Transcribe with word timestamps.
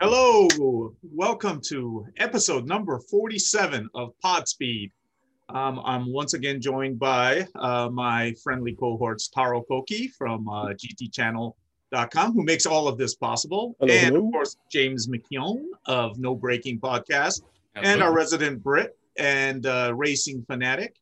Hello, 0.00 0.94
welcome 1.02 1.60
to 1.66 2.06
episode 2.16 2.66
number 2.66 2.98
47 2.98 3.88
of 3.94 4.12
Podspeed. 4.24 4.90
Um, 5.48 5.80
I'm 5.84 6.12
once 6.12 6.34
again 6.34 6.60
joined 6.60 6.98
by 6.98 7.46
uh, 7.54 7.88
my 7.90 8.34
friendly 8.42 8.74
cohorts, 8.74 9.28
Taro 9.28 9.62
Koki 9.62 10.08
from 10.08 10.48
uh, 10.48 10.68
GTChannel.com, 10.68 12.32
who 12.32 12.42
makes 12.42 12.66
all 12.66 12.88
of 12.88 12.98
this 12.98 13.14
possible, 13.14 13.76
Hello, 13.80 13.92
and 13.92 14.16
of 14.16 14.22
course, 14.32 14.56
James 14.70 15.08
McKeown 15.08 15.64
of 15.86 16.18
No 16.18 16.34
Breaking 16.34 16.80
Podcast, 16.80 17.42
Hello. 17.74 17.88
and 17.88 18.02
our 18.02 18.14
resident 18.14 18.62
Brit 18.62 18.96
and 19.18 19.66
uh, 19.66 19.92
racing 19.94 20.44
fanatic. 20.46 20.96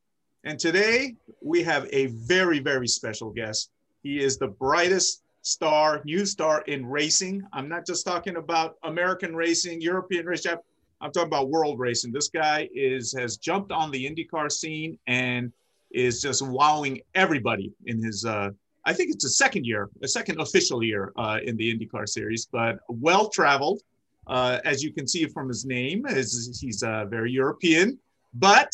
And 0.44 0.58
today 0.58 1.14
we 1.42 1.62
have 1.62 1.88
a 1.92 2.06
very, 2.06 2.58
very 2.58 2.88
special 2.88 3.30
guest. 3.30 3.70
He 4.02 4.18
is 4.18 4.36
the 4.36 4.48
brightest 4.48 5.23
star, 5.44 6.00
new 6.04 6.24
star 6.24 6.62
in 6.62 6.86
racing. 6.86 7.42
I'm 7.52 7.68
not 7.68 7.86
just 7.86 8.04
talking 8.04 8.36
about 8.36 8.76
American 8.82 9.36
racing, 9.36 9.80
European 9.80 10.26
racing. 10.26 10.56
I'm 11.00 11.12
talking 11.12 11.28
about 11.28 11.50
world 11.50 11.78
racing. 11.78 12.12
This 12.12 12.28
guy 12.28 12.68
is 12.74 13.14
has 13.16 13.36
jumped 13.36 13.70
on 13.70 13.90
the 13.90 14.04
IndyCar 14.10 14.50
scene 14.50 14.98
and 15.06 15.52
is 15.92 16.20
just 16.20 16.42
wowing 16.42 17.00
everybody 17.14 17.72
in 17.86 18.02
his. 18.02 18.24
Uh, 18.24 18.50
I 18.86 18.94
think 18.94 19.10
it's 19.14 19.24
a 19.24 19.30
second 19.30 19.66
year, 19.66 19.90
a 20.02 20.08
second 20.08 20.40
official 20.40 20.82
year 20.82 21.12
uh, 21.16 21.38
in 21.44 21.56
the 21.56 21.72
IndyCar 21.72 22.08
series, 22.08 22.48
but 22.50 22.78
well 22.88 23.28
traveled. 23.28 23.82
Uh, 24.26 24.58
as 24.64 24.82
you 24.82 24.92
can 24.92 25.06
see 25.06 25.26
from 25.26 25.48
his 25.48 25.66
name, 25.66 26.06
is 26.06 26.58
he's 26.58 26.82
uh, 26.82 27.04
very 27.04 27.30
European, 27.30 27.98
but 28.32 28.72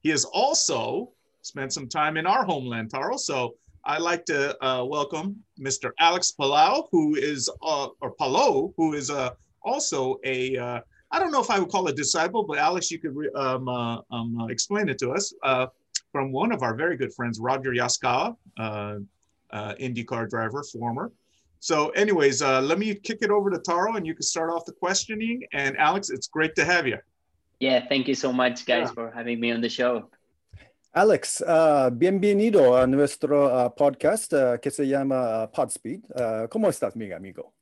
he 0.00 0.08
has 0.08 0.24
also 0.24 1.10
spent 1.42 1.72
some 1.74 1.86
time 1.86 2.16
in 2.16 2.26
our 2.26 2.44
homeland, 2.44 2.90
Taro. 2.90 3.18
So 3.18 3.54
I'd 3.88 4.02
like 4.02 4.26
to 4.26 4.62
uh, 4.62 4.84
welcome 4.84 5.42
Mr. 5.58 5.92
Alex 5.98 6.30
Palou, 6.32 6.82
who 6.92 7.14
is, 7.14 7.48
uh, 7.62 7.88
or 8.02 8.10
Palou, 8.12 8.74
who 8.76 8.92
is 8.92 9.10
uh, 9.10 9.30
also 9.62 10.18
a, 10.24 10.58
uh, 10.58 10.80
I 11.10 11.18
don't 11.18 11.32
know 11.32 11.40
if 11.40 11.48
I 11.50 11.58
would 11.58 11.70
call 11.70 11.88
a 11.88 11.92
disciple, 11.94 12.44
but 12.44 12.58
Alex, 12.58 12.90
you 12.90 12.98
could 12.98 13.16
re- 13.16 13.30
um, 13.34 13.66
uh, 13.66 14.02
um, 14.10 14.38
uh, 14.42 14.46
explain 14.48 14.90
it 14.90 14.98
to 14.98 15.12
us 15.12 15.32
uh, 15.42 15.68
from 16.12 16.32
one 16.32 16.52
of 16.52 16.62
our 16.62 16.74
very 16.74 16.98
good 16.98 17.14
friends, 17.14 17.40
Roger 17.40 17.70
Yasukawa, 17.70 18.36
uh, 18.58 18.96
uh, 19.52 19.74
IndyCar 19.80 20.28
driver, 20.28 20.62
former. 20.64 21.10
So, 21.60 21.88
anyways, 21.90 22.42
uh, 22.42 22.60
let 22.60 22.78
me 22.78 22.94
kick 22.94 23.20
it 23.22 23.30
over 23.30 23.48
to 23.48 23.58
Taro, 23.58 23.96
and 23.96 24.06
you 24.06 24.12
can 24.12 24.22
start 24.22 24.50
off 24.50 24.66
the 24.66 24.72
questioning. 24.72 25.44
And 25.54 25.78
Alex, 25.78 26.10
it's 26.10 26.28
great 26.28 26.54
to 26.56 26.64
have 26.66 26.86
you. 26.86 26.98
Yeah, 27.58 27.86
thank 27.88 28.06
you 28.06 28.14
so 28.14 28.34
much, 28.34 28.66
guys, 28.66 28.88
Yeah. 28.88 28.92
for 28.92 29.10
having 29.10 29.40
me 29.40 29.50
on 29.50 29.62
the 29.62 29.68
show. 29.70 30.10
Alex, 30.98 31.40
uh, 31.42 31.90
bienvenido 31.92 32.76
a 32.76 32.84
nuestro 32.84 33.46
uh, 33.46 33.72
podcast 33.72 34.32
uh, 34.32 34.58
que 34.60 34.68
se 34.68 34.84
llama 34.88 35.44
uh, 35.44 35.48
Podspeed. 35.48 36.02
Uh, 36.10 36.48
¿Cómo 36.48 36.68
estás, 36.68 36.96
mi 36.96 37.12
amigo? 37.12 37.52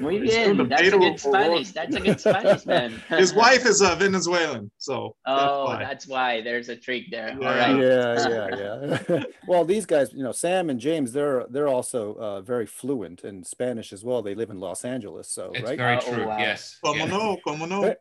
Muy 0.00 0.20
He's 0.20 0.30
bien. 0.34 0.68
That's 0.68 0.82
a 0.82 0.90
good 0.98 1.18
for 1.20 1.32
work. 1.32 1.42
Spanish. 1.64 1.70
That's 1.72 1.96
a 1.96 2.00
good 2.00 2.20
Spanish, 2.20 2.66
man. 2.66 2.90
His 3.08 3.32
wife 3.34 3.64
is 3.64 3.80
a 3.80 3.96
Venezuelan, 3.96 4.70
so 4.76 5.16
that's 5.24 5.40
Oh, 5.42 5.64
why. 5.64 5.78
that's 5.78 6.06
why. 6.06 6.40
There's 6.42 6.68
a 6.68 6.76
trick 6.76 7.04
there. 7.10 7.34
Yeah. 7.40 7.58
right. 7.58 7.80
Yeah, 7.80 8.28
yeah, 8.28 8.98
yeah. 9.08 9.22
well, 9.48 9.64
these 9.64 9.86
guys, 9.86 10.12
you 10.12 10.22
know, 10.22 10.32
Sam 10.32 10.68
and 10.68 10.78
James, 10.78 11.12
they're 11.12 11.46
they're 11.48 11.68
also 11.68 12.14
uh, 12.16 12.40
very 12.42 12.66
fluent 12.66 13.24
in 13.24 13.42
Spanish 13.42 13.92
as 13.92 14.04
well. 14.04 14.20
They 14.22 14.34
live 14.34 14.50
in 14.50 14.60
Los 14.60 14.84
Angeles, 14.84 15.28
so 15.30 15.50
It's 15.54 15.64
right. 15.64 15.78
very 15.78 15.96
Oh, 15.96 16.14
true. 16.14 16.26
wow. 16.26 16.38
Yes. 16.38 16.78
Como 16.84 17.04
Yeah. 17.06 17.10
no, 17.16 17.36
como 17.42 17.64
no. 17.64 17.94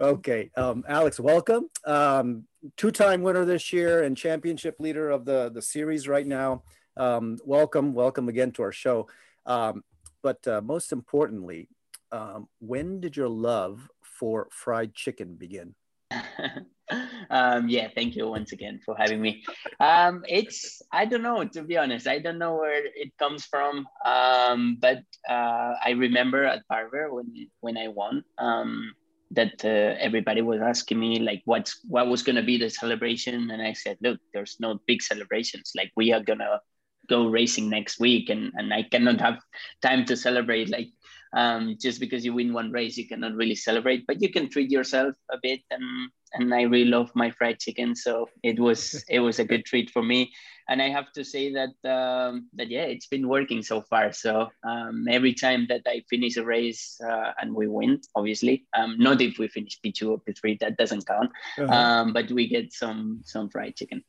okay, 0.00 0.50
um, 0.56 0.84
Alex, 0.88 1.18
welcome. 1.20 1.68
Um, 1.84 2.44
two-time 2.76 3.22
winner 3.22 3.44
this 3.44 3.72
year 3.72 4.02
and 4.04 4.16
championship 4.16 4.76
leader 4.78 5.10
of 5.10 5.24
the 5.24 5.50
the 5.52 5.62
series 5.62 6.06
right 6.08 6.26
now. 6.26 6.62
Um, 6.96 7.38
welcome, 7.44 7.94
welcome 7.94 8.28
again 8.28 8.52
to 8.52 8.62
our 8.62 8.72
show. 8.72 9.08
Um, 9.46 9.82
but 10.22 10.46
uh, 10.46 10.60
most 10.60 10.92
importantly, 10.92 11.68
um, 12.12 12.48
when 12.58 13.00
did 13.00 13.16
your 13.16 13.28
love 13.28 13.88
for 14.02 14.48
fried 14.50 14.94
chicken 14.94 15.36
begin? 15.36 15.74
um, 17.30 17.68
yeah, 17.68 17.88
thank 17.94 18.16
you 18.16 18.28
once 18.28 18.52
again 18.52 18.80
for 18.84 18.96
having 18.96 19.20
me. 19.20 19.44
Um, 19.78 20.24
it's 20.28 20.82
I 20.92 21.04
don't 21.04 21.22
know 21.22 21.44
to 21.44 21.62
be 21.62 21.76
honest. 21.76 22.06
I 22.06 22.18
don't 22.18 22.38
know 22.38 22.56
where 22.56 22.84
it 22.84 23.16
comes 23.18 23.44
from. 23.44 23.86
Um, 24.04 24.76
but 24.80 25.02
uh, 25.28 25.74
I 25.84 25.90
remember 25.96 26.44
at 26.44 26.66
Barber 26.68 27.12
when 27.14 27.48
when 27.60 27.76
I 27.76 27.88
won. 27.88 28.24
Um, 28.38 28.92
that 29.32 29.64
uh, 29.64 29.94
everybody 30.00 30.42
was 30.42 30.60
asking 30.60 30.98
me 30.98 31.20
like 31.20 31.40
what's 31.44 31.80
what 31.86 32.08
was 32.08 32.22
gonna 32.22 32.42
be 32.42 32.58
the 32.58 32.68
celebration, 32.68 33.50
and 33.50 33.62
I 33.62 33.74
said, 33.74 33.96
look, 34.02 34.18
there's 34.34 34.56
no 34.58 34.80
big 34.88 35.02
celebrations. 35.02 35.70
Like 35.76 35.92
we 35.94 36.12
are 36.12 36.22
gonna 36.22 36.60
go 37.10 37.26
racing 37.26 37.68
next 37.68 38.00
week, 38.00 38.30
and 38.30 38.52
and 38.54 38.72
I 38.72 38.82
cannot 38.84 39.20
have 39.20 39.38
time 39.82 40.06
to 40.06 40.16
celebrate 40.16 40.70
like 40.70 40.90
um, 41.32 41.76
just 41.80 42.00
because 42.00 42.24
you 42.24 42.34
win 42.34 42.52
one 42.52 42.72
race, 42.72 42.96
you 42.96 43.06
cannot 43.06 43.34
really 43.34 43.54
celebrate, 43.54 44.06
but 44.06 44.20
you 44.20 44.30
can 44.30 44.48
treat 44.48 44.70
yourself 44.70 45.14
a 45.30 45.38
bit. 45.42 45.60
And 45.70 46.10
and 46.32 46.54
I 46.54 46.62
really 46.62 46.88
love 46.88 47.10
my 47.14 47.30
fried 47.30 47.58
chicken, 47.58 47.94
so 47.94 48.28
it 48.42 48.58
was 48.58 49.04
it 49.08 49.20
was 49.20 49.38
a 49.38 49.44
good 49.44 49.64
treat 49.64 49.90
for 49.90 50.02
me. 50.02 50.32
And 50.68 50.80
I 50.80 50.88
have 50.88 51.10
to 51.14 51.24
say 51.24 51.52
that 51.52 51.74
um, 51.88 52.48
that 52.54 52.70
yeah, 52.70 52.86
it's 52.86 53.06
been 53.06 53.28
working 53.28 53.62
so 53.62 53.82
far. 53.82 54.12
So 54.12 54.48
um, 54.62 55.06
every 55.10 55.34
time 55.34 55.66
that 55.68 55.82
I 55.86 56.02
finish 56.08 56.36
a 56.36 56.44
race 56.44 57.00
uh, 57.04 57.32
and 57.40 57.54
we 57.54 57.66
win, 57.66 58.00
obviously, 58.14 58.66
um, 58.76 58.96
not 58.98 59.20
if 59.20 59.38
we 59.38 59.48
finish 59.48 59.80
P 59.82 59.92
two 59.92 60.12
or 60.12 60.18
P 60.18 60.32
three, 60.32 60.56
that 60.60 60.76
doesn't 60.76 61.06
count. 61.06 61.30
Uh-huh. 61.58 61.72
Um, 61.72 62.12
but 62.12 62.30
we 62.30 62.48
get 62.48 62.72
some 62.72 63.22
some 63.24 63.50
fried 63.50 63.76
chicken. 63.76 64.02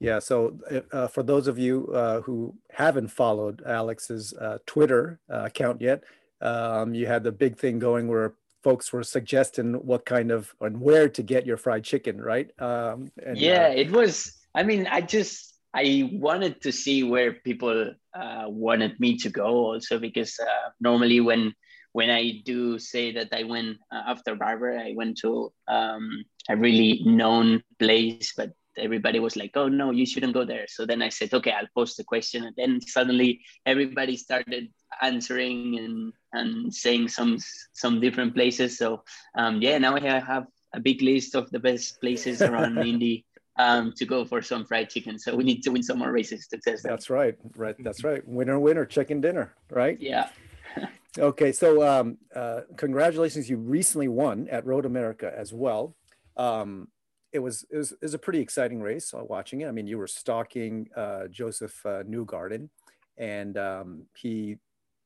Yeah. 0.00 0.18
So, 0.20 0.58
uh, 0.92 1.08
for 1.08 1.22
those 1.22 1.48
of 1.48 1.58
you 1.58 1.88
uh, 1.92 2.20
who 2.20 2.54
haven't 2.70 3.08
followed 3.08 3.62
Alex's 3.66 4.32
uh, 4.34 4.58
Twitter 4.66 5.18
uh, 5.32 5.44
account 5.46 5.80
yet, 5.80 6.04
um, 6.40 6.94
you 6.94 7.06
had 7.06 7.24
the 7.24 7.32
big 7.32 7.56
thing 7.56 7.78
going 7.78 8.06
where 8.06 8.34
folks 8.62 8.92
were 8.92 9.02
suggesting 9.02 9.74
what 9.74 10.04
kind 10.04 10.30
of 10.30 10.54
and 10.60 10.80
where 10.80 11.08
to 11.08 11.22
get 11.22 11.46
your 11.46 11.56
fried 11.56 11.84
chicken, 11.84 12.20
right? 12.20 12.50
Um, 12.60 13.10
and, 13.24 13.38
yeah 13.38 13.68
uh, 13.68 13.82
it 13.82 13.90
was 13.90 14.38
i 14.54 14.62
mean 14.62 14.86
i 14.90 15.00
just 15.00 15.54
i 15.74 16.10
wanted 16.12 16.60
to 16.60 16.72
see 16.72 17.02
where 17.04 17.32
people 17.32 17.94
uh, 18.14 18.44
wanted 18.48 18.98
me 18.98 19.16
to 19.16 19.30
go 19.30 19.48
also 19.70 19.98
because 19.98 20.38
uh, 20.40 20.68
normally 20.80 21.20
when 21.20 21.52
when 21.92 22.10
i 22.10 22.40
do 22.44 22.78
say 22.78 23.12
that 23.12 23.28
i 23.32 23.42
went 23.42 23.76
uh, 23.92 24.02
after 24.06 24.34
barber 24.34 24.76
i 24.76 24.92
went 24.96 25.16
to 25.16 25.52
um, 25.68 26.24
a 26.48 26.56
really 26.56 27.02
known 27.04 27.62
place 27.78 28.32
but 28.36 28.50
everybody 28.78 29.18
was 29.18 29.36
like 29.36 29.52
oh 29.54 29.68
no 29.68 29.90
you 29.90 30.06
shouldn't 30.06 30.34
go 30.34 30.44
there 30.44 30.66
so 30.68 30.86
then 30.86 31.02
i 31.02 31.08
said 31.08 31.32
okay 31.32 31.52
i'll 31.52 31.74
post 31.74 31.96
the 31.96 32.04
question 32.04 32.44
and 32.44 32.54
then 32.56 32.80
suddenly 32.80 33.40
everybody 33.66 34.16
started 34.16 34.68
answering 35.02 35.78
and 35.78 36.12
and 36.32 36.74
saying 36.74 37.08
some 37.08 37.38
some 37.72 38.00
different 38.00 38.34
places 38.34 38.78
so 38.78 39.02
um, 39.36 39.60
yeah 39.60 39.78
now 39.78 39.94
i 39.96 40.00
have 40.00 40.46
a 40.74 40.80
big 40.80 41.02
list 41.02 41.34
of 41.34 41.50
the 41.50 41.58
best 41.58 42.00
places 42.00 42.42
around 42.42 42.78
Indy 42.86 43.24
um, 43.58 43.92
to 43.96 44.06
go 44.06 44.24
for 44.24 44.40
some 44.40 44.64
fried 44.64 44.88
chicken. 44.88 45.18
So 45.18 45.34
we 45.34 45.44
need 45.44 45.62
to 45.64 45.70
win 45.70 45.82
some 45.82 45.98
more 45.98 46.12
races 46.12 46.46
to 46.48 46.58
test 46.58 46.84
that. 46.84 46.90
That's 46.90 47.10
right. 47.10 47.36
Right. 47.56 47.76
That's 47.78 48.04
right. 48.04 48.26
Winner, 48.26 48.58
winner, 48.58 48.86
chicken 48.86 49.20
dinner. 49.20 49.54
Right. 49.70 50.00
Yeah. 50.00 50.28
Okay. 51.18 51.50
So, 51.50 51.82
um, 51.82 52.18
uh, 52.36 52.60
congratulations! 52.76 53.50
You 53.50 53.56
recently 53.56 54.06
won 54.06 54.46
at 54.50 54.64
Road 54.66 54.84
America 54.84 55.32
as 55.34 55.52
well. 55.52 55.96
Um, 56.36 56.88
it 57.32 57.38
was 57.40 57.64
it 57.70 57.76
was, 57.76 57.92
it 57.92 58.02
was 58.02 58.14
a 58.14 58.18
pretty 58.18 58.40
exciting 58.40 58.80
race. 58.80 59.12
uh, 59.14 59.24
Watching 59.24 59.60
it, 59.62 59.68
I 59.68 59.72
mean, 59.72 59.86
you 59.86 59.98
were 59.98 60.06
stalking 60.06 60.88
uh, 60.96 61.28
Josef 61.28 61.84
uh, 61.84 62.02
Newgarden, 62.02 62.68
and 63.16 63.56
um, 63.56 64.02
he 64.16 64.56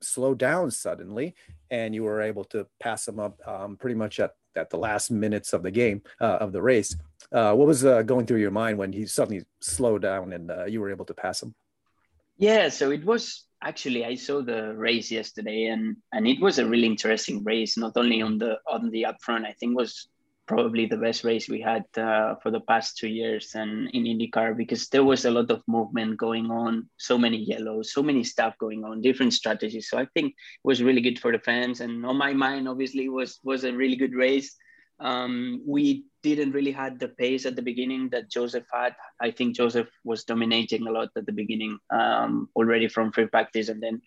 slowed 0.00 0.38
down 0.38 0.70
suddenly, 0.70 1.34
and 1.70 1.94
you 1.94 2.04
were 2.04 2.20
able 2.20 2.44
to 2.44 2.66
pass 2.80 3.06
him 3.06 3.18
up 3.18 3.36
um, 3.46 3.76
pretty 3.76 3.96
much 3.96 4.20
at 4.20 4.32
at 4.54 4.68
the 4.68 4.76
last 4.76 5.10
minutes 5.10 5.54
of 5.54 5.62
the 5.62 5.70
game 5.70 6.02
uh, 6.20 6.36
of 6.40 6.52
the 6.52 6.60
race. 6.60 6.94
Uh, 7.32 7.54
what 7.54 7.66
was 7.66 7.86
uh, 7.86 8.02
going 8.02 8.26
through 8.26 8.40
your 8.40 8.50
mind 8.50 8.76
when 8.76 8.92
he 8.92 9.06
suddenly 9.06 9.44
slowed 9.60 10.02
down 10.02 10.32
and 10.34 10.52
you 10.70 10.80
were 10.80 10.90
able 10.90 11.06
to 11.06 11.14
pass 11.14 11.42
him? 11.42 11.54
Yeah. 12.36 12.68
So 12.68 12.90
it 12.90 13.04
was 13.04 13.46
actually 13.62 14.04
I 14.04 14.16
saw 14.16 14.42
the 14.42 14.74
race 14.74 15.10
yesterday, 15.10 15.66
and 15.66 15.96
and 16.12 16.26
it 16.26 16.40
was 16.40 16.58
a 16.58 16.66
really 16.66 16.86
interesting 16.86 17.42
race. 17.44 17.76
Not 17.78 17.92
only 17.96 18.20
on 18.22 18.38
the 18.38 18.58
on 18.70 18.90
the 18.90 19.06
upfront, 19.08 19.46
I 19.46 19.52
think 19.52 19.76
was 19.76 20.08
probably 20.46 20.86
the 20.86 20.96
best 20.96 21.24
race 21.24 21.48
we 21.48 21.60
had 21.60 21.84
uh, 21.96 22.34
for 22.42 22.50
the 22.50 22.60
past 22.60 22.96
two 22.96 23.08
years 23.08 23.54
and 23.54 23.88
in 23.90 24.04
IndyCar 24.04 24.56
because 24.56 24.88
there 24.88 25.04
was 25.04 25.24
a 25.24 25.30
lot 25.30 25.50
of 25.50 25.62
movement 25.66 26.16
going 26.16 26.50
on, 26.50 26.88
so 26.96 27.16
many 27.16 27.38
yellows, 27.38 27.92
so 27.92 28.02
many 28.02 28.24
stuff 28.24 28.56
going 28.58 28.84
on, 28.84 29.00
different 29.00 29.32
strategies. 29.32 29.88
So 29.88 29.98
I 29.98 30.06
think 30.14 30.28
it 30.28 30.64
was 30.64 30.82
really 30.82 31.00
good 31.00 31.18
for 31.18 31.32
the 31.32 31.38
fans. 31.38 31.80
And 31.80 32.04
on 32.04 32.16
my 32.16 32.32
mind, 32.32 32.68
obviously, 32.68 33.08
was 33.08 33.38
was 33.44 33.64
a 33.64 33.72
really 33.72 33.96
good 33.96 34.14
race. 34.14 34.56
Um, 35.00 35.62
we 35.66 36.04
didn't 36.22 36.52
really 36.52 36.70
had 36.70 37.00
the 37.00 37.08
pace 37.08 37.44
at 37.44 37.56
the 37.56 37.62
beginning 37.62 38.08
that 38.10 38.30
Josef 38.30 38.64
had. 38.72 38.94
I 39.20 39.32
think 39.32 39.56
Josef 39.56 39.88
was 40.04 40.24
dominating 40.24 40.86
a 40.86 40.92
lot 40.92 41.10
at 41.16 41.26
the 41.26 41.32
beginning, 41.32 41.78
um, 41.90 42.48
already 42.54 42.86
from 42.86 43.10
free 43.10 43.26
practice 43.26 43.68
and 43.68 43.82
then 43.82 44.00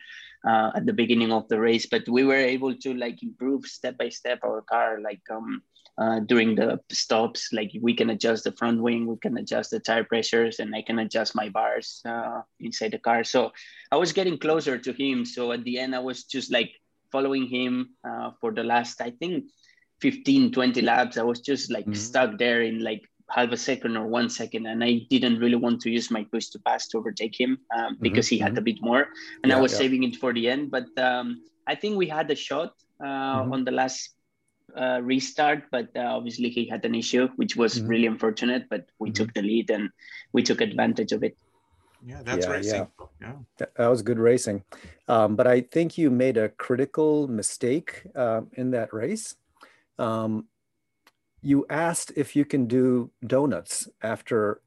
uh, 0.48 0.72
at 0.74 0.86
the 0.86 0.94
beginning 0.94 1.34
of 1.34 1.48
the 1.50 1.60
race. 1.60 1.86
But 1.86 2.08
we 2.08 2.24
were 2.24 2.36
able 2.36 2.76
to 2.76 2.94
like 2.94 3.22
improve 3.24 3.66
step 3.66 3.98
by 3.98 4.10
step 4.10 4.40
our 4.46 4.62
car, 4.62 5.00
like 5.02 5.22
um, 5.30 5.62
uh, 5.98 6.20
during 6.20 6.56
the 6.56 6.80
stops. 6.92 7.50
Like 7.54 7.72
we 7.82 7.94
can 7.94 8.10
adjust 8.10 8.44
the 8.44 8.52
front 8.52 8.82
wing, 8.82 9.08
we 9.08 9.18
can 9.18 9.38
adjust 9.38 9.72
the 9.72 9.80
tire 9.80 10.04
pressures, 10.04 10.60
and 10.60 10.76
I 10.76 10.82
can 10.82 11.00
adjust 11.00 11.36
my 11.36 11.50
bars 11.50 12.02
uh, 12.06 12.42
inside 12.60 12.92
the 12.92 13.00
car. 13.00 13.24
So 13.24 13.52
I 13.92 13.98
was 13.98 14.14
getting 14.14 14.38
closer 14.38 14.78
to 14.78 14.94
him. 14.94 15.26
So 15.26 15.52
at 15.52 15.64
the 15.64 15.80
end, 15.80 15.96
I 15.96 16.00
was 16.00 16.24
just 16.24 16.52
like 16.52 16.72
following 17.12 17.48
him 17.48 17.92
uh, 18.08 18.32
for 18.42 18.52
the 18.52 18.64
last, 18.64 19.02
I 19.02 19.12
think, 19.12 19.46
15, 20.02 20.52
20 20.52 20.82
laps. 20.82 21.18
I 21.18 21.24
was 21.24 21.40
just 21.40 21.72
like 21.72 21.86
mm-hmm. 21.86 21.94
stuck 21.94 22.38
there 22.38 22.62
in 22.62 22.84
like 22.84 23.02
half 23.30 23.52
a 23.52 23.58
second 23.58 23.98
or 23.98 24.08
one 24.08 24.30
second, 24.30 24.66
and 24.66 24.84
I 24.84 25.08
didn't 25.10 25.40
really 25.40 25.56
want 25.56 25.82
to 25.82 25.90
use 25.90 26.12
my 26.12 26.24
push 26.26 26.48
to 26.48 26.60
pass 26.60 26.88
to 26.90 26.98
overtake 26.98 27.40
him 27.40 27.58
um, 27.76 27.94
mm-hmm. 27.94 28.04
because 28.04 28.28
mm-hmm. 28.28 28.36
he 28.36 28.40
had 28.40 28.52
mm-hmm. 28.52 28.60
a 28.60 28.70
bit 28.70 28.82
more, 28.82 29.08
and 29.44 29.50
yeah, 29.50 29.58
I 29.58 29.62
was 29.62 29.72
yeah. 29.72 29.80
saving 29.80 30.04
it 30.04 30.18
for 30.18 30.34
the 30.34 30.50
end. 30.50 30.72
But 30.72 30.88
um, 30.98 31.42
I 31.68 31.76
think 31.76 31.98
we 31.98 32.08
had 32.08 32.30
a 32.30 32.36
shot 32.36 32.74
uh, 33.00 33.06
mm-hmm. 33.06 33.54
on 33.54 33.64
the 33.64 33.72
last 33.72 34.10
uh, 34.76 35.00
restart, 35.02 35.64
but 35.72 35.90
uh, 35.96 36.02
obviously 36.02 36.50
he 36.50 36.68
had 36.68 36.84
an 36.86 36.96
issue, 36.96 37.28
which 37.36 37.56
was 37.56 37.76
mm-hmm. 37.76 37.88
really 37.88 38.06
unfortunate. 38.08 38.68
But 38.70 38.88
we 39.00 39.10
mm-hmm. 39.10 39.24
took 39.24 39.34
the 39.34 39.42
lead 39.42 39.70
and 39.70 39.90
we 40.34 40.44
took 40.44 40.62
advantage 40.62 41.12
of 41.12 41.24
it. 41.24 41.38
Yeah, 42.06 42.22
that's 42.24 42.46
yeah, 42.46 42.52
racing. 42.52 42.88
Yeah. 43.22 43.34
yeah. 43.60 43.66
that 43.78 43.88
was 43.88 44.02
good 44.02 44.20
racing. 44.20 44.64
Um, 45.08 45.36
but 45.36 45.48
I 45.48 45.62
think 45.62 45.98
you 45.98 46.12
made 46.12 46.38
a 46.38 46.50
critical 46.50 47.28
mistake 47.28 48.04
uh, 48.16 48.42
in 48.54 48.72
that 48.72 48.94
race. 48.94 49.36
Um, 49.98 50.46
you 51.42 51.66
asked 51.70 52.12
if 52.16 52.36
you 52.36 52.46
can 52.46 52.68
do 52.68 53.12
donuts 53.26 53.88
after 54.02 54.62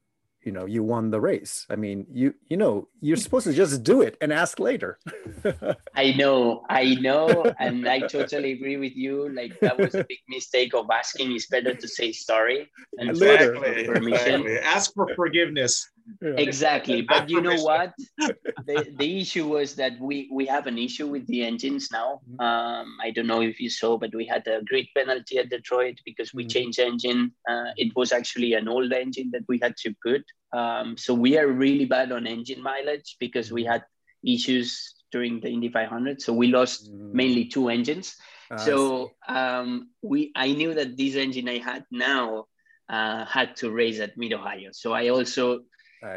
you 0.49 0.55
know 0.57 0.65
you 0.65 0.81
won 0.81 1.11
the 1.11 1.21
race. 1.21 1.67
I 1.69 1.75
mean 1.75 2.07
you 2.11 2.33
you 2.49 2.57
know 2.57 2.87
you're 3.01 3.21
supposed 3.25 3.45
to 3.45 3.53
just 3.53 3.83
do 3.83 4.01
it 4.01 4.17
and 4.19 4.33
ask 4.33 4.59
later. 4.59 4.97
I 6.03 6.05
know 6.19 6.65
i 6.69 6.85
know 7.07 7.53
and 7.59 7.87
i 7.95 7.99
totally 8.17 8.51
agree 8.57 8.77
with 8.85 8.95
you. 9.03 9.29
Like 9.39 9.53
that 9.59 9.77
was 9.77 9.93
a 9.93 10.03
big 10.11 10.21
mistake 10.27 10.73
of 10.73 10.85
asking. 11.01 11.27
It's 11.35 11.45
better 11.45 11.75
to 11.75 11.87
say 11.87 12.11
sorry 12.11 12.59
and 12.97 13.11
exactly, 13.11 13.85
permission. 13.93 14.41
Exactly. 14.41 14.57
ask 14.75 14.85
for 14.95 15.07
forgiveness 15.21 15.73
exactly 16.21 17.01
but 17.01 17.29
you 17.29 17.41
know 17.41 17.61
what? 17.61 17.93
The, 18.69 18.85
the 18.97 19.21
issue 19.21 19.47
was 19.47 19.75
that 19.75 19.99
we 19.99 20.29
we 20.31 20.45
have 20.45 20.67
an 20.67 20.77
issue 20.77 21.07
with 21.07 21.25
the 21.27 21.43
engines 21.43 21.89
now. 21.91 22.21
Mm-hmm. 22.29 22.39
um, 22.41 22.97
i 23.01 23.09
don't 23.11 23.27
know 23.27 23.41
if 23.41 23.59
you 23.59 23.69
saw 23.69 23.97
but 23.97 24.13
we 24.13 24.25
had 24.25 24.45
a 24.47 24.61
grid 24.69 24.87
penalty 24.95 25.37
at 25.37 25.49
detroit 25.49 25.97
because 26.05 26.33
we 26.33 26.43
mm-hmm. 26.43 26.49
changed 26.49 26.79
engine. 26.79 27.31
Uh, 27.49 27.71
it 27.77 27.95
was 27.95 28.11
actually 28.11 28.53
an 28.53 28.67
old 28.67 28.91
engine 28.91 29.29
that 29.31 29.43
we 29.47 29.59
had 29.61 29.75
to 29.77 29.93
put. 30.03 30.23
Um, 30.51 30.97
so 30.97 31.13
we 31.13 31.37
are 31.37 31.47
really 31.47 31.85
bad 31.85 32.11
on 32.11 32.27
engine 32.27 32.61
mileage 32.61 33.17
because 33.19 33.51
we 33.51 33.63
mm-hmm. 33.63 33.73
had 33.73 33.83
issues 34.23 34.95
during 35.11 35.39
the 35.39 35.49
indy 35.49 35.69
500 35.69 36.21
so 36.21 36.33
we 36.33 36.47
lost 36.47 36.91
mm. 36.91 37.13
mainly 37.13 37.45
two 37.45 37.69
engines. 37.69 38.15
Uh, 38.51 38.57
so 38.57 39.11
um, 39.27 39.89
we 40.01 40.31
i 40.35 40.51
knew 40.51 40.73
that 40.73 40.97
this 40.97 41.15
engine 41.15 41.47
i 41.47 41.59
had 41.59 41.85
now 41.91 42.45
uh, 42.89 43.23
had 43.25 43.55
to 43.55 43.69
race 43.69 43.99
at 43.99 44.17
mid 44.17 44.33
ohio 44.33 44.69
so 44.71 44.91
i 44.91 45.09
also 45.09 45.59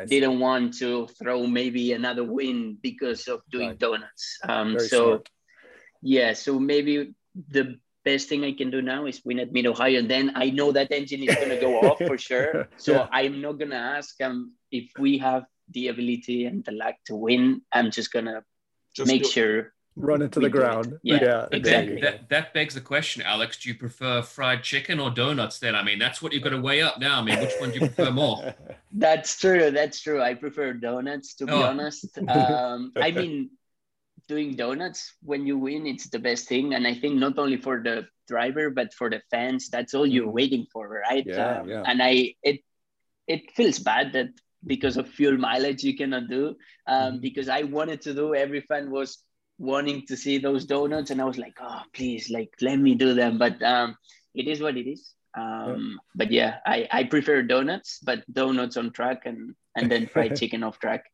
didn't 0.07 0.39
want 0.39 0.79
to 0.79 1.07
throw 1.19 1.47
maybe 1.47 1.93
another 1.93 2.25
win 2.25 2.79
because 2.81 3.29
of 3.29 3.41
doing 3.51 3.69
right. 3.69 3.79
donuts. 3.79 4.39
Um, 4.49 4.79
so, 4.79 5.05
smart. 5.05 5.29
yeah, 6.03 6.33
so 6.35 6.59
maybe 6.59 7.15
the 7.49 7.79
best 8.05 8.29
thing 8.29 8.45
I 8.45 8.53
can 8.53 8.71
do 8.71 8.83
now 8.83 9.07
is 9.07 9.23
win 9.25 9.39
at 9.39 9.53
Mid 9.53 9.67
Ohio. 9.67 9.99
And 9.99 10.11
then 10.11 10.33
I 10.35 10.51
know 10.51 10.73
that 10.73 10.93
engine 10.93 11.23
is 11.23 11.35
going 11.35 11.51
to 11.51 11.61
go 11.61 11.81
off 11.81 11.99
for 11.99 12.19
sure. 12.19 12.69
So 12.77 12.93
yeah. 12.95 13.09
I'm 13.13 13.41
not 13.41 13.59
going 13.59 13.71
to 13.71 13.77
ask 13.77 14.21
um, 14.21 14.53
if 14.71 14.91
we 14.99 15.19
have 15.19 15.45
the 15.71 15.89
ability 15.89 16.45
and 16.45 16.65
the 16.65 16.73
luck 16.73 16.97
to 17.07 17.17
win. 17.17 17.63
I'm 17.73 17.91
just 17.91 18.13
going 18.13 18.27
to 18.27 18.43
make 19.05 19.25
sure 19.25 19.73
run 19.97 20.23
into 20.23 20.41
the 20.41 20.49
ground. 20.49 20.99
Yeah, 21.03 21.19
yeah, 21.23 21.47
exactly. 21.53 22.01
That, 22.01 22.29
that 22.29 22.55
begs 22.55 22.75
the 22.75 22.81
question, 22.81 23.23
Alex. 23.23 23.59
Do 23.59 23.69
you 23.69 23.75
prefer 23.75 24.23
fried 24.23 24.63
chicken 24.63 25.01
or 25.01 25.11
donuts? 25.11 25.59
Then 25.59 25.75
I 25.75 25.83
mean, 25.83 25.99
that's 25.99 26.23
what 26.23 26.33
you've 26.33 26.43
got 26.43 26.51
to 26.51 26.61
weigh 26.61 26.83
up 26.83 26.99
now. 26.99 27.21
I 27.21 27.23
mean, 27.23 27.39
which 27.39 27.53
one 27.59 27.71
do 27.71 27.81
you 27.81 27.87
prefer 27.89 28.11
more? 28.11 28.55
that's 28.93 29.39
true. 29.39 29.71
That's 29.71 30.01
true. 30.01 30.23
I 30.23 30.35
prefer 30.35 30.73
donuts 30.73 31.35
to 31.37 31.47
be 31.47 31.53
oh. 31.53 31.63
honest. 31.63 32.19
Um, 32.29 32.93
I 32.97 33.11
mean, 33.11 33.51
doing 34.29 34.57
donuts 34.57 35.15
when 35.23 35.47
you 35.47 35.59
win, 35.59 35.87
it's 35.87 36.09
the 36.09 36.19
best 36.19 36.49
thing, 36.49 36.75
and 36.75 36.87
I 36.87 36.95
think 36.95 37.17
not 37.17 37.39
only 37.39 37.57
for 37.57 37.83
the 37.83 38.07
driver 38.29 38.71
but 38.71 38.95
for 38.95 39.11
the 39.11 39.21
fans, 39.31 39.69
that's 39.69 39.95
all 39.95 40.07
you're 40.07 40.29
mm. 40.29 40.33
waiting 40.33 40.67
for, 40.73 40.89
right? 40.89 41.25
Yeah, 41.27 41.61
um, 41.61 41.69
yeah. 41.69 41.83
And 41.87 42.03
I 42.03 42.35
it 42.43 42.61
it 43.27 43.51
feels 43.55 43.79
bad 43.79 44.13
that 44.15 44.29
because 44.65 44.97
of 44.97 45.09
fuel 45.09 45.37
mileage 45.37 45.83
you 45.83 45.97
cannot 45.97 46.29
do 46.29 46.55
um, 46.87 47.15
mm. 47.15 47.21
because 47.21 47.49
I 47.49 47.63
wanted 47.65 48.01
to 48.03 48.15
do. 48.15 48.35
Every 48.35 48.61
fan 48.63 48.91
was 48.91 49.19
wanting 49.63 50.05
to 50.09 50.17
see 50.17 50.39
those 50.39 50.65
donuts 50.65 51.11
and 51.11 51.23
i 51.23 51.25
was 51.25 51.39
like 51.39 51.57
oh 51.61 51.83
please 51.95 52.29
like 52.29 52.51
let 52.61 52.79
me 52.79 52.95
do 52.95 53.15
them. 53.15 53.39
But 53.39 53.63
um 53.63 53.97
it 54.35 54.49
is 54.49 54.61
what 54.61 54.77
it 54.77 54.91
is. 54.91 55.15
Um 55.39 55.45
yeah. 55.45 55.97
but 56.17 56.31
yeah 56.33 56.57
i 56.67 56.89
i 56.91 57.05
prefer 57.05 57.43
donuts 57.43 58.01
but 58.03 58.21
donuts 58.31 58.77
on 58.77 58.91
track 58.91 59.23
and 59.25 59.55
and 59.77 59.91
then 59.91 60.09
fried 60.09 60.37
chicken 60.41 60.65
off 60.65 60.81
track. 60.81 61.05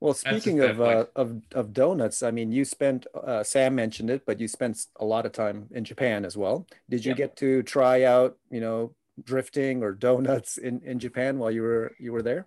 Well 0.00 0.14
speaking 0.14 0.60
of 0.60 0.80
uh, 0.80 1.06
of 1.16 1.42
of 1.52 1.72
donuts 1.72 2.22
i 2.22 2.30
mean 2.30 2.52
you 2.52 2.64
spent 2.64 3.06
uh, 3.12 3.42
sam 3.42 3.74
mentioned 3.74 4.08
it 4.08 4.22
but 4.24 4.38
you 4.38 4.46
spent 4.46 4.86
a 5.00 5.04
lot 5.04 5.26
of 5.26 5.32
time 5.32 5.66
in 5.72 5.82
japan 5.82 6.24
as 6.24 6.36
well. 6.36 6.66
Did 6.88 7.04
you 7.04 7.10
yep. 7.10 7.18
get 7.18 7.36
to 7.38 7.64
try 7.64 8.04
out 8.04 8.38
you 8.50 8.60
know 8.60 8.94
drifting 9.24 9.82
or 9.82 9.92
donuts 9.92 10.58
in 10.58 10.80
in 10.82 10.98
japan 10.98 11.38
while 11.38 11.50
you 11.50 11.62
were 11.62 11.92
you 11.98 12.12
were 12.12 12.22
there 12.22 12.46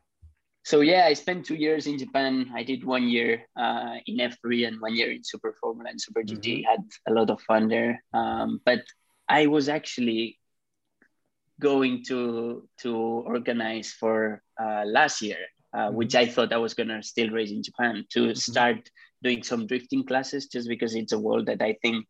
so 0.63 0.81
yeah, 0.81 1.05
I 1.05 1.13
spent 1.13 1.45
two 1.45 1.55
years 1.55 1.87
in 1.87 1.97
Japan. 1.97 2.51
I 2.53 2.63
did 2.63 2.83
one 2.83 3.07
year 3.07 3.47
uh, 3.55 3.95
in 4.05 4.17
F3 4.17 4.67
and 4.67 4.81
one 4.81 4.95
year 4.95 5.11
in 5.11 5.23
Super 5.23 5.55
Formula 5.59 5.89
and 5.89 5.99
Super 5.99 6.21
GT. 6.21 6.61
Mm-hmm. 6.61 6.69
Had 6.69 6.83
a 7.07 7.13
lot 7.13 7.29
of 7.29 7.41
fun 7.41 7.67
there. 7.69 8.03
Um, 8.13 8.61
but 8.65 8.83
I 9.27 9.47
was 9.47 9.69
actually 9.69 10.37
going 11.59 12.03
to 12.05 12.67
to 12.79 12.95
organize 12.95 13.91
for 13.91 14.41
uh, 14.61 14.83
last 14.85 15.21
year, 15.21 15.39
uh, 15.73 15.87
mm-hmm. 15.87 15.95
which 15.95 16.15
I 16.15 16.25
thought 16.25 16.53
I 16.53 16.57
was 16.57 16.73
gonna 16.73 17.03
still 17.03 17.29
race 17.29 17.51
in 17.51 17.63
Japan 17.63 18.05
to 18.11 18.19
mm-hmm. 18.19 18.33
start 18.33 18.89
doing 19.23 19.43
some 19.43 19.67
drifting 19.67 20.05
classes, 20.05 20.47
just 20.47 20.67
because 20.67 20.95
it's 20.95 21.13
a 21.13 21.19
world 21.19 21.47
that 21.47 21.61
I 21.61 21.77
think 21.81 22.05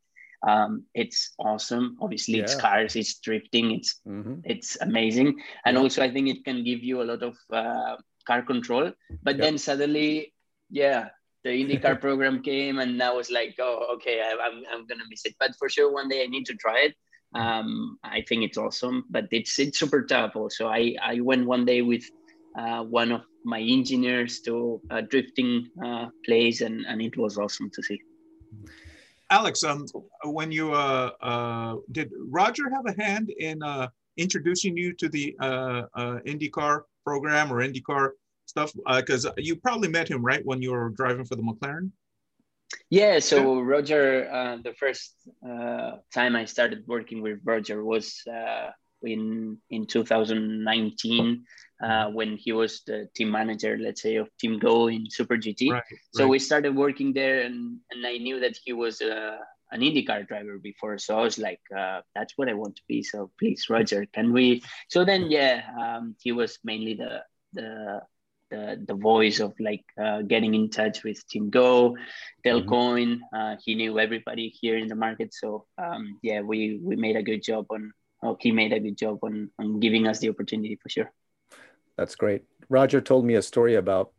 um, 0.47 0.85
it's 0.93 1.33
awesome. 1.39 1.97
Obviously, 2.01 2.37
yeah. 2.37 2.43
it's 2.43 2.55
cars, 2.55 2.95
it's 2.95 3.19
drifting, 3.19 3.71
it's 3.71 3.99
mm-hmm. 4.07 4.41
it's 4.43 4.77
amazing, 4.81 5.39
and 5.65 5.75
yeah. 5.75 5.81
also 5.81 6.03
I 6.03 6.11
think 6.11 6.29
it 6.29 6.45
can 6.45 6.63
give 6.63 6.83
you 6.83 7.01
a 7.01 7.05
lot 7.05 7.23
of 7.23 7.37
uh, 7.51 7.95
car 8.29 8.41
control. 8.53 8.91
But 9.23 9.35
yep. 9.35 9.43
then 9.43 9.57
suddenly, 9.57 10.33
yeah, 10.69 11.09
the 11.43 11.49
IndyCar 11.49 11.99
program 12.07 12.41
came, 12.43 12.79
and 12.79 13.01
I 13.01 13.11
was 13.19 13.29
like, 13.31 13.55
oh, 13.59 13.95
okay, 13.95 14.21
I, 14.21 14.31
am 14.31 14.39
I'm, 14.45 14.63
I'm 14.71 14.83
gonna 14.87 15.07
miss 15.09 15.25
it. 15.25 15.35
But 15.39 15.51
for 15.59 15.69
sure, 15.69 15.91
one 15.91 16.09
day 16.09 16.23
I 16.23 16.27
need 16.27 16.45
to 16.51 16.55
try 16.55 16.79
it. 16.87 16.95
Um, 17.35 17.97
I 18.03 18.23
think 18.27 18.43
it's 18.43 18.57
awesome, 18.57 19.05
but 19.09 19.25
it's 19.31 19.59
it's 19.59 19.79
super 19.79 20.03
tough. 20.13 20.35
Also, 20.35 20.67
I 20.67 20.95
I 21.01 21.19
went 21.29 21.45
one 21.55 21.65
day 21.65 21.81
with 21.81 22.05
uh, 22.57 22.83
one 22.83 23.11
of 23.11 23.21
my 23.45 23.61
engineers 23.77 24.41
to 24.41 24.81
a 24.89 25.01
drifting 25.01 25.51
uh, 25.85 26.07
place, 26.25 26.61
and 26.61 26.85
and 26.89 27.01
it 27.01 27.15
was 27.17 27.37
awesome 27.37 27.69
to 27.75 27.83
see. 27.83 27.99
Alex, 29.31 29.63
um, 29.63 29.85
when 30.23 30.51
you 30.51 30.73
uh, 30.73 31.11
uh, 31.21 31.75
did 31.91 32.09
Roger 32.39 32.65
have 32.75 32.85
a 32.87 32.95
hand 33.03 33.29
in 33.29 33.61
uh, 33.61 33.87
introducing 34.17 34.75
you 34.75 34.93
to 34.93 35.07
the 35.07 35.35
uh, 35.39 35.83
uh, 35.93 36.17
IndyCar 36.25 36.81
program 37.05 37.51
or 37.53 37.57
IndyCar 37.67 38.11
stuff? 38.49 38.73
Because 38.85 39.25
uh, 39.25 39.33
you 39.37 39.55
probably 39.55 39.87
met 39.87 40.07
him 40.09 40.23
right 40.23 40.45
when 40.45 40.61
you 40.61 40.71
were 40.71 40.89
driving 40.89 41.25
for 41.25 41.35
the 41.35 41.43
McLaren. 41.43 41.91
Yeah, 42.89 43.19
so 43.19 43.61
Roger, 43.61 44.29
uh, 44.31 44.57
the 44.63 44.73
first 44.73 45.15
uh, 45.47 45.97
time 46.13 46.35
I 46.35 46.45
started 46.45 46.83
working 46.87 47.21
with 47.21 47.39
Roger 47.43 47.83
was 47.83 48.21
uh, 48.27 48.69
in 49.01 49.57
in 49.69 49.85
2019 49.87 51.45
uh, 51.83 52.09
when 52.09 52.37
he 52.37 52.51
was 52.51 52.81
the 52.85 53.07
team 53.15 53.31
manager, 53.31 53.77
let's 53.79 54.01
say, 54.01 54.15
of 54.17 54.29
Team 54.37 54.59
Goh 54.59 54.93
in 54.93 55.09
Super 55.09 55.37
GT. 55.37 55.71
Right, 55.71 55.83
so 56.13 56.23
right. 56.23 56.29
we 56.29 56.39
started 56.39 56.75
working 56.75 57.13
there, 57.13 57.41
and 57.41 57.77
and 57.91 58.05
I 58.05 58.17
knew 58.17 58.39
that 58.39 58.57
he 58.63 58.73
was 58.73 59.01
uh, 59.01 59.37
an 59.71 59.81
IndyCar 59.81 60.27
driver 60.27 60.57
before, 60.57 60.97
so 60.97 61.17
I 61.17 61.21
was 61.21 61.37
like, 61.37 61.61
uh, 61.75 62.01
that's 62.15 62.33
what 62.37 62.49
I 62.49 62.53
want 62.53 62.75
to 62.75 62.83
be. 62.87 63.03
So 63.03 63.31
please, 63.39 63.69
Roger, 63.69 64.05
can 64.13 64.33
we? 64.33 64.63
So 64.89 65.05
then, 65.05 65.31
yeah, 65.31 65.61
um, 65.79 66.15
he 66.19 66.31
was 66.31 66.59
mainly 66.63 66.95
the 66.95 67.23
the 67.53 68.01
the, 68.49 68.83
the 68.87 68.93
voice 68.93 69.39
of 69.39 69.53
like 69.59 69.83
uh, 70.01 70.21
getting 70.21 70.53
in 70.53 70.69
touch 70.69 71.03
with 71.03 71.27
Team 71.27 71.51
Goh, 71.51 71.95
Delcoin. 72.45 73.19
Mm-hmm. 73.19 73.35
Uh, 73.35 73.55
he 73.63 73.75
knew 73.75 73.99
everybody 73.99 74.49
here 74.49 74.77
in 74.77 74.87
the 74.87 74.95
market, 74.95 75.33
so 75.33 75.65
um, 75.77 76.19
yeah, 76.21 76.41
we 76.41 76.79
we 76.81 76.95
made 76.95 77.15
a 77.15 77.23
good 77.23 77.43
job 77.43 77.65
on. 77.69 77.91
Oh, 78.21 78.35
he 78.39 78.51
made 78.51 78.73
a 78.73 78.79
good 78.79 78.97
job 78.97 79.19
on 79.23 79.49
on 79.59 79.79
giving 79.79 80.07
us 80.07 80.19
the 80.19 80.29
opportunity 80.29 80.77
for 80.81 80.89
sure. 80.89 81.11
That's 81.97 82.15
great. 82.15 82.43
Roger 82.69 83.01
told 83.01 83.25
me 83.25 83.35
a 83.35 83.41
story 83.41 83.75
about 83.75 84.11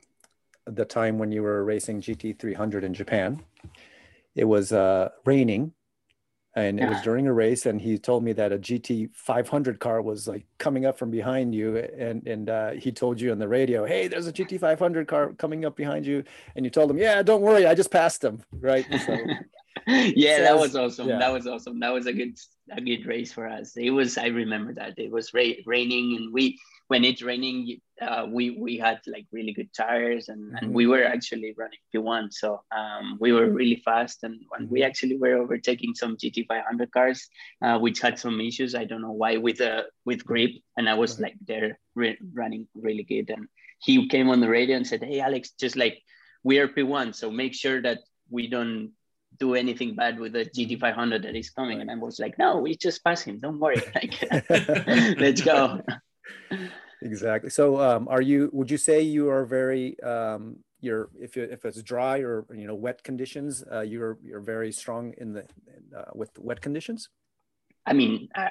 the 0.67 0.85
time 0.85 1.19
when 1.19 1.33
you 1.33 1.43
were 1.43 1.65
racing 1.65 2.01
GT300 2.01 2.83
in 2.83 2.95
Japan 2.95 3.43
it 4.35 4.45
was 4.45 4.73
uh, 4.73 5.11
raining 5.25 5.73
and 6.55 6.81
it 6.81 6.89
was 6.89 7.01
during 7.03 7.29
a 7.29 7.33
race 7.33 7.67
and 7.67 7.81
he 7.81 7.97
told 7.97 8.25
me 8.25 8.33
that 8.33 8.53
a 8.53 8.59
gt 8.59 9.11
500 9.15 9.79
car 9.79 10.03
was 10.03 10.27
like 10.27 10.45
coming 10.59 10.85
up 10.85 10.99
from 10.99 11.11
behind 11.11 11.55
you 11.55 11.77
and 11.77 12.27
and 12.27 12.51
uh, 12.51 12.71
he 12.71 12.91
told 12.91 13.21
you 13.21 13.31
on 13.31 13.39
the 13.39 13.47
radio 13.47 13.87
hey 13.87 14.09
there's 14.09 14.27
a 14.27 14.33
gt 14.33 14.59
500 14.59 15.07
car 15.07 15.33
coming 15.35 15.65
up 15.65 15.77
behind 15.77 16.05
you 16.05 16.25
and 16.57 16.65
you 16.65 16.71
told 16.71 16.91
him 16.91 16.99
yeah 16.99 17.23
don't 17.23 17.43
worry 17.43 17.67
i 17.67 17.75
just 17.75 17.91
passed 17.91 18.21
them 18.21 18.43
right 18.61 18.87
so 19.07 19.17
yeah, 19.87 20.41
that 20.41 20.59
was 20.59 20.77
awesome. 20.77 21.09
yeah. 21.09 21.19
That 21.19 21.33
was 21.33 21.47
awesome. 21.47 21.81
That 21.81 21.93
was 21.93 22.07
a 22.07 22.13
good 22.13 22.39
a 22.71 22.81
good 22.81 23.07
race 23.07 23.33
for 23.33 23.47
us. 23.47 23.77
It 23.77 23.91
was. 23.91 24.19
I 24.19 24.27
remember 24.27 24.75
that 24.75 24.99
it 24.99 25.11
was 25.11 25.33
ra- 25.33 25.63
raining, 25.65 26.17
and 26.17 26.33
we 26.33 26.59
when 26.91 27.05
it's 27.05 27.23
raining, 27.23 27.79
uh, 28.03 28.27
we 28.29 28.45
we 28.65 28.73
had 28.77 28.99
like 29.07 29.27
really 29.31 29.53
good 29.59 29.71
tires, 29.73 30.29
and, 30.29 30.43
Mhm. 30.43 30.57
and 30.59 30.75
we 30.79 30.85
were 30.93 31.05
actually 31.15 31.55
running 31.57 31.79
P1, 31.93 32.33
so 32.41 32.49
um, 32.81 33.17
we 33.23 33.31
were 33.37 33.49
really 33.61 33.79
fast, 33.89 34.25
and, 34.27 34.37
and 34.55 34.69
we 34.69 34.83
actually 34.83 35.17
were 35.17 35.37
overtaking 35.45 35.95
some 35.95 36.17
GT 36.17 36.39
500 36.49 36.91
cars, 36.91 37.29
uh, 37.63 37.79
which 37.79 38.01
had 38.01 38.19
some 38.19 38.41
issues. 38.41 38.75
I 38.75 38.87
don't 38.91 39.03
know 39.07 39.17
why 39.23 39.33
with 39.37 39.61
uh, 39.61 39.85
with 40.05 40.27
grip, 40.31 40.51
and 40.77 40.89
I 40.93 40.95
was 41.03 41.21
like 41.25 41.37
there 41.47 41.79
re- 41.95 42.19
running 42.41 42.67
really 42.75 43.05
good, 43.05 43.31
and 43.31 43.47
he 43.87 44.09
came 44.09 44.29
on 44.29 44.41
the 44.41 44.51
radio 44.59 44.75
and 44.77 44.87
said, 44.87 45.03
"Hey, 45.05 45.21
Alex, 45.21 45.43
just 45.65 45.77
like 45.77 46.03
we 46.43 46.59
are 46.59 46.67
P1, 46.67 47.15
so 47.15 47.31
make 47.31 47.55
sure 47.55 47.81
that 47.87 47.99
we 48.37 48.49
don't." 48.49 48.91
do 49.39 49.55
anything 49.55 49.95
bad 49.95 50.19
with 50.19 50.33
the 50.35 50.45
GT500 50.45 51.23
that 51.23 51.37
is 51.37 51.49
coming. 51.51 51.81
And 51.81 51.89
I 51.89 51.95
was 51.95 52.19
like, 52.19 52.37
no, 52.37 52.59
we 52.59 52.77
just 52.77 53.03
pass 53.03 53.23
him. 53.23 53.39
Don't 53.39 53.61
worry. 53.61 53.81
Like, 53.95 54.15
let's 55.25 55.41
go. 55.41 55.81
Exactly. 57.03 57.51
So, 57.51 57.81
um, 57.81 58.09
are 58.09 58.21
you? 58.23 58.51
Would 58.53 58.71
you 58.71 58.79
say 58.79 59.01
you 59.03 59.31
are 59.31 59.45
very? 59.45 59.99
Um, 60.01 60.59
you're 60.81 61.09
if 61.21 61.37
you, 61.37 61.43
if 61.45 61.65
it's 61.65 61.83
dry 61.83 62.19
or 62.19 62.47
you 62.55 62.67
know 62.67 62.75
wet 62.75 63.03
conditions, 63.03 63.65
uh, 63.73 63.81
you're 63.81 64.19
you're 64.23 64.41
very 64.41 64.73
strong 64.73 65.15
in 65.19 65.33
the 65.33 65.45
uh, 65.97 66.11
with 66.15 66.31
wet 66.39 66.61
conditions. 66.61 67.09
I 67.87 67.93
mean, 67.93 68.29
uh, 68.35 68.51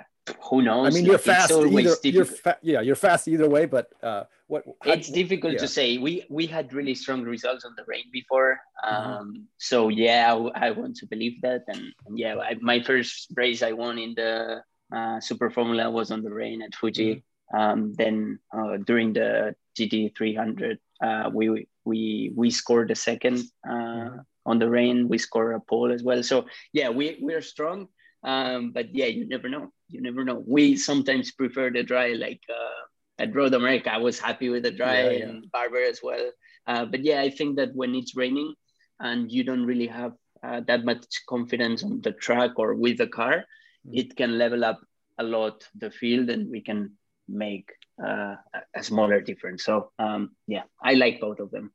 who 0.49 0.61
knows? 0.61 0.87
I 0.87 0.95
mean, 0.95 1.05
you're 1.05 1.15
Like, 1.15 1.21
fast 1.21 1.51
either. 1.51 1.95
You're 2.03 2.25
fa- 2.25 2.57
yeah, 2.61 2.81
you're 2.81 2.95
fast 2.95 3.27
either 3.27 3.49
way. 3.49 3.65
But 3.65 3.91
uh, 4.01 4.23
what? 4.47 4.63
how- 4.81 4.91
it's 4.91 5.09
difficult 5.09 5.53
yeah. 5.53 5.59
to 5.59 5.67
say. 5.67 5.97
We 5.97 6.25
we 6.29 6.45
had 6.47 6.73
really 6.73 6.95
strong 6.95 7.23
results 7.23 7.65
on 7.65 7.73
the 7.77 7.83
rain 7.87 8.05
before, 8.11 8.59
Mm-hmm. 8.85 9.11
um, 9.11 9.47
so 9.57 9.89
yeah, 9.89 10.33
I 10.55 10.71
want 10.71 10.95
to 10.97 11.05
believe 11.05 11.41
that. 11.41 11.63
And, 11.67 11.93
and 12.05 12.17
yeah, 12.17 12.37
I, 12.37 12.55
my 12.61 12.81
first 12.81 13.27
race 13.35 13.61
I 13.61 13.73
won 13.73 13.97
in 13.99 14.13
the 14.15 14.63
uh, 14.95 15.19
Super 15.19 15.49
Formula 15.49 15.89
was 15.91 16.11
on 16.11 16.21
the 16.23 16.31
rain 16.33 16.61
at 16.61 16.73
Fuji. 16.75 17.15
Mm-hmm. 17.15 17.28
Um, 17.55 17.93
then 17.93 18.39
uh, 18.53 18.77
during 18.85 19.13
the 19.13 19.55
GT 19.77 20.15
300, 20.15 20.79
uh, 21.01 21.29
we 21.33 21.67
we 21.85 22.31
we 22.35 22.49
scored 22.49 22.91
a 22.91 22.95
second 22.95 23.43
uh, 23.67 24.09
on 24.45 24.59
the 24.59 24.69
rain. 24.69 25.07
We 25.07 25.17
scored 25.17 25.55
a 25.55 25.59
pole 25.59 25.91
as 25.91 26.03
well. 26.03 26.23
So 26.23 26.45
yeah, 26.73 26.89
we 26.89 27.17
we're 27.21 27.41
strong. 27.41 27.87
Um, 28.23 28.71
but 28.71 28.93
yeah, 28.93 29.05
you 29.07 29.27
never 29.27 29.49
know. 29.49 29.71
You 29.87 30.01
never 30.01 30.23
know. 30.23 30.43
We 30.45 30.75
sometimes 30.75 31.31
prefer 31.31 31.69
the 31.71 31.83
dry, 31.83 32.13
like 32.13 32.41
uh, 32.49 33.23
at 33.23 33.35
Road 33.35 33.53
America. 33.53 33.91
I 33.93 33.97
was 33.97 34.19
happy 34.19 34.49
with 34.49 34.63
the 34.63 34.71
dry 34.71 35.03
Yeah, 35.03 35.09
yeah. 35.11 35.29
and 35.29 35.51
Barber 35.51 35.81
as 35.83 36.01
well. 36.03 36.31
Uh, 36.67 36.85
but 36.85 37.03
yeah, 37.03 37.21
I 37.21 37.29
think 37.29 37.55
that 37.57 37.73
when 37.73 37.95
it's 37.95 38.15
raining 38.15 38.53
and 38.99 39.31
you 39.31 39.43
don't 39.43 39.65
really 39.65 39.87
have 39.87 40.13
uh, 40.43 40.61
that 40.67 40.85
much 40.85 41.05
confidence 41.27 41.83
on 41.83 42.01
the 42.01 42.11
track 42.11 42.51
or 42.57 42.75
with 42.75 42.97
the 42.97 43.07
car, 43.07 43.45
Mm. 43.87 43.97
it 43.97 44.15
can 44.17 44.37
level 44.37 44.65
up 44.65 44.81
a 45.17 45.23
lot 45.23 45.63
the 45.75 45.89
field, 45.89 46.29
and 46.29 46.49
we 46.51 46.59
can 46.61 46.98
make 47.29 47.71
uh, 48.03 48.35
a- 48.75 48.83
smaller 48.83 49.21
difference. 49.21 49.63
So 49.63 49.91
um, 49.99 50.31
yeah, 50.47 50.63
I 50.81 50.93
like 50.93 51.19
both 51.19 51.39
of 51.39 51.51
them. 51.51 51.71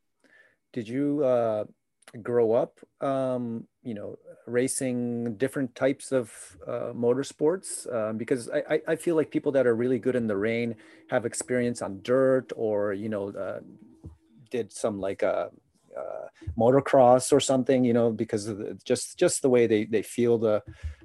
Did 0.73 0.89
you 0.89 1.25
uh, 1.25 1.65
grow 2.23 2.53
up, 2.53 2.81
um, 3.01 3.67
you 3.83 3.95
know, 3.95 4.17
racing 4.47 5.37
different 5.37 5.75
types 5.75 6.13
of 6.13 6.33
uh, 6.67 6.93
motorsports? 6.93 7.93
Um, 7.93 8.19
because 8.19 8.51
I, 8.51 8.81
I, 8.89 8.97
feel 8.97 9.17
like 9.17 9.31
people 9.31 9.53
that 9.53 9.67
are 9.67 9.75
really 9.75 9.99
good 9.99 10.17
in 10.17 10.27
the 10.27 10.37
rain 10.37 10.75
have 11.11 11.27
experience 11.27 11.81
on 11.81 12.01
dirt 12.03 12.53
or, 12.57 12.93
you 12.93 13.09
know, 13.09 13.31
uh, 13.31 13.61
did 14.51 14.73
some 14.73 15.01
like 15.01 15.23
a, 15.23 15.51
uh, 15.97 16.27
motocross 16.59 17.33
or 17.33 17.41
something, 17.41 17.85
you 17.85 17.93
know, 17.93 18.11
because 18.11 18.49
of 18.49 18.59
the, 18.59 18.79
just 18.85 19.17
just 19.17 19.43
the 19.43 19.49
way 19.49 19.67
they 19.67 19.85
they 19.85 20.03
feel 20.03 20.39
the, 20.39 20.63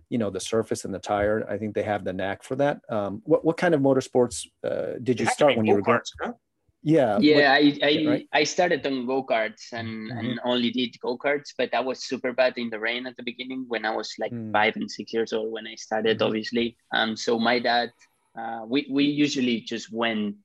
you 0.09 0.17
know, 0.17 0.29
the 0.29 0.39
surface 0.39 0.85
and 0.85 0.93
the 0.93 0.99
tire. 0.99 1.45
I 1.49 1.57
think 1.57 1.75
they 1.75 1.83
have 1.83 2.03
the 2.03 2.13
knack 2.13 2.43
for 2.43 2.55
that. 2.57 2.81
Um, 2.89 3.21
what 3.25 3.45
what 3.45 3.57
kind 3.57 3.73
of 3.73 3.81
motorsports 3.81 4.47
uh, 4.63 4.97
did 5.01 5.19
you 5.19 5.25
It 5.27 5.31
start 5.31 5.55
when 5.57 5.65
you 5.65 5.75
were 5.75 5.81
going? 5.81 5.99
go-karts, 5.99 6.13
huh? 6.21 6.33
Yeah. 6.81 7.15
what- 7.15 7.23
yeah 7.25 7.51
i 7.51 7.63
I, 7.83 7.91
right? 8.07 8.27
I 8.31 8.43
started 8.45 8.87
on 8.87 9.05
go-karts 9.05 9.73
and, 9.73 9.89
Mhm. 10.11 10.19
and 10.19 10.39
only 10.45 10.71
did 10.71 10.95
go-karts 11.01 11.51
but 11.59 11.73
i 11.73 11.81
was 11.89 12.07
super 12.07 12.31
bad 12.31 12.53
in 12.57 12.69
the 12.69 12.79
rain 12.79 13.03
at 13.05 13.15
the 13.17 13.23
beginning 13.31 13.65
when 13.67 13.83
i 13.83 13.91
was 13.91 14.09
like 14.23 14.31
Mm. 14.31 14.53
five 14.53 14.75
and 14.79 14.89
six 14.89 15.11
years 15.11 15.33
old 15.33 15.51
when 15.51 15.67
i 15.67 15.75
started 15.75 16.15
Mhm. 16.19 16.25
obviously 16.27 16.77
um 16.95 17.17
so 17.17 17.37
my 17.37 17.59
dad 17.59 17.91
uh, 18.39 18.61
we, 18.71 18.87
we 18.89 19.03
usually 19.03 19.59
just 19.59 19.91
went 19.91 20.37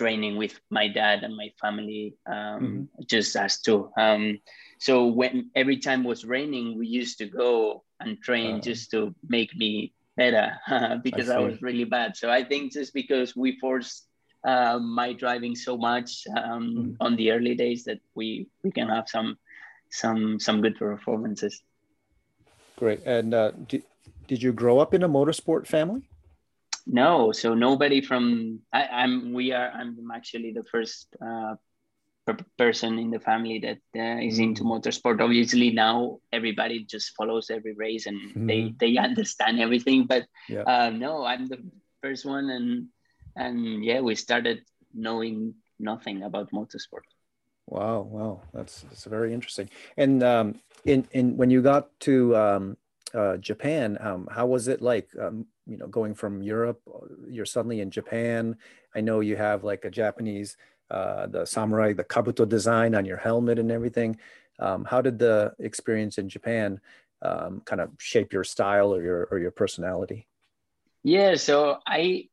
training 0.00 0.34
with 0.40 0.54
my 0.70 0.88
dad 0.88 1.22
and 1.24 1.36
my 1.36 1.50
family 1.60 2.16
um 2.24 2.64
Mhm. 2.64 3.06
just 3.14 3.36
us 3.36 3.60
two 3.60 3.92
um 4.00 4.38
so 4.80 4.94
when 5.12 5.50
every 5.54 5.76
time 5.86 6.00
it 6.04 6.08
was 6.08 6.24
raining 6.24 6.66
we 6.80 6.86
used 6.88 7.18
to 7.18 7.26
go 7.28 7.84
and 8.06 8.20
train 8.22 8.56
Uh. 8.56 8.60
just 8.60 8.90
to 8.90 9.14
make 9.28 9.54
me 9.56 9.92
better 10.16 10.58
because 11.04 11.28
I, 11.28 11.36
see. 11.38 11.44
was 11.44 11.62
really 11.62 11.84
bad 11.84 12.16
so 12.16 12.30
i 12.30 12.44
think 12.44 12.72
just 12.72 12.92
because 12.94 13.34
we 13.36 13.58
forced 13.60 14.08
uh, 14.44 14.78
my 14.78 15.12
driving 15.12 15.54
so 15.54 15.76
much 15.76 16.26
um, 16.36 16.64
Mhm. 16.76 16.96
on 17.00 17.16
the 17.16 17.30
early 17.30 17.54
days 17.54 17.84
that 17.84 18.00
we 18.14 18.48
we 18.64 18.70
can 18.72 18.88
have 18.88 19.08
some 19.08 19.38
some 19.90 20.40
some 20.40 20.60
good 20.62 20.76
performances. 20.76 21.62
Great. 22.76 23.00
And 23.06 23.34
uh, 23.34 23.52
did, 23.68 23.82
did 24.26 24.42
you 24.42 24.52
grow 24.52 24.78
up 24.80 24.94
in 24.94 25.02
a 25.02 25.08
motorsport 25.08 25.66
family? 25.66 26.02
No, 26.86 27.30
so 27.32 27.54
nobody 27.54 28.00
from 28.00 28.60
I, 28.72 28.86
I'm 28.86 29.32
we 29.32 29.52
are 29.52 29.70
I'm 29.70 30.10
actually 30.12 30.52
the 30.52 30.64
first 30.64 31.06
uh, 31.24 31.54
person 32.56 32.98
in 32.98 33.10
the 33.10 33.18
family 33.20 33.58
that 33.58 33.78
uh, 33.98 34.20
is 34.22 34.38
into 34.38 34.62
Mm. 34.62 34.70
motorsport. 34.78 35.20
Obviously 35.20 35.70
now 35.70 36.18
everybody 36.32 36.84
just 36.84 37.14
follows 37.16 37.50
every 37.50 37.74
race 37.74 38.06
and 38.06 38.18
they 38.48 38.70
Mhm. 38.70 38.78
they 38.78 38.96
understand 38.96 39.60
everything. 39.60 40.06
But 40.06 40.26
Yeah. 40.48 40.62
uh, 40.62 40.90
no, 40.90 41.24
I'm 41.24 41.46
the 41.48 41.58
first 42.02 42.24
one, 42.24 42.50
and 42.50 42.88
and 43.36 43.84
yeah, 43.84 44.00
we 44.00 44.14
started 44.14 44.62
knowing 44.94 45.54
nothing 45.78 46.22
about 46.22 46.52
motorsport. 46.52 47.06
Wow, 47.66 48.02
wow, 48.02 48.42
that's 48.52 48.82
that's 48.82 49.04
very 49.04 49.32
interesting. 49.32 49.70
And 49.96 50.22
um, 50.22 50.60
in 50.84 51.06
in 51.12 51.36
when 51.36 51.50
you 51.50 51.62
got 51.62 51.90
to 52.00 52.36
um, 52.36 52.76
uh, 53.14 53.36
Japan, 53.38 53.98
um, 54.00 54.28
how 54.30 54.46
was 54.46 54.68
it 54.68 54.80
like? 54.80 55.10
Um, 55.18 55.46
you 55.64 55.78
know, 55.78 55.86
going 55.86 56.12
from 56.12 56.42
Europe, 56.42 56.82
uh, 56.90 57.06
you're 57.30 57.46
suddenly 57.46 57.80
in 57.80 57.90
Japan. 57.90 58.58
I 58.96 59.00
know 59.00 59.20
you 59.20 59.36
have 59.36 59.62
like 59.62 59.84
a 59.84 59.90
Japanese, 59.90 60.56
uh, 60.92 61.26
the 61.26 61.46
samurai, 61.46 61.94
the 61.94 62.04
kabuto 62.04 62.46
design 62.46 62.94
on 62.94 63.04
your 63.06 63.16
helmet 63.16 63.58
and 63.58 63.72
everything. 63.72 64.18
Um, 64.58 64.84
how 64.84 65.00
did 65.00 65.18
the 65.18 65.54
experience 65.58 66.18
in 66.18 66.28
Japan 66.28 66.80
um, 67.22 67.62
kind 67.64 67.80
of 67.80 67.90
shape 67.98 68.32
your 68.32 68.44
style 68.44 68.92
or 68.94 69.02
your 69.02 69.26
or 69.30 69.38
your 69.38 69.50
personality? 69.50 70.28
Yeah, 71.02 71.34
so 71.36 71.78
I 71.86 72.28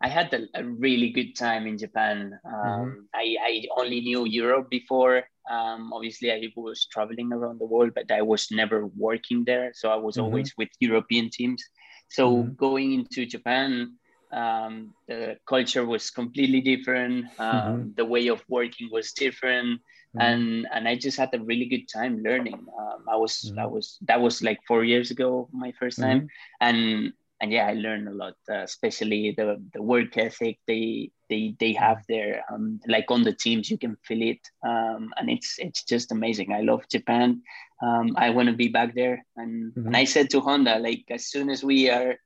I 0.00 0.08
had 0.08 0.32
a, 0.54 0.64
really 0.64 1.10
good 1.10 1.34
time 1.34 1.66
in 1.66 1.76
Japan. 1.76 2.38
Um, 2.44 3.08
I, 3.14 3.36
I 3.42 3.62
only 3.76 4.00
knew 4.00 4.26
Europe 4.26 4.70
before. 4.70 5.24
Um, 5.50 5.92
obviously, 5.92 6.30
I 6.30 6.48
was 6.56 6.86
traveling 6.86 7.32
around 7.32 7.58
the 7.58 7.66
world, 7.66 7.92
but 7.94 8.10
I 8.10 8.22
was 8.22 8.48
never 8.52 8.86
working 8.96 9.44
there. 9.44 9.72
So 9.74 9.90
I 9.90 9.96
was 9.96 10.16
Mhm. 10.16 10.22
always 10.22 10.52
with 10.56 10.68
European 10.78 11.30
teams. 11.30 11.64
So 12.08 12.44
Mhm. 12.44 12.56
going 12.56 12.92
into 12.92 13.26
Japan, 13.26 13.98
um, 14.32 14.94
the 15.08 15.36
culture 15.46 15.84
was 15.86 16.10
completely 16.10 16.60
different. 16.60 17.26
Um, 17.38 17.92
The 17.96 18.04
way 18.04 18.28
of 18.28 18.42
working 18.48 18.88
was 18.90 19.12
different. 19.12 19.80
Mhm. 20.14 20.20
And 20.20 20.66
and 20.72 20.88
I 20.88 20.96
just 20.96 21.18
had 21.18 21.30
a 21.34 21.40
really 21.40 21.66
good 21.66 21.86
time 21.88 22.22
learning. 22.22 22.60
Um, 22.80 23.00
I 23.08 23.16
was 23.16 23.52
I 23.58 23.66
Mhm. 23.66 23.70
was 23.70 23.98
that 24.08 24.20
was 24.20 24.42
like 24.42 24.58
four 24.66 24.84
years 24.84 25.10
ago, 25.10 25.48
my 25.52 25.72
1st 25.78 26.00
time 26.00 26.26
and 26.60 27.12
and 27.40 27.52
yeah, 27.52 27.66
I 27.68 27.74
learned 27.74 28.08
a 28.08 28.12
lot, 28.12 28.34
uh, 28.50 28.62
especially 28.64 29.32
the 29.36 29.62
the 29.72 29.82
work 29.82 30.16
ethic 30.16 30.58
they 30.66 31.10
they 31.28 31.54
they 31.60 31.72
have 31.74 32.02
there. 32.08 32.44
Um, 32.50 32.80
like 32.88 33.10
on 33.10 33.22
the 33.22 33.32
teams, 33.32 33.70
you 33.70 33.78
can 33.78 33.96
feel 34.06 34.22
it, 34.22 34.40
um, 34.66 35.12
and 35.16 35.30
it's 35.30 35.58
it's 35.58 35.84
just 35.84 36.10
amazing. 36.10 36.52
I 36.52 36.62
love 36.62 36.82
Japan. 36.90 37.42
Um, 37.82 38.14
I 38.16 38.30
want 38.30 38.48
to 38.48 38.56
be 38.56 38.68
back 38.68 38.94
there, 38.94 39.24
and 39.36 39.72
and 39.86 39.96
I 39.96 40.04
said 40.04 40.30
to 40.30 40.40
Honda, 40.40 40.78
like 40.78 41.04
as 41.10 41.26
soon 41.26 41.48
as 41.50 41.62
we 41.62 41.90
are 41.90 42.16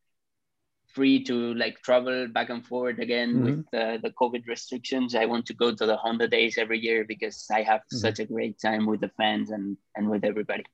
free 0.92 1.22
to 1.24 1.54
like 1.54 1.80
travel 1.82 2.28
back 2.28 2.50
and 2.50 2.64
forward 2.66 3.00
again 3.00 3.40
with 3.42 3.64
uh, 3.74 3.98
the 4.02 4.12
COVID 4.20 4.46
restrictions, 4.46 5.14
I 5.14 5.24
want 5.26 5.46
to 5.46 5.54
go 5.54 5.74
to 5.74 5.86
the 5.86 5.96
Honda 5.96 6.28
days 6.28 6.58
every 6.58 6.78
year 6.78 7.04
because 7.04 7.46
I 7.50 7.62
have 7.62 7.80
Mhm. 7.92 7.98
such 7.98 8.18
a 8.20 8.26
great 8.26 8.58
time 8.60 8.86
with 8.86 9.00
the 9.00 9.10
fans 9.16 9.50
and 9.50 9.76
and 9.96 10.08
with 10.08 10.24
everybody. 10.24 10.64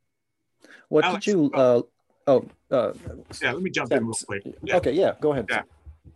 What 0.88 1.04
Alex, 1.04 1.24
did 1.24 1.30
you? 1.32 1.50
Uh, 1.52 1.82
oh, 2.26 2.48
uh, 2.70 2.92
Yeah, 3.42 3.52
let 3.52 3.62
me 3.62 3.70
jump 3.70 3.92
in 3.92 4.06
real 4.06 4.18
quick. 4.26 4.42
Yeah. 4.62 4.76
Okay, 4.78 4.92
yeah, 4.92 5.12
go 5.20 5.32
ahead. 5.32 5.46
Yeah. 5.48 5.62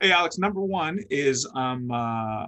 Hey, 0.00 0.11
Alex, 0.11 0.38
number 0.38 0.61
one 0.61 0.99
is 1.11 1.47
um, 1.54 1.90
uh, 1.90 2.47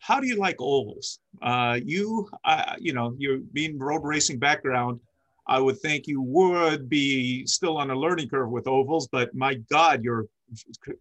how 0.00 0.20
do 0.20 0.26
you 0.26 0.36
like 0.36 0.56
ovals? 0.58 1.20
Uh, 1.40 1.78
you, 1.84 2.28
uh, 2.44 2.74
you 2.78 2.92
know, 2.92 3.14
you're 3.18 3.38
being 3.38 3.78
road 3.78 4.02
racing 4.02 4.38
background. 4.38 5.00
I 5.46 5.60
would 5.60 5.78
think 5.80 6.06
you 6.06 6.20
would 6.20 6.88
be 6.88 7.46
still 7.46 7.78
on 7.78 7.90
a 7.90 7.94
learning 7.94 8.28
curve 8.28 8.50
with 8.50 8.66
ovals, 8.66 9.08
but 9.08 9.34
my 9.34 9.54
God, 9.70 10.02
your 10.02 10.26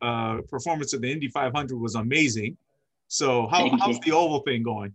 uh, 0.02 0.38
performance 0.50 0.94
at 0.94 1.02
the 1.02 1.12
Indy 1.12 1.28
500 1.28 1.78
was 1.78 1.96
amazing. 1.96 2.58
So 3.08 3.48
how, 3.48 3.70
Thank 3.70 3.82
how's 3.82 3.96
you. 3.96 4.02
the 4.06 4.12
oval 4.12 4.42
thing 4.42 4.64
going? 4.64 4.94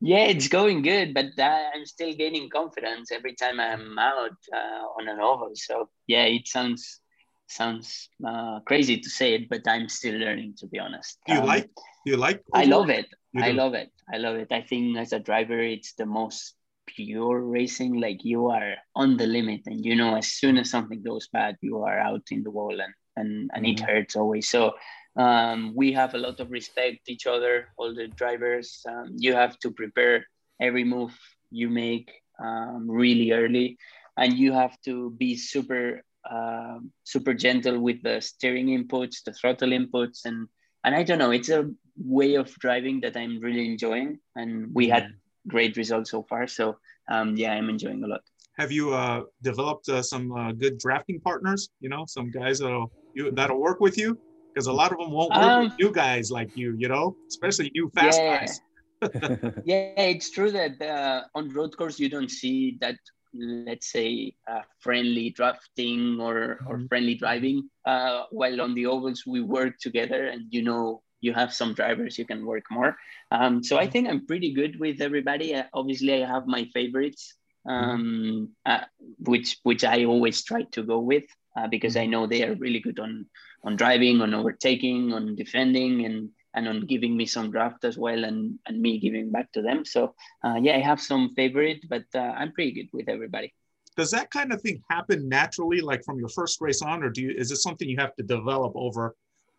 Yeah, 0.00 0.24
it's 0.24 0.48
going 0.48 0.82
good, 0.82 1.14
but 1.14 1.26
I'm 1.40 1.86
still 1.86 2.12
gaining 2.12 2.50
confidence 2.50 3.10
every 3.10 3.34
time 3.34 3.58
I'm 3.58 3.98
out 3.98 4.36
uh, 4.52 4.84
on 4.98 5.08
an 5.08 5.20
oval. 5.20 5.52
So 5.54 5.88
yeah, 6.06 6.24
it 6.24 6.46
sounds 6.46 7.00
sounds 7.48 8.10
uh, 8.26 8.60
crazy 8.60 8.98
to 8.98 9.08
say 9.08 9.34
it, 9.34 9.48
but 9.48 9.66
I'm 9.66 9.88
still 9.88 10.14
learning 10.14 10.54
to 10.58 10.66
be 10.66 10.78
honest. 10.78 11.18
Do 11.26 11.34
you 11.34 11.40
um, 11.40 11.46
like? 11.46 11.70
Do 12.04 12.12
you 12.12 12.16
like? 12.16 12.42
I 12.52 12.64
love 12.64 12.90
it. 12.90 13.06
I 13.36 13.50
love 13.52 13.74
it. 13.74 13.90
I 14.12 14.18
love 14.18 14.36
it. 14.36 14.48
I 14.50 14.62
think 14.62 14.96
as 14.98 15.12
a 15.12 15.18
driver, 15.18 15.60
it's 15.60 15.94
the 15.94 16.06
most 16.06 16.54
pure 16.86 17.40
racing. 17.40 18.00
Like 18.00 18.22
you 18.22 18.48
are 18.48 18.74
on 18.94 19.16
the 19.16 19.26
limit, 19.26 19.62
and 19.66 19.84
you 19.84 19.96
know 19.96 20.16
as 20.16 20.28
soon 20.28 20.58
as 20.58 20.70
something 20.70 21.02
goes 21.02 21.28
bad, 21.32 21.56
you 21.62 21.82
are 21.82 21.98
out 21.98 22.22
in 22.30 22.42
the 22.42 22.50
wall, 22.50 22.80
and 22.80 22.94
and 23.16 23.50
and 23.54 23.64
mm-hmm. 23.64 23.72
it 23.72 23.80
hurts 23.80 24.16
always. 24.16 24.48
So 24.48 24.74
um, 25.16 25.72
we 25.74 25.92
have 25.92 26.14
a 26.14 26.18
lot 26.18 26.40
of 26.40 26.50
respect 26.50 27.08
each 27.08 27.26
other, 27.26 27.68
all 27.76 27.94
the 27.94 28.08
drivers. 28.08 28.84
Um, 28.88 29.16
you 29.16 29.34
have 29.34 29.58
to 29.60 29.70
prepare 29.70 30.26
every 30.60 30.84
move 30.84 31.16
you 31.50 31.68
make 31.70 32.12
um, 32.38 32.90
really 32.90 33.32
early, 33.32 33.78
and 34.16 34.34
you 34.34 34.52
have 34.52 34.80
to 34.82 35.10
be 35.10 35.36
super 35.36 36.02
uh, 36.30 36.78
super 37.04 37.34
gentle 37.34 37.78
with 37.80 38.02
the 38.02 38.20
steering 38.20 38.66
inputs, 38.66 39.22
the 39.24 39.32
throttle 39.32 39.70
inputs, 39.70 40.24
and 40.24 40.48
and 40.84 40.94
I 40.94 41.02
don't 41.02 41.18
know. 41.18 41.30
It's 41.30 41.48
a 41.48 41.70
way 41.96 42.34
of 42.34 42.52
driving 42.58 43.00
that 43.00 43.16
I'm 43.16 43.40
really 43.40 43.66
enjoying, 43.66 44.18
and 44.34 44.68
we 44.74 44.88
had 44.88 45.04
mm-hmm. 45.04 45.48
great 45.48 45.76
results 45.76 46.10
so 46.10 46.22
far. 46.22 46.46
So 46.46 46.76
um, 47.08 47.36
yeah, 47.36 47.52
I'm 47.52 47.70
enjoying 47.70 48.04
a 48.04 48.06
lot. 48.06 48.22
Have 48.58 48.72
you 48.72 48.94
uh, 48.94 49.22
developed 49.42 49.88
uh, 49.88 50.02
some 50.02 50.32
uh, 50.32 50.52
good 50.52 50.78
drafting 50.78 51.20
partners? 51.20 51.68
You 51.80 51.90
know, 51.90 52.04
some 52.06 52.30
guys 52.30 52.58
that'll 52.58 52.90
you 53.16 53.30
that'll 53.32 53.60
work 53.60 53.80
with 53.80 53.96
you 53.98 54.18
because 54.52 54.68
a 54.68 54.72
lot 54.72 54.92
of 54.92 54.98
them 54.98 55.10
won't 55.10 55.30
work 55.30 55.42
um, 55.42 55.64
with 55.64 55.78
you 55.78 55.90
guys 55.90 56.30
like 56.30 56.56
you. 56.56 56.76
You 56.78 56.88
know, 56.88 57.16
especially 57.28 57.70
you 57.74 57.90
fast 57.94 58.20
yeah. 58.20 58.38
guys. 58.38 58.60
yeah, 59.64 60.10
it's 60.12 60.30
true 60.30 60.50
that 60.52 60.80
uh, 60.80 61.22
on 61.34 61.50
road 61.50 61.76
course 61.76 61.98
you 61.98 62.08
don't 62.08 62.30
see 62.30 62.78
that 62.80 62.96
let's 63.38 63.90
say 63.90 64.34
uh, 64.50 64.62
friendly 64.80 65.30
drafting 65.30 66.18
or, 66.20 66.58
or 66.66 66.76
mm-hmm. 66.76 66.86
friendly 66.86 67.14
driving 67.14 67.68
uh, 67.84 68.24
while 68.30 68.60
on 68.60 68.74
the 68.74 68.86
ovals 68.86 69.24
we 69.26 69.40
work 69.40 69.78
together 69.78 70.26
and 70.26 70.46
you 70.50 70.62
know 70.62 71.02
you 71.20 71.32
have 71.32 71.52
some 71.52 71.74
drivers 71.74 72.18
you 72.18 72.24
can 72.24 72.44
work 72.44 72.64
more 72.70 72.96
um, 73.32 73.62
so 73.62 73.78
i 73.78 73.86
think 73.86 74.08
i'm 74.08 74.26
pretty 74.26 74.52
good 74.52 74.78
with 74.78 75.00
everybody 75.00 75.54
uh, 75.54 75.64
obviously 75.74 76.22
i 76.22 76.26
have 76.26 76.46
my 76.46 76.64
favorites 76.72 77.34
mm-hmm. 77.66 77.90
um, 77.90 78.48
uh, 78.64 78.84
which 79.20 79.58
which 79.62 79.84
i 79.84 80.04
always 80.04 80.42
try 80.42 80.62
to 80.72 80.82
go 80.82 80.98
with 80.98 81.24
uh, 81.56 81.66
because 81.66 81.96
i 81.96 82.06
know 82.06 82.26
they 82.26 82.42
are 82.44 82.54
really 82.56 82.80
good 82.80 82.98
on 82.98 83.26
on 83.64 83.76
driving 83.76 84.20
on 84.20 84.34
overtaking 84.34 85.12
on 85.12 85.34
defending 85.34 86.04
and 86.04 86.30
and 86.56 86.66
on 86.66 86.86
giving 86.86 87.16
me 87.16 87.26
some 87.26 87.50
draft 87.50 87.84
as 87.84 87.96
well 87.98 88.24
and, 88.24 88.58
and 88.66 88.80
me 88.80 88.98
giving 88.98 89.30
back 89.30 89.52
to 89.52 89.62
them. 89.62 89.84
So 89.84 90.14
uh, 90.42 90.56
yeah, 90.60 90.74
I 90.76 90.80
have 90.80 91.00
some 91.00 91.34
favorite, 91.36 91.84
but 91.88 92.04
uh, 92.14 92.18
I'm 92.18 92.52
pretty 92.52 92.72
good 92.72 92.88
with 92.92 93.08
everybody. 93.08 93.54
Does 93.96 94.10
that 94.10 94.30
kind 94.30 94.52
of 94.52 94.60
thing 94.62 94.82
happen 94.90 95.28
naturally, 95.28 95.80
like 95.80 96.02
from 96.04 96.18
your 96.18 96.30
first 96.30 96.60
race 96.60 96.82
on, 96.82 97.02
or 97.02 97.10
do 97.10 97.22
you, 97.22 97.30
is 97.36 97.50
it 97.50 97.56
something 97.56 97.88
you 97.88 97.98
have 97.98 98.14
to 98.16 98.22
develop 98.22 98.72
over, 98.74 99.14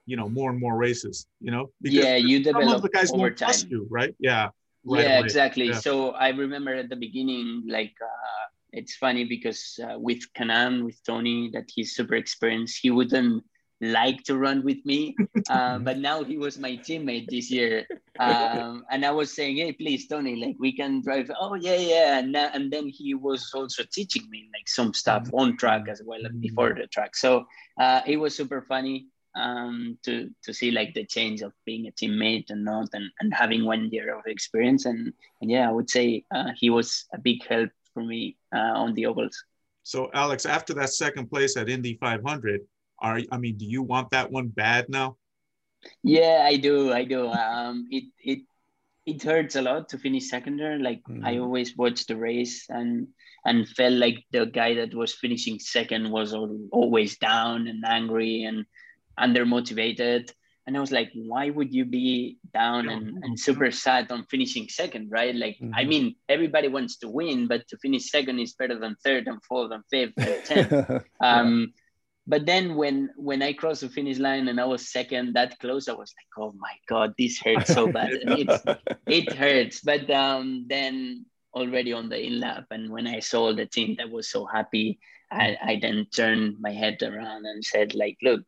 you 0.05 0.17
know, 0.17 0.27
more 0.27 0.49
and 0.49 0.59
more 0.59 0.75
races, 0.75 1.27
you 1.39 1.51
know? 1.51 1.69
Because 1.81 1.99
yeah, 1.99 2.15
you 2.15 2.43
develop 2.43 2.77
of 2.77 2.81
the 2.81 2.89
guys 2.89 3.11
over 3.11 3.31
time. 3.31 3.55
You, 3.69 3.87
right? 3.89 4.15
Yeah. 4.19 4.49
Right 4.85 5.03
yeah, 5.03 5.17
away. 5.17 5.25
exactly. 5.25 5.67
Yeah. 5.67 5.79
So 5.79 6.11
I 6.11 6.29
remember 6.29 6.73
at 6.73 6.89
the 6.89 6.95
beginning, 6.95 7.63
like, 7.67 7.93
uh, 8.01 8.45
it's 8.71 8.95
funny 8.95 9.23
because 9.25 9.79
uh, 9.83 9.97
with 9.97 10.21
Kanaan, 10.33 10.83
with 10.83 11.01
Tony, 11.03 11.49
that 11.53 11.69
he's 11.73 11.95
super 11.95 12.15
experienced, 12.15 12.79
he 12.81 12.91
wouldn't 12.91 13.43
like 13.79 14.23
to 14.23 14.37
run 14.37 14.63
with 14.63 14.83
me. 14.85 15.15
Um, 15.49 15.83
but 15.87 15.99
now 15.99 16.23
he 16.23 16.37
was 16.37 16.57
my 16.57 16.71
teammate 16.71 17.29
this 17.29 17.51
year. 17.51 17.85
Um, 18.19 18.83
and 18.89 19.05
I 19.05 19.11
was 19.11 19.33
saying, 19.33 19.57
hey, 19.57 19.73
please, 19.73 20.07
Tony, 20.07 20.35
like 20.35 20.55
we 20.59 20.75
can 20.75 21.01
drive. 21.01 21.29
Oh, 21.39 21.55
yeah, 21.55 21.75
yeah. 21.75 22.19
And, 22.19 22.35
and 22.35 22.71
then 22.71 22.87
he 22.87 23.13
was 23.13 23.51
also 23.53 23.83
teaching 23.91 24.27
me 24.29 24.49
like 24.53 24.67
some 24.67 24.93
stuff 24.93 25.29
on 25.33 25.57
track 25.57 25.87
as 25.89 26.01
well 26.03 26.21
before 26.39 26.73
the 26.73 26.87
track. 26.87 27.15
So 27.15 27.45
uh, 27.79 28.01
it 28.05 28.17
was 28.17 28.35
super 28.35 28.61
funny 28.61 29.07
um, 29.35 29.99
to, 30.03 30.29
to 30.43 30.53
see 30.53 30.71
like 30.71 30.95
the 30.95 31.05
change 31.05 31.41
of 31.41 31.53
being 31.65 31.87
a 31.87 31.91
teammate 31.91 32.49
and 32.49 32.65
not 32.65 32.89
and, 32.93 33.11
and 33.19 33.33
having 33.33 33.65
one 33.65 33.89
year 33.91 34.17
of 34.17 34.25
experience. 34.25 34.85
And, 34.85 35.13
and 35.41 35.51
yeah, 35.51 35.69
I 35.69 35.71
would 35.71 35.89
say 35.89 36.25
uh, 36.33 36.51
he 36.55 36.71
was 36.71 37.05
a 37.13 37.19
big 37.19 37.45
help 37.47 37.69
for 37.97 38.05
me 38.05 38.37
uh, 38.53 38.77
on 38.83 38.93
the 38.93 39.07
ovals. 39.07 39.43
So 39.81 40.11
Alex, 40.13 40.45
after 40.45 40.75
that 40.75 40.89
second 40.89 41.31
place 41.31 41.57
at 41.57 41.67
Indy 41.67 41.97
500, 41.99 42.61
are 42.99 43.21
I 43.31 43.37
mean, 43.37 43.57
do 43.57 43.65
you 43.65 43.81
want 43.81 44.11
that 44.11 44.29
one 44.29 44.49
bad 44.49 44.85
now? 44.89 45.17
Yeah, 46.03 46.45
I 46.45 46.57
do. 46.57 46.93
I 46.93 47.03
do. 47.05 47.27
Um, 47.29 47.87
it 47.89 48.05
it 48.19 48.39
it 49.05 49.23
hurts 49.23 49.55
a 49.55 49.61
lot 49.61 49.89
to 49.89 49.97
finish 49.97 50.29
second 50.29 50.57
there. 50.57 50.77
Like 50.77 51.01
mm-hmm. 51.09 51.25
I 51.25 51.39
always 51.39 51.75
watched 51.75 52.07
the 52.07 52.17
race 52.17 52.69
and 52.69 53.07
and 53.45 53.67
felt 53.69 53.93
like 53.93 54.25
the 54.31 54.45
guy 54.45 54.75
that 54.75 54.93
was 54.93 55.13
finishing 55.13 55.57
second 55.57 56.11
was 56.11 56.33
always 56.71 57.17
down 57.17 57.67
and 57.67 57.83
angry 57.85 58.43
and 58.43 58.65
under 59.17 59.45
motivated. 59.45 60.31
And 60.67 60.75
I 60.75 60.81
was 60.81 60.91
like, 60.91 61.09
why 61.15 61.49
would 61.49 61.73
you 61.73 61.85
be 61.85 62.39
down 62.53 62.89
and, 62.89 63.23
and 63.23 63.39
super 63.39 63.71
sad 63.71 64.11
on 64.11 64.25
finishing 64.25 64.67
second, 64.67 65.09
right? 65.09 65.33
Like, 65.33 65.55
mm-hmm. 65.55 65.73
I 65.73 65.85
mean, 65.85 66.15
everybody 66.27 66.67
wants 66.67 66.97
to 66.97 67.07
win, 67.07 67.47
but 67.47 67.65
to 67.69 67.77
finish 67.77 68.11
second 68.11 68.39
is 68.39 68.53
better 68.53 68.77
than 68.77 68.97
third 69.01 69.27
and 69.27 69.41
fourth 69.45 69.71
and 69.71 69.83
fifth 69.89 70.13
and 70.17 70.43
tenth. 70.43 71.03
um, 71.21 71.73
but 72.27 72.45
then 72.45 72.75
when 72.75 73.09
when 73.15 73.41
I 73.41 73.53
crossed 73.53 73.79
the 73.79 73.87
finish 73.87 74.19
line 74.19 74.49
and 74.49 74.59
I 74.59 74.65
was 74.65 74.91
second 74.91 75.35
that 75.35 75.57
close, 75.59 75.87
I 75.87 75.93
was 75.93 76.13
like, 76.19 76.45
oh 76.45 76.53
my 76.57 76.73
god, 76.89 77.13
this 77.17 77.39
hurts 77.41 77.73
so 77.73 77.89
bad. 77.89 78.09
it's, 78.11 78.63
it 79.07 79.31
hurts. 79.31 79.79
But 79.79 80.09
um, 80.11 80.65
then 80.67 81.25
already 81.53 81.93
on 81.93 82.09
the 82.09 82.21
in 82.21 82.41
lap, 82.41 82.65
and 82.71 82.91
when 82.91 83.07
I 83.07 83.21
saw 83.21 83.53
the 83.53 83.65
team 83.65 83.95
that 83.99 84.11
was 84.11 84.29
so 84.29 84.45
happy, 84.45 84.99
I, 85.31 85.57
I 85.63 85.79
then 85.81 86.07
turned 86.13 86.57
my 86.59 86.71
head 86.71 87.01
around 87.01 87.45
and 87.45 87.63
said, 87.63 87.95
like, 87.95 88.17
look, 88.21 88.41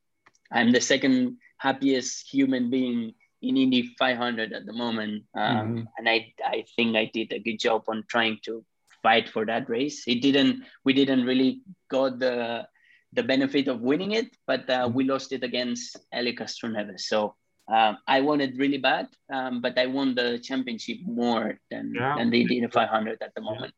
I'm 0.52 0.74
the 0.74 0.82
second 0.82 1.38
happiest 1.60 2.28
human 2.28 2.70
being 2.70 3.14
in 3.42 3.56
Indy 3.56 3.96
500 3.98 4.52
at 4.52 4.66
the 4.66 4.74
moment, 4.74 5.24
um, 5.36 5.56
mm-hmm. 5.56 5.82
and 5.98 6.10
I 6.10 6.34
I 6.44 6.66
think 6.76 6.98
I 6.98 7.06
did 7.14 7.32
a 7.32 7.40
good 7.40 7.58
job 7.58 7.84
on 7.88 8.04
trying 8.10 8.40
to 8.46 8.66
fight 9.02 9.30
for 9.30 9.46
that 9.46 9.70
race. 9.70 10.04
It 10.08 10.22
didn't. 10.22 10.64
We 10.84 10.94
didn't 10.94 11.26
really 11.26 11.62
got 11.90 12.20
the 12.20 12.68
the 13.14 13.24
benefit 13.24 13.68
of 13.68 13.82
winning 13.82 14.12
it, 14.12 14.36
but 14.46 14.70
uh, 14.70 14.90
we 14.94 15.04
lost 15.04 15.32
it 15.32 15.44
against 15.44 15.98
Helio 16.12 16.34
Castroneves. 16.34 17.02
So 17.02 17.36
um, 17.70 17.98
I 18.08 18.22
won 18.22 18.42
it 18.42 18.58
really 18.58 18.78
bad, 18.78 19.08
um, 19.32 19.62
but 19.62 19.78
I 19.78 19.86
won 19.86 20.16
the 20.16 20.40
championship 20.40 20.98
more 21.06 21.60
than, 21.70 21.94
yeah. 21.96 22.16
than 22.18 22.30
they 22.30 22.44
did 22.44 22.72
500 22.72 23.22
at 23.22 23.34
the 23.36 23.42
moment. 23.42 23.74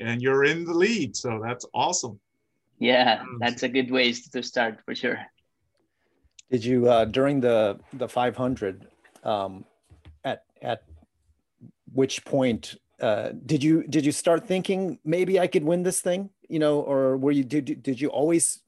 And 0.00 0.22
you're 0.22 0.44
in 0.44 0.64
the 0.64 0.72
lead, 0.72 1.16
so 1.16 1.40
that's 1.42 1.66
awesome. 1.74 2.20
Yeah, 2.78 3.22
that's 3.40 3.62
a 3.62 3.68
good 3.68 3.90
way 3.90 4.12
to 4.12 4.42
start 4.42 4.80
for 4.84 4.94
sure. 4.94 5.18
Did 6.50 6.64
you 6.64 6.88
uh, 6.88 7.04
during 7.04 7.40
the 7.40 7.78
the 7.92 8.08
500 8.08 8.86
um, 9.24 9.64
at 10.24 10.44
at 10.62 10.82
which 11.92 12.24
point 12.24 12.76
uh, 13.00 13.30
did 13.46 13.62
you 13.62 13.84
did 13.84 14.04
you 14.04 14.12
start 14.12 14.46
thinking 14.46 14.98
maybe 15.04 15.38
I 15.40 15.46
could 15.46 15.64
win 15.64 15.82
this 15.82 16.00
thing? 16.00 16.30
you 16.50 16.58
know, 16.58 16.80
or 16.80 17.16
were 17.16 17.30
you 17.30 17.44
did 17.44 17.82
did 17.82 18.00
you 18.00 18.08
always 18.08 18.60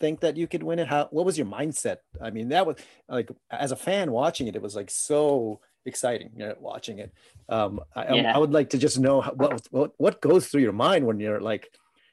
think 0.00 0.20
that 0.20 0.36
you 0.36 0.46
could 0.46 0.62
win 0.62 0.80
it? 0.80 0.88
How 0.88 1.08
what 1.10 1.24
was 1.24 1.38
your 1.38 1.46
mindset? 1.46 1.98
I 2.20 2.30
mean, 2.30 2.48
that 2.48 2.66
was 2.66 2.76
like 3.08 3.30
as 3.50 3.72
a 3.72 3.76
fan 3.76 4.10
watching 4.10 4.48
it, 4.48 4.56
it 4.56 4.62
was 4.62 4.74
like 4.74 4.90
so 4.90 5.60
exciting 5.86 6.32
you 6.36 6.46
know, 6.46 6.54
watching 6.60 6.98
it. 6.98 7.12
Um, 7.48 7.80
I, 7.94 8.14
yeah. 8.14 8.34
I 8.34 8.38
would 8.38 8.52
like 8.52 8.70
to 8.70 8.78
just 8.78 8.98
know 8.98 9.20
how, 9.20 9.32
what 9.32 9.62
what 9.70 9.92
what 9.96 10.20
goes 10.20 10.48
through 10.48 10.62
your 10.62 10.72
mind 10.72 11.06
when 11.06 11.20
you're 11.20 11.40
like 11.40 11.70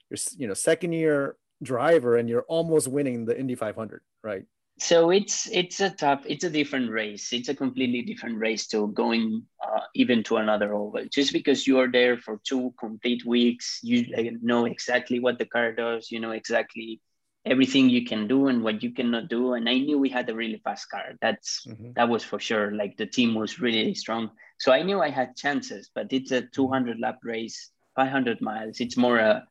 you're 0.10 0.20
you 0.38 0.48
know 0.48 0.54
second 0.54 0.94
year 0.94 1.36
driver 1.64 2.16
and 2.18 2.30
you're 2.30 2.46
almost 2.48 2.88
winning 2.88 3.26
the 3.26 3.38
Indy 3.38 3.56
500, 3.56 4.02
right? 4.24 4.46
So 4.78 5.10
it's 5.10 5.48
it's 5.52 5.80
a 5.80 5.90
tough 5.90 6.24
it's 6.26 6.44
a 6.44 6.50
different 6.50 6.92
race. 6.92 7.32
It's 7.32 7.48
a 7.48 7.56
completely 7.56 8.02
different 8.02 8.38
race 8.38 8.68
to 8.68 8.88
going 8.88 9.44
uh, 9.64 9.82
even 9.96 10.22
to 10.24 10.38
another 10.38 10.74
oval. 10.74 11.06
Just 11.10 11.32
because 11.32 11.66
you're 11.66 11.90
there 11.90 12.18
for 12.18 12.42
two 12.44 12.74
complete 12.78 13.26
weeks 13.26 13.80
you 13.84 14.06
know 14.42 14.66
exactly 14.66 15.20
what 15.20 15.40
the 15.40 15.46
car 15.46 15.72
does 15.72 16.12
you 16.12 16.20
know 16.20 16.32
exactly 16.32 17.02
everything 17.46 17.90
you 17.90 18.04
can 18.04 18.28
do 18.28 18.48
and 18.48 18.64
what 18.64 18.84
you 18.84 18.92
cannot 18.92 19.30
do. 19.30 19.54
And 19.54 19.70
i 19.70 19.78
knew 19.78 19.98
we 19.98 20.10
had 20.10 20.30
a 20.30 20.36
really 20.36 20.62
fast 20.64 20.90
car. 20.90 21.14
That's 21.22 21.66
mm-hmm. 21.66 21.94
that 21.96 22.10
was 22.10 22.24
for 22.24 22.40
sure. 22.40 22.72
Like 22.72 22.98
the 22.98 23.06
team 23.06 23.34
was 23.34 23.62
really 23.62 23.96
strong. 23.96 24.32
So 24.60 24.74
i 24.74 24.84
knew 24.84 25.02
i 25.02 25.10
had 25.10 25.38
chances 25.38 25.90
but 25.96 26.12
it's 26.12 26.32
a 26.32 26.42
200 26.42 27.00
lap 27.00 27.20
race 27.24 27.72
500 27.96 28.42
miles. 28.42 28.82
It's 28.82 28.98
more 28.98 29.20
a 29.20 29.48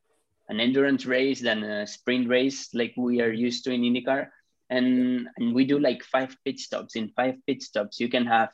an 0.49 0.59
endurance 0.59 1.07
race 1.07 1.41
than 1.41 1.63
a 1.63 1.87
sprint 1.87 2.29
race 2.29 2.69
like 2.75 2.93
we 2.95 3.21
are 3.21 3.31
used 3.31 3.63
to 3.63 3.71
in 3.71 3.81
indycar 3.81 4.29
and 4.69 5.27
and 5.37 5.53
we 5.53 5.65
do 5.65 5.79
like 5.79 6.03
five 6.03 6.35
pit 6.43 6.59
stops 6.59 6.95
in 6.95 7.09
five 7.15 7.35
pit 7.47 7.61
stops 7.61 7.99
you 7.99 8.09
can 8.09 8.25
have 8.25 8.49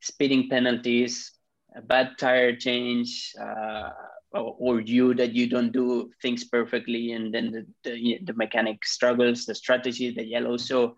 speeding 0.00 0.48
penalties 0.48 1.32
a 1.76 1.82
bad 1.82 2.16
tire 2.18 2.54
change 2.54 3.32
uh, 3.40 3.90
or, 4.30 4.56
or, 4.58 4.80
you 4.80 5.14
that 5.14 5.32
you 5.32 5.48
don't 5.48 5.72
do 5.72 6.10
things 6.22 6.44
perfectly 6.44 7.12
and 7.12 7.34
then 7.34 7.50
the, 7.50 7.66
the, 7.84 8.18
the 8.24 8.32
mechanic 8.34 8.84
struggles 8.84 9.44
the 9.44 9.54
strategy 9.54 10.12
the 10.12 10.24
yellow 10.24 10.56
so 10.56 10.96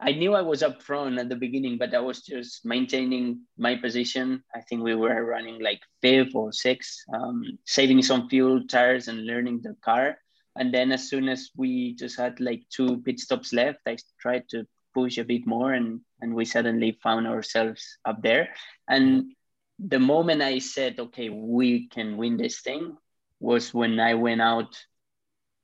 I 0.00 0.12
knew 0.12 0.34
I 0.34 0.42
was 0.42 0.62
up 0.62 0.82
front 0.82 1.18
at 1.18 1.28
the 1.28 1.36
beginning, 1.36 1.78
but 1.78 1.94
I 1.94 2.00
was 2.00 2.20
just 2.22 2.64
maintaining 2.64 3.42
my 3.56 3.76
position. 3.76 4.42
I 4.54 4.60
think 4.60 4.82
we 4.82 4.94
were 4.94 5.24
running 5.24 5.62
like 5.62 5.80
fifth 6.02 6.34
or 6.34 6.52
sixth, 6.52 6.98
um, 7.14 7.58
saving 7.64 8.02
some 8.02 8.28
fuel, 8.28 8.66
tires, 8.66 9.08
and 9.08 9.24
learning 9.24 9.60
the 9.62 9.76
car. 9.82 10.18
And 10.56 10.72
then 10.72 10.92
as 10.92 11.08
soon 11.08 11.28
as 11.28 11.50
we 11.56 11.94
just 11.94 12.16
had 12.16 12.40
like 12.40 12.62
two 12.70 13.02
pit 13.02 13.18
stops 13.18 13.52
left, 13.52 13.80
I 13.86 13.96
tried 14.20 14.48
to 14.50 14.66
push 14.94 15.18
a 15.18 15.24
bit 15.24 15.46
more, 15.46 15.72
and 15.72 16.00
and 16.20 16.34
we 16.34 16.44
suddenly 16.44 16.98
found 17.02 17.26
ourselves 17.26 17.98
up 18.04 18.22
there. 18.22 18.50
And 18.88 19.32
the 19.78 19.98
moment 19.98 20.42
I 20.42 20.60
said, 20.60 21.00
okay, 21.00 21.28
we 21.28 21.88
can 21.88 22.16
win 22.16 22.36
this 22.36 22.60
thing, 22.60 22.96
was 23.40 23.74
when 23.74 23.98
I 23.98 24.14
went 24.14 24.40
out 24.40 24.78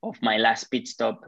of 0.02 0.20
my 0.22 0.36
last 0.38 0.64
pit 0.64 0.88
stop, 0.88 1.22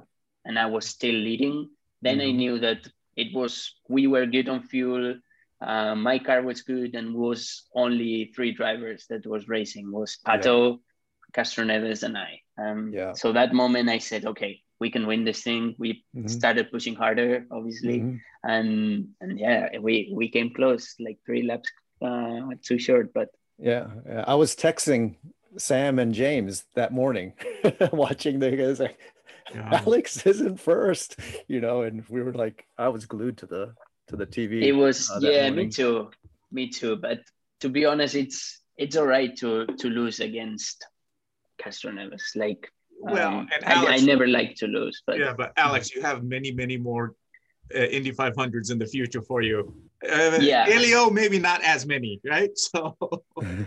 and 0.45 0.59
I 0.59 0.67
was 0.67 0.87
still 0.87 1.15
leading. 1.15 1.71
Then 2.03 2.19
mm-hmm. 2.19 2.29
I 2.29 2.33
knew 2.33 2.59
that 2.59 2.89
it 3.17 3.33
was 3.33 3.75
we 3.89 4.07
were 4.07 4.27
good 4.27 4.49
on 4.49 4.63
fuel. 4.63 5.17
Uh, 5.61 5.95
my 5.95 6.19
car 6.19 6.43
was 6.43 6.63
good, 6.63 6.97
and 6.97 7.15
was 7.15 7.63
only 7.77 8.33
three 8.35 8.51
drivers 8.51 9.07
that 9.09 9.25
was 9.25 9.47
racing 9.47 9.93
was 9.93 10.19
Pato, 10.27 10.79
yeah. 10.79 11.43
Castroneves, 11.43 12.03
and 12.03 12.19
I. 12.19 12.42
Um, 12.59 12.93
yeah. 12.93 13.13
So 13.15 13.33
that 13.33 13.53
moment, 13.53 13.89
I 13.89 13.99
said, 13.99 14.27
okay, 14.27 14.61
we 14.79 14.91
can 14.91 15.07
win 15.07 15.25
this 15.25 15.43
thing. 15.43 15.75
We 15.79 16.05
mm-hmm. 16.15 16.29
started 16.29 16.71
pushing 16.71 16.95
harder, 16.95 17.47
obviously, 17.51 18.01
mm-hmm. 18.01 18.17
and 18.51 19.09
and 19.21 19.39
yeah, 19.39 19.79
we 19.79 20.13
we 20.15 20.29
came 20.29 20.53
close, 20.53 20.95
like 20.99 21.19
three 21.25 21.43
laps 21.43 21.71
uh, 22.03 22.41
too 22.63 22.79
short, 22.79 23.13
but 23.15 23.29
yeah, 23.59 23.87
yeah, 24.07 24.25
I 24.27 24.35
was 24.35 24.57
texting 24.57 25.17
Sam 25.57 25.99
and 25.99 26.15
James 26.15 26.65
that 26.75 26.93
morning, 26.93 27.35
watching 27.93 28.39
the 28.39 28.51
guys 28.51 28.81
like 28.81 28.99
yeah. 29.55 29.83
Alex 29.87 30.27
isn't 30.27 30.59
first, 30.59 31.17
you 31.47 31.61
know, 31.61 31.83
and 31.83 32.05
we 32.09 32.23
were 32.23 32.33
like, 32.33 32.67
I 32.79 32.89
was 32.89 33.07
glued 33.07 33.39
to 33.39 33.47
the 33.47 33.75
to 34.09 34.17
the 34.17 34.27
TV. 34.27 34.63
It 34.63 34.73
was 34.73 35.11
uh, 35.11 35.19
yeah, 35.21 35.49
morning. 35.49 35.67
me 35.67 35.71
too, 35.71 36.11
me 36.51 36.69
too. 36.69 36.97
But 36.97 37.21
to 37.61 37.69
be 37.69 37.85
honest, 37.85 38.15
it's 38.15 38.61
it's 38.77 38.97
all 38.97 39.07
right 39.07 39.37
to 39.39 39.67
to 39.67 39.89
lose 39.89 40.21
against 40.21 40.85
Castroneves. 41.63 42.37
Like, 42.37 42.71
well, 43.01 43.39
um, 43.41 43.49
Alex, 43.63 43.91
I, 43.91 43.95
I, 43.95 43.99
never 43.99 44.27
like 44.27 44.55
to 44.57 44.67
lose, 44.67 45.03
but 45.07 45.19
yeah, 45.19 45.35
but 45.37 45.53
Alex, 45.57 45.95
you 45.95 46.03
have 46.03 46.23
many, 46.23 46.53
many 46.53 46.77
more 46.77 47.15
uh, 47.75 47.79
Indy 47.79 48.13
500s 48.13 48.71
in 48.71 48.79
the 48.79 48.87
future 48.87 49.23
for 49.23 49.43
you. 49.43 49.75
Uh, 50.09 50.39
yeah. 50.41 50.67
Elio, 50.69 51.11
maybe 51.11 51.39
not 51.39 51.63
as 51.63 51.87
many, 51.87 52.21
right? 52.25 52.51
So 52.73 52.97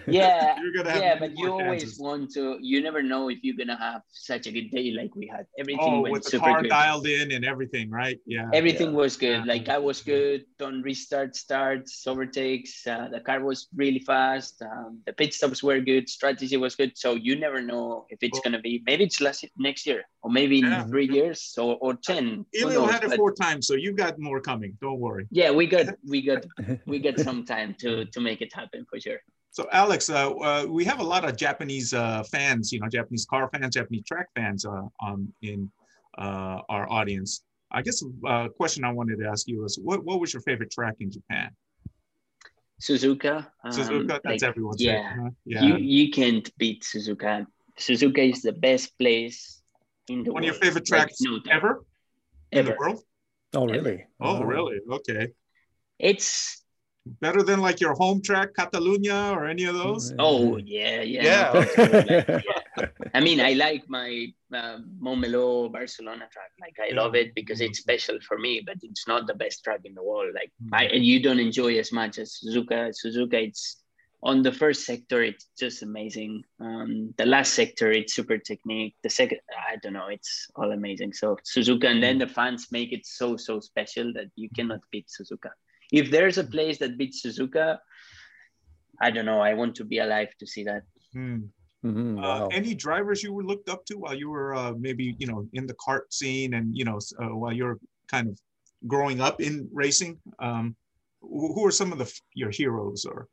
yeah, 0.08 0.58
yeah, 0.86 1.20
but 1.20 1.38
you 1.38 1.52
always 1.52 1.84
chances. 1.84 2.00
want 2.00 2.32
to. 2.34 2.58
You 2.62 2.82
never 2.82 3.04
know 3.04 3.30
if 3.30 3.40
you're 3.44 3.58
gonna 3.58 3.78
have 3.78 4.02
such 4.10 4.48
a 4.48 4.52
good 4.52 4.72
day 4.72 4.92
like 4.92 5.14
we 5.16 5.28
had. 5.28 5.46
Everything 5.60 5.94
oh, 5.94 6.02
went 6.02 6.14
with 6.14 6.32
the 6.32 6.40
car 6.40 6.62
good. 6.62 6.70
dialed 6.70 7.08
in 7.08 7.32
and 7.32 7.46
everything, 7.46 7.90
right? 7.90 8.18
Yeah, 8.26 8.50
everything 8.54 8.92
yeah. 8.92 9.04
was 9.04 9.18
good. 9.18 9.46
Like 9.46 9.70
I 9.70 9.78
was 9.78 10.02
good. 10.02 10.46
Don't 10.58 10.82
restart, 10.82 11.36
starts, 11.36 12.08
overtakes. 12.08 12.88
Uh, 12.88 13.10
the 13.12 13.20
car 13.20 13.44
was 13.44 13.68
really 13.76 14.00
fast. 14.00 14.62
Um, 14.62 15.02
the 15.06 15.14
pit 15.14 15.34
stops 15.34 15.62
were 15.62 15.80
good. 15.80 16.10
Strategy 16.10 16.58
was 16.58 16.76
good. 16.76 16.98
So 16.98 17.14
you 17.14 17.36
never 17.36 17.62
know 17.62 18.06
if 18.10 18.20
it's 18.22 18.40
gonna 18.40 18.62
be. 18.62 18.82
Maybe 18.86 19.04
it's 19.04 19.22
last 19.22 19.46
next 19.58 19.86
year, 19.86 20.04
or 20.24 20.32
maybe 20.32 20.58
yeah. 20.58 20.84
in 20.84 20.90
three 20.90 21.10
years, 21.10 21.54
or 21.58 21.78
or 21.82 21.94
ten. 21.96 22.46
Elio 22.60 22.86
had 22.86 23.04
it 23.04 23.10
but, 23.10 23.18
four 23.18 23.34
times, 23.34 23.68
so 23.68 23.76
you 23.76 23.94
got 23.94 24.18
more 24.20 24.40
coming. 24.40 24.78
Don't 24.82 25.00
worry. 25.00 25.28
Yeah, 25.32 25.52
we 25.52 25.68
got 25.68 25.88
we 26.08 26.25
got 26.26 26.46
we 26.86 27.00
got 27.00 27.20
some 27.20 27.46
time 27.46 27.76
to 27.80 28.06
to 28.06 28.20
make 28.20 28.42
it 28.42 28.54
happen 28.54 28.86
for 28.90 29.00
sure. 29.00 29.20
So 29.52 29.68
Alex, 29.72 30.10
uh, 30.10 30.32
uh, 30.32 30.66
we 30.68 30.84
have 30.84 31.00
a 31.00 31.04
lot 31.04 31.24
of 31.24 31.38
Japanese 31.38 31.94
uh, 31.94 32.24
fans, 32.24 32.74
you 32.74 32.82
know, 32.82 32.90
Japanese 32.90 33.26
car 33.26 33.50
fans, 33.50 33.74
Japanese 33.74 34.04
track 34.06 34.28
fans 34.36 34.66
uh, 34.66 34.82
um, 35.02 35.32
in 35.42 35.72
uh, 36.18 36.60
our 36.68 36.92
audience. 36.92 37.42
I 37.72 37.82
guess 37.82 38.04
a 38.04 38.28
uh, 38.28 38.48
question 38.50 38.84
I 38.84 38.92
wanted 38.92 39.20
to 39.20 39.28
ask 39.28 39.48
you 39.48 39.64
is, 39.64 39.80
what, 39.82 40.04
what 40.04 40.20
was 40.20 40.34
your 40.34 40.42
favorite 40.42 40.72
track 40.72 40.96
in 41.00 41.10
Japan? 41.10 41.52
Suzuka. 42.82 43.48
Um, 43.64 43.72
Suzuka, 43.72 44.08
that's 44.08 44.26
like, 44.26 44.44
everyone's 44.44 44.84
yeah, 44.84 45.10
favorite. 45.10 45.24
Huh? 45.24 45.30
Yeah, 45.46 45.64
you, 45.64 45.78
you 45.78 46.12
can't 46.12 46.58
beat 46.58 46.84
Suzuka. 46.84 47.48
Suzuka 47.80 48.30
is 48.30 48.42
the 48.42 48.52
best 48.52 48.98
place 48.98 49.62
in 50.10 50.24
the 50.24 50.34
One 50.34 50.44
world. 50.44 50.50
of 50.50 50.56
your 50.56 50.62
favorite 50.62 50.86
tracks 50.86 51.22
like, 51.22 51.46
no 51.46 51.52
ever? 51.52 51.86
Ever. 52.52 52.60
In 52.60 52.66
the 52.66 52.76
world? 52.78 53.04
Oh, 53.54 53.68
really? 53.68 54.06
Oh, 54.20 54.44
really? 54.44 54.80
Okay. 54.92 55.30
It's 56.00 56.64
better 57.22 57.44
than 57.44 57.62
like 57.62 57.80
your 57.80 57.94
home 57.94 58.22
track 58.22 58.50
Catalunya 58.58 59.36
or 59.36 59.46
any 59.46 59.66
of 59.66 59.76
those? 59.76 60.14
Oh 60.20 60.58
yeah, 60.58 61.02
yeah. 61.02 61.64
Yeah. 61.78 62.42
yeah. 62.78 62.88
I 63.14 63.20
mean, 63.20 63.40
I 63.40 63.54
like 63.54 63.84
my 63.88 64.28
uh, 64.54 64.80
Montmeló 65.02 65.72
Barcelona 65.72 66.28
track. 66.32 66.52
Like 66.60 66.78
I 66.82 66.90
yeah. 66.90 67.02
love 67.02 67.16
it 67.16 67.34
because 67.36 67.62
it's 67.62 67.80
special 67.80 68.20
for 68.28 68.38
me, 68.38 68.62
but 68.66 68.78
it's 68.82 69.08
not 69.08 69.28
the 69.28 69.36
best 69.36 69.64
track 69.64 69.82
in 69.86 69.94
the 69.94 70.04
world. 70.04 70.34
Like 70.34 70.52
mm. 70.64 70.70
I, 70.74 70.94
you 70.94 71.22
don't 71.22 71.40
enjoy 71.40 71.78
as 71.78 71.92
much 71.92 72.18
as 72.18 72.40
Suzuka. 72.44 72.92
Suzuka, 72.92 73.48
it's 73.48 73.82
on 74.24 74.42
the 74.42 74.52
first 74.52 74.86
sector, 74.86 75.22
it's 75.22 75.48
just 75.58 75.84
amazing. 75.84 76.44
Um, 76.60 77.14
the 77.18 77.28
last 77.28 77.54
sector, 77.54 77.92
it's 77.92 78.16
super 78.16 78.40
technique. 78.40 78.96
The 79.04 79.10
second, 79.10 79.40
I 79.72 79.76
don't 79.78 79.94
know, 79.94 80.08
it's 80.08 80.48
all 80.56 80.72
amazing. 80.72 81.14
So 81.14 81.38
Suzuka, 81.46 81.86
and 81.86 82.02
then 82.02 82.18
the 82.18 82.28
fans 82.28 82.68
make 82.72 82.92
it 82.92 83.06
so 83.06 83.38
so 83.38 83.60
special 83.60 84.12
that 84.14 84.28
you 84.36 84.50
cannot 84.56 84.80
beat 84.92 85.08
Suzuka. 85.08 85.52
If 85.96 86.12
there's 86.12 86.38
a 86.38 86.44
place 86.44 86.78
that 86.80 86.98
beats 86.98 87.24
Suzuka, 87.24 87.78
I 89.00 89.12
don't 89.12 89.26
know. 89.26 89.40
I 89.40 89.54
want 89.54 89.76
to 89.76 89.86
be 89.86 90.00
alive 90.00 90.30
to 90.40 90.46
see 90.46 90.64
that. 90.66 90.84
Hmm. 91.14 91.48
Mm-hmm, 91.86 92.18
uh, 92.18 92.22
wow. 92.22 92.46
uh, 92.46 92.48
any 92.52 92.74
drivers 92.74 93.22
you 93.22 93.32
were 93.32 93.44
looked 93.44 93.70
up 93.70 93.86
to 93.86 93.96
while 93.96 94.16
you 94.16 94.30
were 94.30 94.56
uh, 94.56 94.74
maybe 94.74 95.16
you 95.20 95.28
know 95.28 95.48
in 95.54 95.68
the 95.68 95.76
kart 95.76 96.10
scene 96.10 96.56
and 96.56 96.76
you 96.76 96.84
know 96.84 97.00
uh, 97.22 97.30
while 97.30 97.54
you're 97.54 97.78
kind 98.08 98.28
of 98.28 98.40
growing 98.88 99.22
up 99.22 99.40
in 99.40 99.70
racing? 99.72 100.20
Um, 100.40 100.76
who 101.22 101.66
are 101.66 101.72
some 101.72 101.92
of 101.92 101.98
the 102.00 102.10
your 102.34 102.52
heroes 102.52 103.06
or? 103.06 103.28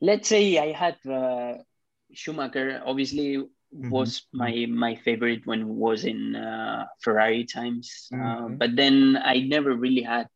Let's 0.00 0.28
say 0.28 0.58
I 0.58 0.72
had 0.72 0.96
uh, 1.04 1.54
Schumacher. 2.12 2.80
Obviously, 2.86 3.36
mm-hmm. 3.36 3.90
was 3.90 4.22
my 4.32 4.66
my 4.70 4.94
favorite 4.94 5.44
when 5.44 5.76
was 5.76 6.04
in 6.04 6.36
uh, 6.36 6.86
Ferrari 7.02 7.44
times. 7.44 8.08
Mm-hmm. 8.12 8.56
but 8.56 8.76
then 8.76 9.18
I 9.20 9.40
never 9.40 9.74
really 9.74 10.02
had 10.02 10.28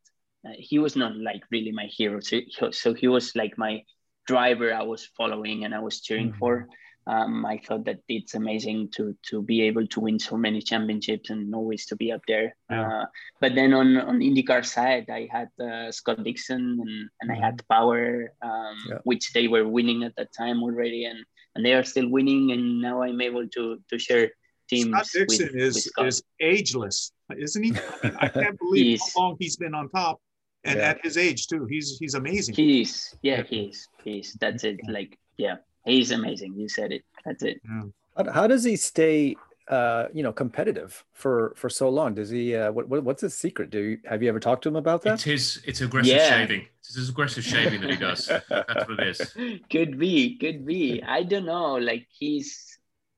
uh, 0.45 0.53
he 0.57 0.79
was 0.79 0.95
not 0.95 1.15
like 1.17 1.43
really 1.51 1.71
my 1.71 1.85
hero. 1.85 2.19
So, 2.19 2.71
so 2.71 2.93
he 2.93 3.07
was 3.07 3.35
like 3.35 3.57
my 3.57 3.83
driver 4.25 4.73
I 4.73 4.83
was 4.83 5.05
following 5.17 5.65
and 5.65 5.73
I 5.73 5.79
was 5.79 6.01
cheering 6.01 6.29
mm-hmm. 6.29 6.39
for. 6.39 6.67
Um, 7.05 7.45
I 7.45 7.57
thought 7.57 7.83
that 7.85 7.99
it's 8.07 8.33
amazing 8.33 8.89
to 8.95 9.13
to 9.29 9.41
be 9.41 9.61
able 9.63 9.85
to 9.87 9.99
win 9.99 10.19
so 10.19 10.37
many 10.37 10.61
championships 10.61 11.29
and 11.29 11.53
always 11.53 11.85
to 11.87 11.97
be 11.97 12.13
up 12.13 12.21
there. 12.29 12.55
Yeah. 12.69 12.87
Uh, 12.87 13.05
but 13.41 13.55
then 13.55 13.73
on 13.73 13.97
on 13.97 14.19
IndyCar 14.19 14.65
side, 14.65 15.09
I 15.09 15.27
had 15.29 15.49
uh, 15.59 15.91
Scott 15.91 16.23
Dixon 16.23 16.79
and, 16.79 17.09
and 17.19 17.31
I 17.31 17.35
had 17.35 17.57
mm-hmm. 17.57 17.73
Power, 17.73 18.31
um, 18.41 18.77
yeah. 18.87 18.99
which 19.03 19.33
they 19.33 19.49
were 19.49 19.67
winning 19.67 20.03
at 20.03 20.15
that 20.15 20.31
time 20.31 20.63
already, 20.63 21.03
and 21.03 21.19
and 21.55 21.65
they 21.65 21.73
are 21.73 21.83
still 21.83 22.07
winning. 22.07 22.53
And 22.53 22.81
now 22.81 23.03
I'm 23.03 23.19
able 23.19 23.49
to 23.49 23.83
to 23.89 23.99
share 23.99 24.31
teams. 24.69 24.87
Scott 24.87 25.07
Dixon 25.13 25.49
with, 25.51 25.55
is 25.61 25.91
with 25.97 26.07
is 26.07 26.23
ageless, 26.39 27.11
isn't 27.35 27.63
he? 27.63 27.71
I, 27.75 28.07
mean, 28.07 28.17
I 28.21 28.27
can't 28.29 28.59
believe 28.63 29.01
how 29.13 29.23
long 29.23 29.35
he's 29.39 29.57
been 29.57 29.75
on 29.75 29.89
top 29.89 30.21
and 30.63 30.79
yeah. 30.79 30.89
at 30.89 31.03
his 31.03 31.17
age 31.17 31.47
too 31.47 31.65
he's 31.65 31.97
he's 31.99 32.15
amazing. 32.15 32.55
He's 32.55 33.15
yeah 33.21 33.43
he's 33.43 33.87
he's 34.03 34.33
that's 34.39 34.63
it 34.63 34.79
like 34.87 35.17
yeah 35.37 35.55
he's 35.85 36.11
amazing 36.11 36.53
you 36.55 36.69
said 36.69 36.91
it 36.91 37.03
that's 37.25 37.43
it. 37.43 37.61
Yeah. 37.65 37.83
how, 38.17 38.31
how, 38.31 38.47
does 38.47 38.63
he 38.63 38.75
stay 38.75 39.35
uh 39.69 40.07
you 40.13 40.23
know 40.23 40.33
competitive 40.33 41.03
for 41.13 41.53
for 41.55 41.69
so 41.69 41.89
long? 41.89 42.13
Does 42.13 42.29
he 42.29 42.55
uh 42.55 42.71
what, 42.71 42.87
what's 42.87 43.21
his 43.21 43.33
secret? 43.33 43.69
Do 43.69 43.79
you 43.79 43.97
have 44.05 44.23
you 44.23 44.29
ever 44.29 44.39
talked 44.39 44.63
to 44.63 44.69
him 44.69 44.75
about 44.75 45.01
that? 45.03 45.15
It's 45.15 45.23
his 45.23 45.61
it's 45.65 45.81
aggressive 45.81 46.15
yeah. 46.15 46.29
shaving. 46.29 46.67
It's 46.79 46.95
his 46.95 47.09
aggressive 47.09 47.43
shaving 47.43 47.81
that 47.81 47.89
he 47.89 47.97
does. 47.97 48.27
That's 48.27 48.87
what 48.87 48.99
it 48.99 49.07
is. 49.07 49.61
Could 49.71 49.97
be 49.99 50.37
could 50.37 50.65
be. 50.65 51.01
I 51.01 51.23
don't 51.23 51.45
know 51.45 51.75
like 51.75 52.07
he's 52.09 52.77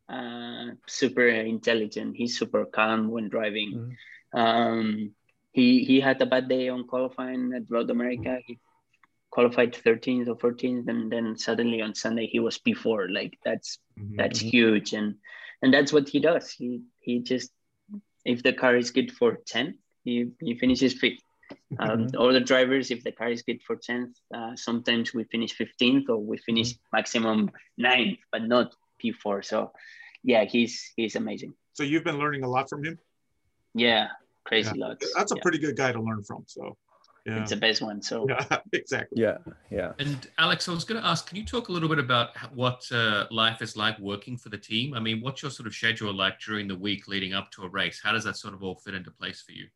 uh 0.10 0.68
super 0.88 1.28
intelligent. 1.28 2.16
He's 2.16 2.38
super 2.38 2.66
calm 2.66 3.10
when 3.10 3.30
driving. 3.30 3.74
Mm-hmm. 3.74 4.40
um 4.40 5.12
he 5.56 5.86
he 5.86 6.02
had 6.02 6.22
a 6.22 6.26
bad 6.26 6.50
day 6.50 6.68
on 6.68 6.86
qualifying 6.86 7.54
at 7.56 7.72
Road 7.72 7.90
America. 7.90 8.40
He 8.46 8.60
qualified 9.32 9.74
13th 9.74 10.28
or 10.28 10.36
14th, 10.36 10.88
and 10.90 11.10
then 11.12 11.38
suddenly 11.38 11.82
on 11.82 11.96
Sunday 11.96 12.28
he 12.28 12.40
was 12.42 12.60
P4. 12.60 13.08
Like 13.10 13.38
that's 13.46 13.80
mm-hmm. 13.98 14.18
that's 14.18 14.40
huge, 14.40 14.92
and 14.92 15.16
and 15.62 15.74
that's 15.74 15.94
what 15.94 16.10
he 16.10 16.20
does. 16.20 16.52
He 16.52 16.82
he 17.00 17.20
just 17.20 17.52
if 18.26 18.44
the 18.44 18.52
car 18.52 18.76
is 18.76 18.92
good 18.92 19.14
for 19.14 19.40
10th, 19.54 19.78
he 20.04 20.32
he 20.42 20.60
finishes 20.60 20.94
fifth. 20.94 21.24
Um, 21.80 22.08
mm-hmm. 22.08 22.22
Other 22.22 22.42
drivers, 22.42 22.92
if 22.92 23.04
the 23.04 23.14
car 23.14 23.30
is 23.30 23.44
good 23.44 23.62
for 23.66 23.78
10th, 23.78 24.14
uh, 24.34 24.56
sometimes 24.56 25.14
we 25.14 25.24
finish 25.26 25.56
15th 25.56 26.10
or 26.10 26.18
we 26.18 26.38
finish 26.38 26.74
mm-hmm. 26.74 26.98
maximum 26.98 27.52
9th, 27.80 28.20
but 28.32 28.44
not 28.44 28.74
P4. 29.02 29.46
So, 29.46 29.72
yeah, 30.24 30.44
he's 30.44 30.92
he's 30.98 31.16
amazing. 31.16 31.54
So 31.74 31.84
you've 31.84 32.04
been 32.04 32.18
learning 32.18 32.44
a 32.44 32.50
lot 32.50 32.68
from 32.68 32.84
him. 32.84 32.98
Yeah, 33.74 34.08
crazy 34.46 34.72
yeah. 34.76 34.88
lugs. 34.88 35.12
That's 35.16 35.32
a 35.32 35.36
yeah. 35.36 35.42
pretty 35.42 35.58
good 35.58 35.76
guy 35.76 35.92
to 35.92 36.02
learn 36.02 36.24
from. 36.24 36.44
So 36.48 36.78
yeah. 37.26 37.42
it's 37.42 37.50
the 37.50 37.58
best 37.58 37.82
one. 37.82 38.02
So 38.02 38.28
yeah, 38.30 38.60
exactly. 38.72 39.22
Yeah, 39.22 39.38
yeah. 39.70 39.94
And 40.00 40.28
Alex, 40.38 40.70
I 40.70 40.74
was 40.74 40.84
going 40.84 41.02
to 41.02 41.08
ask, 41.08 41.28
can 41.28 41.38
you 41.38 41.46
talk 41.46 41.70
a 41.70 41.72
little 41.72 41.90
bit 41.90 42.00
about 42.00 42.36
what 42.54 42.90
uh, 42.92 43.26
life 43.32 43.62
is 43.62 43.76
like 43.76 43.98
working 44.00 44.38
for 44.38 44.50
the 44.50 44.58
team? 44.58 44.94
I 44.94 45.00
mean, 45.00 45.22
what's 45.22 45.42
your 45.42 45.52
sort 45.52 45.68
of 45.68 45.74
schedule 45.74 46.14
like 46.14 46.40
during 46.40 46.68
the 46.68 46.76
week 46.76 47.08
leading 47.08 47.34
up 47.34 47.52
to 47.52 47.64
a 47.64 47.70
race? 47.70 48.00
How 48.04 48.12
does 48.14 48.24
that 48.24 48.38
sort 48.38 48.54
of 48.54 48.64
all 48.64 48.76
fit 48.76 48.94
into 48.94 49.12
place 49.12 49.42
for 49.42 49.52
you? 49.52 49.68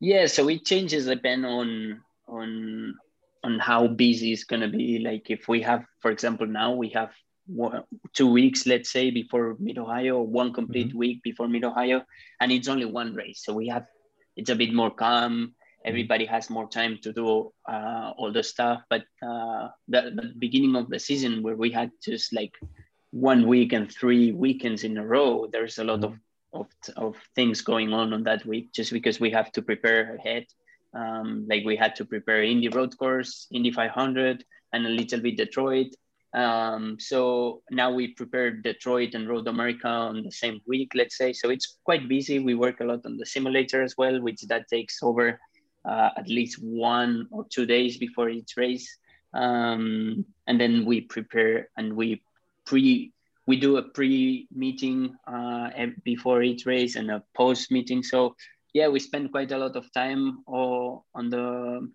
Yeah, 0.00 0.26
so 0.26 0.48
it 0.48 0.64
changes 0.64 1.06
depend 1.06 1.46
on 1.46 2.02
on 2.28 2.94
on 3.42 3.58
how 3.58 3.86
busy 3.86 4.32
it's 4.32 4.44
gonna 4.44 4.68
be. 4.68 4.98
Like 4.98 5.30
if 5.30 5.48
we 5.48 5.62
have, 5.62 5.84
for 6.00 6.10
example, 6.10 6.46
now 6.46 6.74
we 6.74 6.90
have 6.90 7.10
one, 7.18 7.25
two 8.12 8.30
weeks, 8.30 8.66
let's 8.66 8.90
say, 8.90 9.10
before 9.10 9.56
Mid 9.58 9.78
Ohio, 9.78 10.20
one 10.22 10.52
complete 10.52 10.88
mm-hmm. 10.88 10.98
week 10.98 11.22
before 11.22 11.48
Mid 11.48 11.64
Ohio, 11.64 12.02
and 12.40 12.52
it's 12.52 12.68
only 12.68 12.84
one 12.84 13.14
race, 13.14 13.42
so 13.44 13.52
we 13.52 13.68
have 13.68 13.86
it's 14.36 14.50
a 14.50 14.56
bit 14.56 14.72
more 14.72 14.90
calm. 14.90 15.54
Everybody 15.84 16.26
has 16.26 16.50
more 16.50 16.68
time 16.68 16.98
to 17.02 17.12
do 17.12 17.52
uh, 17.68 18.12
all 18.16 18.32
the 18.32 18.42
stuff. 18.42 18.82
But 18.90 19.04
uh, 19.22 19.68
the, 19.88 20.12
the 20.14 20.32
beginning 20.38 20.76
of 20.76 20.90
the 20.90 20.98
season, 20.98 21.42
where 21.42 21.56
we 21.56 21.70
had 21.70 21.90
just 22.04 22.34
like 22.34 22.52
one 23.12 23.46
week 23.46 23.72
and 23.72 23.90
three 23.90 24.32
weekends 24.32 24.84
in 24.84 24.98
a 24.98 25.06
row, 25.06 25.46
there's 25.50 25.78
a 25.78 25.84
lot 25.84 26.04
of 26.04 26.18
of, 26.52 26.66
of 26.96 27.16
things 27.34 27.60
going 27.60 27.92
on 27.92 28.12
on 28.12 28.22
that 28.24 28.44
week 28.46 28.72
just 28.72 28.92
because 28.92 29.20
we 29.20 29.30
have 29.30 29.52
to 29.52 29.62
prepare 29.62 30.16
ahead. 30.16 30.46
Um, 30.94 31.46
like 31.48 31.64
we 31.64 31.76
had 31.76 31.94
to 31.96 32.04
prepare 32.04 32.42
Indy 32.42 32.68
Road 32.68 32.96
Course, 32.96 33.46
Indy 33.52 33.70
500, 33.70 34.44
and 34.72 34.86
a 34.86 34.90
little 34.90 35.20
bit 35.20 35.36
Detroit. 35.36 35.88
Um, 36.34 36.98
so 37.00 37.62
now 37.70 37.90
we 37.92 38.08
prepare 38.08 38.50
Detroit 38.50 39.14
and 39.14 39.28
Road 39.28 39.46
America 39.48 39.88
on 39.88 40.22
the 40.22 40.32
same 40.32 40.60
week, 40.66 40.92
let's 40.94 41.16
say. 41.16 41.32
So 41.32 41.50
it's 41.50 41.78
quite 41.84 42.08
busy. 42.08 42.38
We 42.38 42.54
work 42.54 42.80
a 42.80 42.84
lot 42.84 43.06
on 43.06 43.16
the 43.16 43.26
simulator 43.26 43.82
as 43.82 43.94
well, 43.96 44.20
which 44.20 44.42
that 44.42 44.68
takes 44.68 45.02
over 45.02 45.40
uh, 45.84 46.10
at 46.16 46.28
least 46.28 46.62
one 46.62 47.28
or 47.30 47.46
two 47.48 47.64
days 47.64 47.96
before 47.96 48.28
each 48.28 48.54
race. 48.56 48.98
Um, 49.32 50.24
and 50.46 50.60
then 50.60 50.84
we 50.84 51.02
prepare 51.02 51.68
and 51.76 51.94
we 51.94 52.22
pre 52.64 53.12
we 53.46 53.60
do 53.60 53.76
a 53.76 53.82
pre-meeting 53.82 55.14
uh, 55.26 55.70
before 56.02 56.42
each 56.42 56.66
race 56.66 56.96
and 56.96 57.10
a 57.12 57.22
post-meeting. 57.36 58.02
So 58.02 58.34
yeah, 58.74 58.88
we 58.88 58.98
spend 58.98 59.30
quite 59.30 59.52
a 59.52 59.58
lot 59.58 59.76
of 59.76 59.90
time 59.92 60.42
all 60.46 61.06
on 61.14 61.30
the 61.30 61.88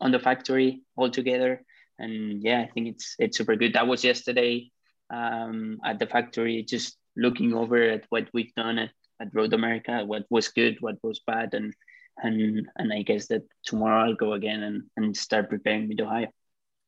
on 0.00 0.10
the 0.10 0.18
factory 0.18 0.82
all 0.96 1.08
together. 1.08 1.62
And 1.98 2.42
yeah, 2.42 2.60
I 2.60 2.70
think 2.72 2.88
it's 2.88 3.14
it's 3.18 3.38
super 3.38 3.56
good. 3.56 3.74
That 3.74 3.86
was 3.86 4.04
yesterday 4.04 4.70
um, 5.10 5.78
at 5.84 5.98
the 5.98 6.06
factory, 6.06 6.62
just 6.62 6.96
looking 7.16 7.54
over 7.54 7.82
at 7.82 8.04
what 8.10 8.28
we've 8.34 8.54
done 8.54 8.78
at, 8.78 8.90
at 9.20 9.34
Road 9.34 9.52
America, 9.54 10.04
what 10.04 10.26
was 10.28 10.48
good, 10.48 10.76
what 10.80 10.96
was 11.02 11.20
bad, 11.26 11.54
and 11.54 11.74
and 12.18 12.68
and 12.76 12.92
I 12.92 13.02
guess 13.02 13.28
that 13.28 13.42
tomorrow 13.64 14.04
I'll 14.04 14.14
go 14.14 14.34
again 14.34 14.62
and, 14.62 14.82
and 14.96 15.16
start 15.16 15.48
preparing 15.48 15.88
with 15.88 16.00
Ohio. 16.00 16.28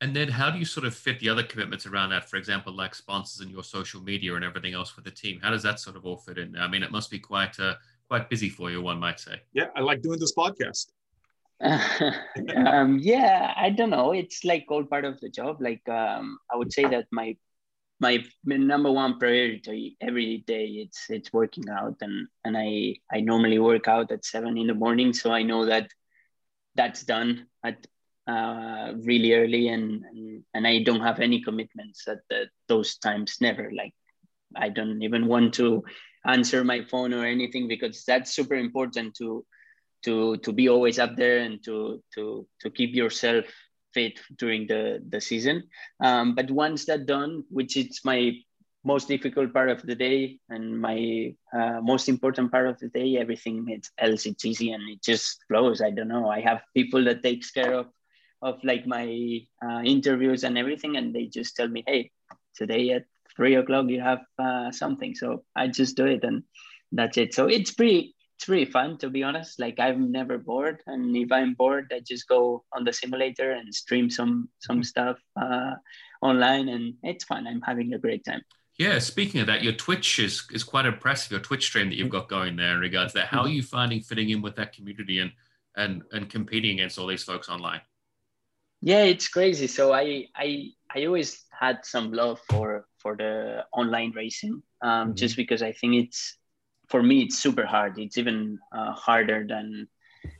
And 0.01 0.14
then 0.14 0.29
how 0.29 0.49
do 0.51 0.59
you 0.59 0.64
sort 0.64 0.87
of 0.87 0.94
fit 0.94 1.18
the 1.18 1.29
other 1.29 1.42
commitments 1.42 1.85
around 1.85 2.11
that? 2.11 2.31
For 2.31 2.37
example, 2.37 2.73
like 2.73 2.94
sponsors 2.94 3.40
and 3.40 3.51
your 3.51 3.64
social 3.64 4.01
media 4.01 4.35
and 4.37 4.44
everything 4.44 4.73
else 4.73 4.90
for 4.90 5.01
the 5.01 5.11
team. 5.11 5.40
How 5.42 5.51
does 5.51 5.64
that 5.64 5.81
sort 5.81 5.97
of 5.97 6.07
all 6.07 6.16
fit 6.16 6.38
in? 6.38 6.57
I 6.57 6.68
mean, 6.68 6.85
it 6.85 6.92
must 6.92 7.11
be 7.11 7.18
quite 7.18 7.59
uh, 7.59 7.75
quite 8.09 8.31
busy 8.31 8.49
for 8.49 8.71
you, 8.71 8.81
one 8.81 9.01
might 9.01 9.18
say. 9.18 9.40
Yeah, 9.53 9.66
I 9.75 9.81
like 9.81 10.03
doing 10.03 10.21
this 10.21 10.35
podcast. 10.35 10.87
um, 12.57 12.99
yeah, 13.01 13.53
I 13.57 13.71
don't 13.71 13.90
know. 13.90 14.12
It's 14.12 14.44
like 14.44 14.66
all 14.68 14.85
part 14.85 15.05
of 15.05 15.21
the 15.21 15.29
job. 15.29 15.61
Like 15.61 15.88
um, 15.88 16.38
I 16.53 16.57
would 16.57 16.73
say 16.73 16.85
that 16.85 17.07
my 17.11 17.37
my 18.01 18.25
number 18.47 18.90
one 18.92 19.18
priority 19.18 19.97
every 20.01 20.44
day 20.47 20.66
it's 20.66 21.07
it's 21.11 21.33
working 21.33 21.64
out 21.68 21.97
and 22.01 22.29
and 22.44 22.57
I 22.57 22.97
I 23.12 23.21
normally 23.21 23.59
work 23.59 23.88
out 23.88 24.12
at 24.12 24.25
seven 24.25 24.57
in 24.57 24.68
the 24.68 24.75
morning 24.75 25.12
so 25.12 25.33
I 25.33 25.42
know 25.42 25.66
that 25.66 25.90
that's 26.77 27.03
done 27.03 27.47
at 27.64 27.85
uh, 28.29 28.92
really 28.99 29.33
early 29.35 29.68
and, 29.68 30.05
and, 30.05 30.44
and 30.55 30.66
I 30.66 30.83
don't 30.83 31.01
have 31.01 31.18
any 31.18 31.42
commitments 31.42 32.07
at 32.07 32.18
the, 32.29 32.44
those 32.68 32.97
times. 32.99 33.38
Never 33.40 33.73
like 33.75 33.94
I 34.55 34.68
don't 34.68 35.03
even 35.03 35.27
want 35.27 35.55
to 35.55 35.83
answer 36.25 36.62
my 36.62 36.85
phone 36.85 37.12
or 37.14 37.25
anything 37.25 37.68
because 37.68 38.05
that's 38.05 38.35
super 38.35 38.55
important 38.55 39.14
to 39.16 39.44
to 40.05 40.37
to 40.39 40.53
be 40.53 40.69
always 40.69 40.99
up 40.99 41.17
there 41.17 41.39
and 41.39 41.63
to 41.65 42.03
to 42.15 42.47
to 42.61 42.71
keep 42.71 42.95
yourself 42.95 43.45
fit 43.95 44.21
during 44.37 44.67
the 44.67 45.03
the 45.09 45.21
season. 45.21 45.65
Um, 46.01 46.35
but 46.35 46.51
once 46.51 46.85
that 46.87 47.07
done, 47.07 47.45
which 47.51 47.77
is 47.77 48.01
my 48.05 48.33
most 48.85 49.09
difficult 49.09 49.53
part 49.53 49.69
of 49.71 49.83
the 49.83 49.95
day 49.95 50.39
and 50.49 50.81
my 50.81 51.35
uh, 51.53 51.81
most 51.83 52.09
important 52.09 52.51
part 52.51 52.69
of 52.69 52.79
the 52.79 52.89
day, 52.89 53.17
everything 53.17 53.81
else 53.99 54.27
it's 54.27 54.45
easy 54.45 54.71
and 54.73 54.83
it 54.89 55.03
just 55.03 55.45
flows. 55.49 55.81
I 55.83 55.91
don't 55.91 56.09
know. 56.09 56.29
I 56.29 56.41
have 56.41 56.63
people 56.75 57.05
that 57.05 57.23
takes 57.23 57.51
care 57.51 57.75
of 57.75 57.87
of 58.41 58.63
like 58.63 58.87
my 58.87 59.41
uh, 59.65 59.83
interviews 59.85 60.45
and 60.45 60.57
everything, 60.57 60.97
and 60.97 61.15
they 61.15 61.27
just 61.27 61.57
tell 61.57 61.69
me, 61.69 61.83
"Hey, 61.87 62.11
today 62.55 62.91
at 62.91 63.05
three 63.37 63.55
o'clock 63.57 63.87
you 63.89 64.01
have 64.01 64.21
uh, 64.39 64.71
something." 64.71 65.15
So 65.15 65.45
I 65.57 65.69
just 65.69 65.97
do 65.97 66.07
it, 66.07 66.23
and 66.25 66.45
that's 66.93 67.19
it. 67.19 67.35
So 67.35 67.47
it's 67.47 67.73
pretty 67.73 68.15
it's 68.38 68.48
really 68.48 68.64
fun 68.64 68.96
to 68.98 69.11
be 69.11 69.24
honest. 69.24 69.59
Like 69.59 69.81
I'm 69.81 70.12
never 70.12 70.38
bored, 70.38 70.81
and 70.87 71.16
if 71.16 71.33
I'm 71.33 71.55
bored, 71.55 71.92
I 71.92 72.01
just 72.01 72.29
go 72.29 72.64
on 72.72 72.85
the 72.85 72.92
simulator 72.92 73.51
and 73.51 73.74
stream 73.74 74.09
some 74.09 74.48
some 74.61 74.85
stuff 74.85 75.18
uh, 75.40 75.74
online, 76.22 76.68
and 76.68 76.94
it's 77.03 77.24
fun. 77.24 77.48
I'm 77.48 77.62
having 77.62 77.92
a 77.94 77.98
great 77.98 78.24
time. 78.24 78.42
Yeah, 78.79 79.01
speaking 79.01 79.40
of 79.40 79.48
that, 79.48 79.64
your 79.64 79.72
Twitch 79.72 80.20
is 80.20 80.46
is 80.53 80.62
quite 80.62 80.87
impressive. 80.87 81.33
Your 81.33 81.40
Twitch 81.40 81.64
stream 81.66 81.88
that 81.88 81.96
you've 81.96 82.11
got 82.11 82.29
going 82.29 82.55
there 82.55 82.74
in 82.74 82.79
regards 82.79 83.12
to 83.14 83.18
that. 83.18 83.27
How 83.27 83.40
are 83.42 83.48
you 83.48 83.62
finding 83.62 84.03
fitting 84.03 84.31
in 84.31 84.40
with 84.40 84.55
that 84.55 84.72
community 84.72 85.18
and 85.18 85.33
and 85.77 86.03
and 86.12 86.31
competing 86.31 86.74
against 86.79 86.96
all 86.96 87.09
these 87.09 87.24
folks 87.24 87.48
online? 87.48 87.81
yeah 88.81 89.03
it's 89.03 89.29
crazy 89.29 89.66
so 89.66 89.92
i 89.92 90.27
i 90.37 90.70
i 90.94 91.05
always 91.05 91.44
had 91.51 91.85
some 91.85 92.12
love 92.12 92.40
for 92.48 92.87
for 92.98 93.16
the 93.16 93.64
online 93.72 94.12
racing 94.14 94.62
um, 94.83 95.09
mm-hmm. 95.09 95.14
just 95.14 95.37
because 95.37 95.62
i 95.62 95.72
think 95.72 95.94
it's 95.94 96.38
for 96.88 97.03
me 97.03 97.22
it's 97.22 97.38
super 97.38 97.66
hard 97.66 97.98
it's 97.98 98.18
even 98.18 98.59
uh, 98.72 98.92
harder 98.92 99.46
than 99.46 99.88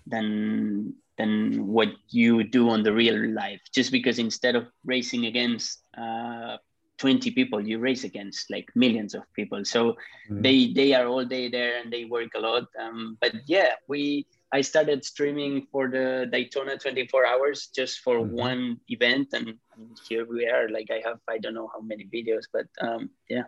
than 0.07 0.95
than 1.17 1.67
what 1.67 1.89
you 2.09 2.45
do 2.45 2.71
on 2.71 2.83
the 2.83 2.93
real 2.93 3.31
life 3.31 3.61
just 3.75 3.91
because 3.91 4.19
instead 4.19 4.55
of 4.55 4.67
racing 4.85 5.27
against 5.27 5.83
uh, 5.97 6.57
20 6.99 7.31
people 7.31 7.61
you 7.67 7.79
race 7.79 8.05
against 8.05 8.51
like 8.51 8.67
millions 8.75 9.15
of 9.15 9.23
people 9.35 9.65
so 9.65 9.93
mm-hmm. 9.93 10.43
they 10.43 10.73
they 10.73 10.95
are 10.95 11.07
all 11.07 11.25
day 11.25 11.49
there 11.49 11.81
and 11.81 11.93
they 11.93 12.05
work 12.05 12.31
a 12.35 12.41
lot 12.41 12.65
um, 12.81 13.17
but 13.21 13.33
yeah 13.47 13.73
we 13.89 14.27
I 14.51 14.63
started 14.63 15.05
streaming 15.05 15.67
for 15.71 15.89
the 15.89 16.27
Daytona 16.33 16.79
24 16.79 17.27
hours 17.27 17.69
just 17.75 18.01
for 18.01 18.17
mm-hmm. 18.17 18.35
one 18.35 18.81
event, 18.89 19.29
and, 19.35 19.49
and, 19.77 20.01
here 20.09 20.27
we 20.27 20.47
are. 20.47 20.69
Like 20.71 20.89
I 20.91 21.03
have, 21.07 21.19
I 21.29 21.39
don't 21.39 21.55
know 21.55 21.71
how 21.73 21.81
many 21.81 22.07
videos, 22.07 22.45
but 22.53 22.67
um, 22.81 23.11
yeah, 23.29 23.45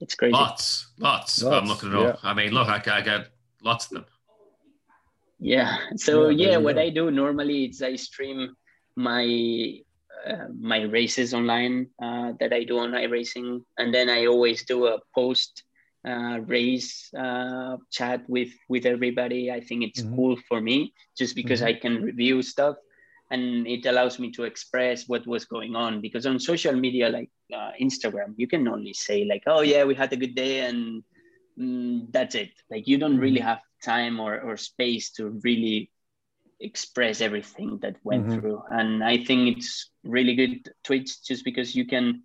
it's 0.00 0.14
crazy. 0.14 0.32
Lots, 0.32 0.88
lots. 0.98 1.42
lots 1.42 1.56
I'm 1.56 1.68
looking 1.68 1.90
at 1.90 1.94
all. 1.94 2.04
Yeah. 2.04 2.16
I 2.22 2.34
mean, 2.34 2.52
look, 2.52 2.68
I, 2.68 2.82
I 2.98 3.00
got 3.02 3.26
lots 3.62 3.86
of 3.86 3.92
them. 3.92 4.04
Yeah. 5.38 5.76
So 5.96 6.28
yeah, 6.28 6.50
yeah 6.50 6.56
what 6.56 6.78
I 6.78 6.90
do 6.90 7.10
normally 7.10 7.64
is 7.66 7.82
I 7.82 7.96
stream 7.96 8.56
my 8.96 9.80
uh, 10.26 10.48
my 10.58 10.82
races 10.82 11.32
online 11.32 11.88
uh, 12.02 12.32
that 12.40 12.52
I 12.52 12.64
do 12.64 12.78
on 12.78 12.92
iRacing, 12.92 13.62
and 13.78 13.94
then 13.94 14.10
I 14.10 14.26
always 14.26 14.64
do 14.64 14.86
a 14.86 14.98
post 15.14 15.64
uh, 16.06 16.40
race 16.46 17.12
uh, 17.14 17.76
chat 17.90 18.28
with 18.28 18.52
with 18.68 18.86
everybody. 18.86 19.50
I 19.50 19.60
think 19.60 19.84
it's 19.84 20.02
mm-hmm. 20.02 20.16
cool 20.16 20.36
for 20.48 20.60
me 20.60 20.92
just 21.16 21.34
because 21.34 21.60
mm-hmm. 21.60 21.76
I 21.76 21.80
can 21.80 22.02
review 22.02 22.42
stuff 22.42 22.76
and 23.30 23.66
it 23.66 23.86
allows 23.86 24.18
me 24.18 24.30
to 24.32 24.44
express 24.44 25.08
what 25.08 25.26
was 25.26 25.44
going 25.44 25.76
on. 25.76 26.00
Because 26.00 26.26
on 26.26 26.38
social 26.38 26.74
media 26.74 27.08
like 27.08 27.30
uh, 27.54 27.72
Instagram, 27.80 28.34
you 28.36 28.46
can 28.46 28.66
only 28.68 28.92
say 28.92 29.24
like, 29.24 29.44
"Oh 29.46 29.62
yeah, 29.62 29.84
we 29.84 29.94
had 29.94 30.12
a 30.12 30.16
good 30.16 30.34
day," 30.34 30.60
and 30.60 31.02
mm, 31.58 32.06
that's 32.10 32.34
it. 32.34 32.52
Like 32.70 32.86
you 32.88 32.98
don't 32.98 33.18
really 33.18 33.40
mm-hmm. 33.40 33.48
have 33.48 33.60
time 33.82 34.20
or, 34.20 34.40
or 34.40 34.56
space 34.56 35.10
to 35.12 35.40
really 35.42 35.90
express 36.60 37.20
everything 37.20 37.78
that 37.82 37.96
went 38.04 38.26
mm-hmm. 38.26 38.40
through. 38.40 38.62
And 38.70 39.02
I 39.02 39.24
think 39.24 39.56
it's 39.56 39.90
really 40.04 40.34
good 40.34 40.70
Twitch 40.84 41.24
just 41.24 41.44
because 41.44 41.74
you 41.74 41.86
can 41.86 42.22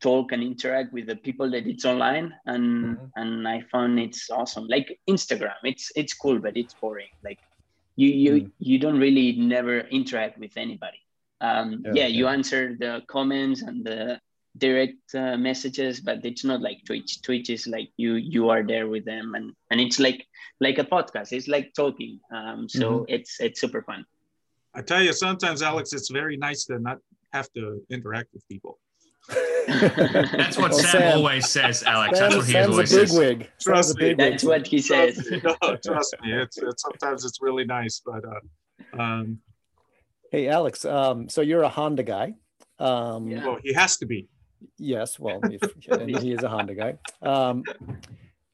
talk 0.00 0.32
and 0.32 0.42
interact 0.42 0.92
with 0.92 1.06
the 1.06 1.16
people 1.16 1.50
that 1.50 1.66
it's 1.66 1.84
online 1.84 2.34
and 2.46 2.64
mm-hmm. 2.96 3.06
and 3.16 3.48
i 3.48 3.58
found 3.72 3.98
it's 3.98 4.28
awesome 4.28 4.66
like 4.68 5.00
instagram 5.08 5.54
it's 5.62 5.90
it's 5.96 6.12
cool 6.12 6.38
but 6.38 6.56
it's 6.56 6.74
boring 6.74 7.14
like 7.22 7.38
you 7.96 8.08
you 8.08 8.32
mm. 8.32 8.50
you 8.58 8.78
don't 8.78 8.98
really 8.98 9.32
never 9.32 9.80
interact 9.80 10.38
with 10.38 10.56
anybody. 10.56 11.00
Um 11.40 11.82
yeah, 11.84 11.92
yeah 11.94 12.06
you 12.06 12.26
answer 12.28 12.76
the 12.78 13.02
comments 13.06 13.62
and 13.62 13.84
the 13.84 14.20
direct 14.56 15.12
uh, 15.16 15.36
messages 15.36 16.00
but 16.00 16.24
it's 16.24 16.44
not 16.44 16.60
like 16.62 16.78
twitch 16.86 17.20
twitch 17.22 17.50
is 17.50 17.66
like 17.66 17.90
you 17.96 18.14
you 18.14 18.50
are 18.50 18.62
there 18.62 18.86
with 18.86 19.04
them 19.04 19.34
and 19.34 19.52
and 19.72 19.80
it's 19.80 19.98
like 19.98 20.24
like 20.60 20.78
a 20.78 20.84
podcast. 20.84 21.32
It's 21.32 21.48
like 21.48 21.72
talking. 21.74 22.20
Um 22.32 22.68
so 22.68 22.86
mm-hmm. 22.90 23.04
it's 23.08 23.40
it's 23.40 23.60
super 23.60 23.82
fun. 23.82 24.04
I 24.74 24.82
tell 24.82 25.02
you 25.02 25.12
sometimes 25.12 25.62
alex 25.62 25.92
it's 25.92 26.10
very 26.10 26.36
nice 26.36 26.64
to 26.66 26.78
not 26.78 26.98
have 27.32 27.48
to 27.52 27.82
interact 27.90 28.32
with 28.32 28.46
people 28.48 28.78
that's 29.66 30.58
what 30.58 30.70
well, 30.70 30.78
Sam, 30.78 30.90
Sam, 30.90 31.16
always 31.16 31.48
says, 31.48 31.82
Alex. 31.84 32.18
Sam, 32.18 32.30
that's 32.30 32.36
what 32.36 32.46
he 32.46 32.52
Sam's 32.52 32.70
always 32.70 32.92
a 32.92 32.96
big 32.96 33.08
says. 33.08 33.18
Wig. 33.18 33.50
Trust 33.60 33.98
me. 33.98 34.14
That's 34.14 34.44
what 34.44 34.66
he 34.66 34.80
says. 34.80 35.32
no, 35.42 35.76
trust 35.76 36.16
me. 36.22 36.32
It's, 36.32 36.58
it's, 36.58 36.82
sometimes 36.82 37.24
it's 37.24 37.40
really 37.40 37.64
nice, 37.64 38.02
but 38.04 38.22
uh, 38.24 39.02
um, 39.02 39.38
hey, 40.30 40.48
Alex. 40.48 40.84
Um, 40.84 41.28
so 41.28 41.40
you're 41.40 41.62
a 41.62 41.68
Honda 41.68 42.02
guy. 42.02 42.34
Um, 42.78 43.28
yeah. 43.28 43.46
Well, 43.46 43.58
he 43.62 43.72
has 43.72 43.96
to 43.98 44.06
be. 44.06 44.28
Yes. 44.78 45.18
Well, 45.18 45.40
he 45.48 46.32
is 46.32 46.42
a 46.42 46.48
Honda 46.48 46.74
guy. 46.74 46.98
Um, 47.22 47.64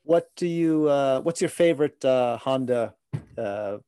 what 0.05 0.31
do 0.37 0.47
you? 0.47 0.89
Uh, 0.89 1.21
what's 1.21 1.41
your 1.41 1.51
favorite 1.51 2.05
uh, 2.05 2.37
Honda 2.37 2.95
uh, 3.37 3.79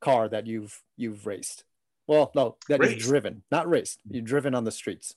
car 0.00 0.28
that 0.28 0.46
you've 0.46 0.80
you've 0.96 1.26
raced? 1.26 1.64
Well, 2.06 2.32
no, 2.34 2.56
that 2.68 2.80
Raced. 2.80 2.94
you've 2.94 3.02
driven, 3.02 3.42
not 3.50 3.68
raced. 3.68 4.00
You've 4.10 4.24
driven 4.24 4.54
on 4.54 4.64
the 4.64 4.72
streets. 4.72 5.14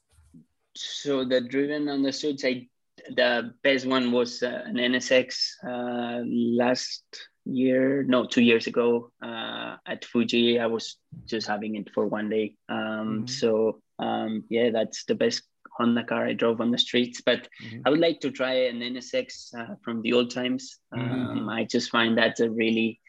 So 0.76 1.26
the 1.26 1.42
driven 1.42 1.90
on 1.90 2.02
the 2.02 2.12
streets, 2.14 2.46
I 2.46 2.68
the 3.16 3.54
best 3.64 3.86
one 3.86 4.12
was 4.12 4.44
uh, 4.44 4.62
an 4.66 4.76
NSX 4.76 5.56
uh, 5.68 6.22
last 6.26 7.04
year, 7.46 8.04
no, 8.04 8.26
two 8.26 8.42
years 8.42 8.68
ago 8.68 9.12
uh, 9.24 9.78
at 9.88 10.06
Fuji. 10.06 10.60
I 10.60 10.68
was 10.68 10.98
just 11.28 11.48
having 11.48 11.76
it 11.76 11.90
for 11.94 12.06
one 12.08 12.30
day. 12.30 12.56
Um, 12.70 13.24
Mhm. 13.26 13.30
So 13.30 13.82
um, 14.00 14.44
yeah, 14.50 14.70
that's 14.72 15.06
the 15.06 15.16
best 15.16 15.44
Honda 15.78 16.04
car 16.04 16.26
I 16.26 16.34
drove 16.34 16.62
on 16.62 16.72
the 16.72 16.78
streets. 16.78 17.22
But 17.22 17.48
Mhm. 17.64 17.82
I 17.86 17.90
would 17.90 18.00
like 18.00 18.20
to 18.22 18.32
try 18.32 18.54
an 18.68 18.82
NSX 18.82 19.54
uh, 19.58 19.76
from 19.84 20.02
the 20.02 20.14
old 20.14 20.32
times. 20.32 20.78
Um, 20.92 21.50
I 21.50 21.64
just 21.66 21.90
find 21.90 22.18
that's 22.18 22.40
a 22.40 22.50
really 22.50 23.00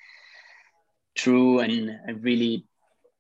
true 1.15 1.61
and 1.61 1.91
a 2.09 2.15
really 2.15 2.67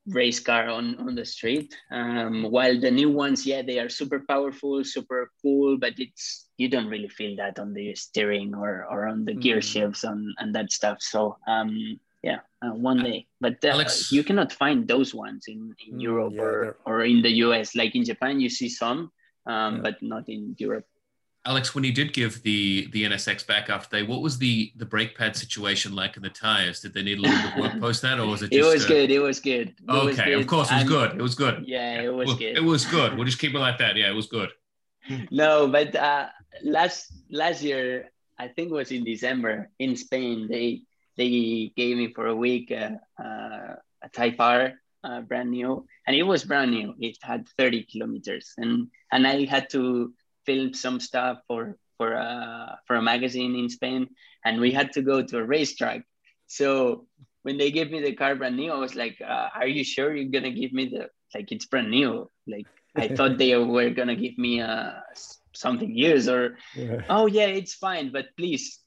race 0.09 0.41
car 0.41 0.69
on 0.69 0.97
on 0.99 1.15
the 1.15 1.25
street. 1.25 1.75
Um 1.91 2.43
while 2.51 2.79
the 2.81 2.91
new 2.91 3.11
ones 3.11 3.47
yeah 3.47 3.62
they 3.62 3.79
are 3.79 3.88
super 3.88 4.21
powerful 4.29 4.83
super 4.85 5.31
cool 5.43 5.79
but 5.79 5.95
it's 5.99 6.49
you 6.59 6.69
don't 6.69 6.88
really 6.88 7.09
feel 7.09 7.37
that 7.37 7.59
on 7.59 7.73
the 7.75 7.95
steering 7.95 8.55
or 8.55 8.87
or 8.91 9.07
on 9.07 9.25
the 9.25 9.35
gear 9.35 9.59
Mm. 9.59 9.62
shifts 9.62 10.03
and 10.05 10.35
and 10.38 10.55
that 10.55 10.73
stuff. 10.73 10.99
So 11.01 11.37
um 11.47 11.99
yeah 12.23 12.41
uh, 12.62 12.75
one 12.75 13.03
day. 13.03 13.27
But 13.41 13.62
uh, 13.65 13.69
Alex- 13.69 14.12
you 14.12 14.23
cannot 14.25 14.53
find 14.53 14.87
those 14.88 15.15
ones 15.15 15.45
in 15.49 15.75
in 15.87 15.99
Mm, 15.99 16.01
europe 16.01 16.35
yeah, 16.35 16.43
or 16.43 16.77
or 16.87 17.03
in 17.05 17.23
the 17.23 17.31
us 17.31 17.75
like 17.75 17.95
in 17.95 18.05
japan 18.05 18.41
you 18.41 18.49
see 18.51 18.69
some 18.69 19.11
um 19.47 19.75
Yeah. 19.77 19.83
but 19.83 20.03
not 20.03 20.29
in 20.29 20.55
europe 20.59 20.87
Alex, 21.45 21.75
when 21.75 21.83
you 21.83 21.93
did 21.93 22.13
give 22.13 22.41
the 22.43 22.87
the 22.93 23.03
NSX 23.05 23.45
back 23.47 23.69
after 23.69 23.99
day, 23.99 24.03
what 24.05 24.23
was 24.23 24.39
the 24.39 24.73
the 24.77 24.87
brake 24.87 25.17
pad 25.19 25.35
situation 25.35 25.93
like 25.95 26.17
in 26.17 26.23
the 26.23 26.31
tires? 26.31 26.81
Did 26.81 26.95
they 26.95 27.03
need 27.03 27.19
a 27.19 27.23
little 27.23 27.37
bit 27.43 27.53
of 27.53 27.59
work 27.59 27.81
post 27.81 28.03
that, 28.03 28.21
or 28.21 28.27
was 28.27 28.43
it 28.43 28.53
it 28.53 28.63
was 28.63 28.85
uh, 28.85 28.89
good 28.89 29.11
it 29.11 29.19
was 29.19 29.41
good 29.41 29.75
It 29.89 29.93
was 29.93 30.19
Okay, 30.19 30.33
of 30.35 30.47
course, 30.47 30.71
it 30.71 30.77
was 30.77 30.85
good. 30.85 31.11
It 31.13 31.23
was 31.23 31.35
good. 31.35 31.65
yeah 31.67 32.01
it 32.01 32.15
was 32.15 32.29
Well, 32.29 32.37
good 32.37 32.57
It 32.57 32.63
was 32.63 32.85
good. 32.85 33.17
We'll 33.17 33.25
just 33.25 33.41
keep 33.41 33.55
it 33.55 33.59
like 33.59 33.79
that. 33.79 33.97
Yeah, 33.97 34.11
it 34.11 34.15
was 34.15 34.27
good. 34.27 34.51
no, 35.33 35.67
but 35.67 35.97
uh, 35.97 36.29
last 36.63 37.13
last 37.29 37.63
year, 37.63 38.13
I 38.39 38.47
think 38.47 38.71
it 38.71 38.75
was 38.75 38.93
in 38.93 39.03
December 39.03 39.69
in 39.81 39.97
Spain. 39.97 40.47
They 40.49 40.83
they 41.17 41.73
gave 41.77 41.97
me 41.97 42.13
for 42.15 42.29
a 42.29 42.37
week 42.37 42.71
uh, 42.71 42.93
uh, 43.21 43.75
a 44.03 44.09
Type 44.13 44.37
R, 44.39 44.73
uh, 45.03 45.21
brand 45.23 45.51
new, 45.51 45.87
and 46.07 46.15
it 46.15 46.23
was 46.23 46.45
brand 46.45 46.71
new. 46.71 46.95
It 47.01 47.19
had 47.21 47.49
30 47.59 47.83
kilometers, 47.91 48.55
and 48.59 48.87
and 49.11 49.27
I 49.27 49.45
had 49.45 49.69
to 49.71 50.13
film 50.47 50.75
some 50.75 51.01
stuff 51.01 51.39
for 51.47 51.77
for 51.97 52.17
uh, 52.17 52.77
for 52.87 52.97
a 52.97 53.03
magazine 53.03 53.55
in 53.57 53.69
Spain, 53.69 54.09
and 54.45 54.61
we 54.61 54.73
had 54.73 54.93
to 54.93 55.03
go 55.03 55.23
to 55.23 55.39
a 55.39 55.45
racetrack. 55.45 56.03
So 56.47 57.07
when 57.43 57.59
they 57.59 57.71
gave 57.71 57.91
me 57.91 58.01
the 58.01 58.15
car 58.15 58.35
brand 58.35 58.57
new, 58.57 58.73
I 58.73 58.79
was 58.79 58.95
like, 58.95 59.21
uh, 59.21 59.49
"Are 59.55 59.67
you 59.67 59.85
sure 59.85 60.15
you're 60.15 60.31
gonna 60.31 60.53
give 60.53 60.73
me 60.73 60.89
the 60.89 61.11
like 61.35 61.53
it's 61.53 61.67
brand 61.67 61.91
new?" 61.91 62.29
Like 62.47 62.67
I 62.97 63.09
thought 63.15 63.39
they 63.39 63.57
were 63.57 63.91
gonna 63.91 64.17
give 64.17 64.37
me 64.39 64.61
uh, 64.61 65.01
something 65.53 65.95
used 65.95 66.29
or 66.29 66.59
Yeah. 66.75 67.03
oh 67.09 67.27
yeah, 67.27 67.47
it's 67.47 67.75
fine, 67.75 68.13
but 68.13 68.27
please, 68.37 68.81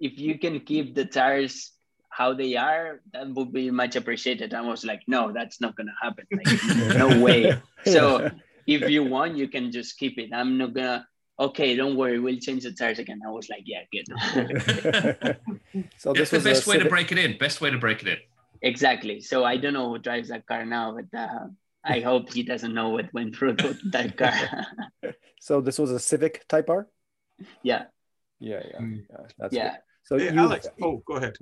if 0.00 0.18
you 0.18 0.38
can 0.38 0.60
keep 0.60 0.94
the 0.94 1.04
tires 1.04 1.72
how 2.12 2.34
they 2.34 2.56
are, 2.56 3.00
that 3.12 3.26
would 3.32 3.52
be 3.52 3.70
much 3.70 3.96
appreciated. 3.96 4.52
I 4.52 4.60
was 4.60 4.84
like, 4.84 5.00
no, 5.08 5.32
that's 5.32 5.60
not 5.60 5.74
gonna 5.76 5.96
happen. 6.00 6.26
Like, 6.30 6.46
no 6.76 7.08
way. 7.24 7.56
So 7.86 8.30
if 8.66 8.88
you 8.88 9.04
want, 9.04 9.36
you 9.36 9.48
can 9.48 9.70
just 9.72 9.98
keep 9.98 10.18
it. 10.18 10.30
I'm 10.32 10.58
not 10.58 10.74
gonna. 10.74 11.06
Okay, 11.38 11.74
don't 11.74 11.96
worry, 11.96 12.18
we'll 12.20 12.38
change 12.38 12.62
the 12.64 12.72
tires 12.72 12.98
again. 12.98 13.20
I 13.26 13.30
was 13.30 13.48
like, 13.48 13.64
yeah, 13.64 13.82
good. 13.90 14.06
so 15.98 16.12
It's 16.12 16.18
this 16.18 16.30
the 16.30 16.36
was 16.36 16.44
best 16.44 16.66
a 16.66 16.70
way 16.70 16.78
to 16.78 16.88
break 16.88 17.10
it 17.10 17.18
in. 17.18 17.38
Best 17.38 17.60
way 17.60 17.70
to 17.70 17.78
break 17.78 18.02
it 18.02 18.08
in. 18.08 18.18
exactly. 18.60 19.20
So 19.20 19.42
I 19.44 19.56
don't 19.56 19.72
know 19.72 19.88
who 19.90 19.98
drives 19.98 20.28
that 20.28 20.46
car 20.46 20.64
now, 20.64 20.94
but 20.96 21.18
uh, 21.18 21.46
I 21.84 22.00
hope 22.00 22.32
he 22.32 22.42
doesn't 22.42 22.74
know 22.74 22.90
what 22.90 23.12
went 23.12 23.34
through 23.34 23.54
that 23.90 24.16
car. 24.16 24.66
So 25.40 25.60
this 25.60 25.78
was 25.78 25.90
a 25.90 25.98
Civic 25.98 26.46
Type 26.48 26.70
R. 26.70 26.86
yeah, 27.62 27.84
Yeah, 28.38 28.62
yeah, 28.70 28.78
Mm. 28.80 29.04
yeah. 29.10 29.16
That's 29.38 29.54
yeah. 29.54 29.70
good. 29.70 29.78
So 30.12 30.18
Hey, 30.18 30.30
you, 30.34 30.40
Alex. 30.40 30.68
Oh, 30.82 31.02
go 31.06 31.14
ahead. 31.14 31.38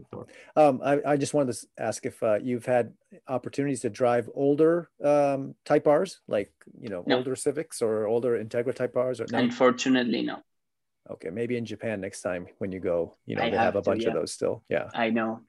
Um, 0.55 0.81
I, 0.85 1.01
I 1.05 1.17
just 1.17 1.35
wanted 1.35 1.55
to 1.55 1.67
ask 1.77 2.07
if 2.07 2.23
uh, 2.23 2.39
you've 2.41 2.67
had 2.67 2.93
opportunities 3.27 3.81
to 3.81 3.91
drive 3.91 4.31
older 4.33 4.91
um, 5.03 5.57
Type 5.65 5.89
Rs, 5.89 6.21
like 6.29 6.53
you 6.81 6.89
know 6.89 7.03
No. 7.05 7.17
older 7.17 7.35
Civics 7.35 7.83
or 7.83 8.07
older 8.07 8.39
Integra 8.39 8.73
Type 8.73 8.95
Rs, 8.95 9.21
or 9.21 9.27
no? 9.33 9.39
Unfortunately, 9.39 10.23
no. 10.23 10.37
Okay, 11.11 11.31
maybe 11.31 11.57
in 11.57 11.65
Japan 11.65 12.01
next 12.01 12.23
time 12.23 12.47
when 12.59 12.71
you 12.71 12.79
go, 12.79 13.17
you 13.27 13.35
know 13.35 13.43
I 13.43 13.51
they 13.51 13.57
have, 13.57 13.75
have 13.75 13.77
a 13.77 13.83
to, 13.83 13.91
bunch 13.91 14.05
of 14.05 14.13
those 14.15 14.31
still. 14.31 14.63
Yeah. 14.69 14.89
I 14.95 15.11
know. 15.11 15.41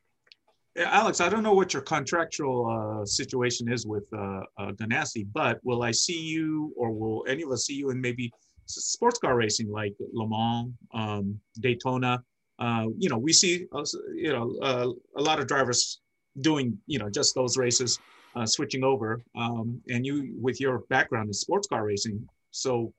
Yeah, 0.76 0.90
Alex, 0.92 1.22
I 1.22 1.30
don't 1.30 1.44
know 1.44 1.54
what 1.54 1.74
your 1.74 1.84
contractual 1.84 2.66
uh, 2.66 3.06
situation 3.06 3.72
is 3.72 3.86
with 3.86 4.08
uh, 4.18 4.42
uh, 4.58 4.72
Ganassi, 4.72 5.28
but 5.32 5.60
will 5.64 5.84
I 5.84 5.92
see 5.92 6.20
you, 6.20 6.74
or 6.76 6.92
will 6.92 7.24
any 7.28 7.44
of 7.44 7.52
us 7.52 7.68
see 7.68 7.76
you 7.76 7.92
in 7.92 8.02
maybe 8.02 8.32
sports 8.66 9.20
car 9.20 9.36
racing 9.36 9.70
like 9.70 9.94
Le 10.12 10.28
Mans, 10.28 10.74
um, 10.96 11.40
Daytona? 11.60 12.24
Uh, 12.66 12.86
you 13.04 13.10
know, 13.10 13.18
we 13.28 13.34
see, 13.34 13.54
uh, 13.78 13.84
you 14.26 14.32
know, 14.36 14.46
uh, 14.70 14.88
a 15.18 15.24
lot 15.30 15.38
of 15.40 15.46
drivers 15.48 16.00
doing, 16.50 16.78
you 16.86 17.00
know, 17.00 17.10
just 17.10 17.34
those 17.40 17.58
races, 17.66 18.00
uh, 18.38 18.46
switching 18.46 18.84
over. 18.84 19.10
Um, 19.44 19.82
and 19.94 20.06
you, 20.06 20.16
with 20.46 20.58
your 20.62 20.76
background 20.94 21.28
in 21.32 21.34
sports 21.34 21.68
car 21.68 21.84
racing, 21.92 22.18
so, 22.52 22.94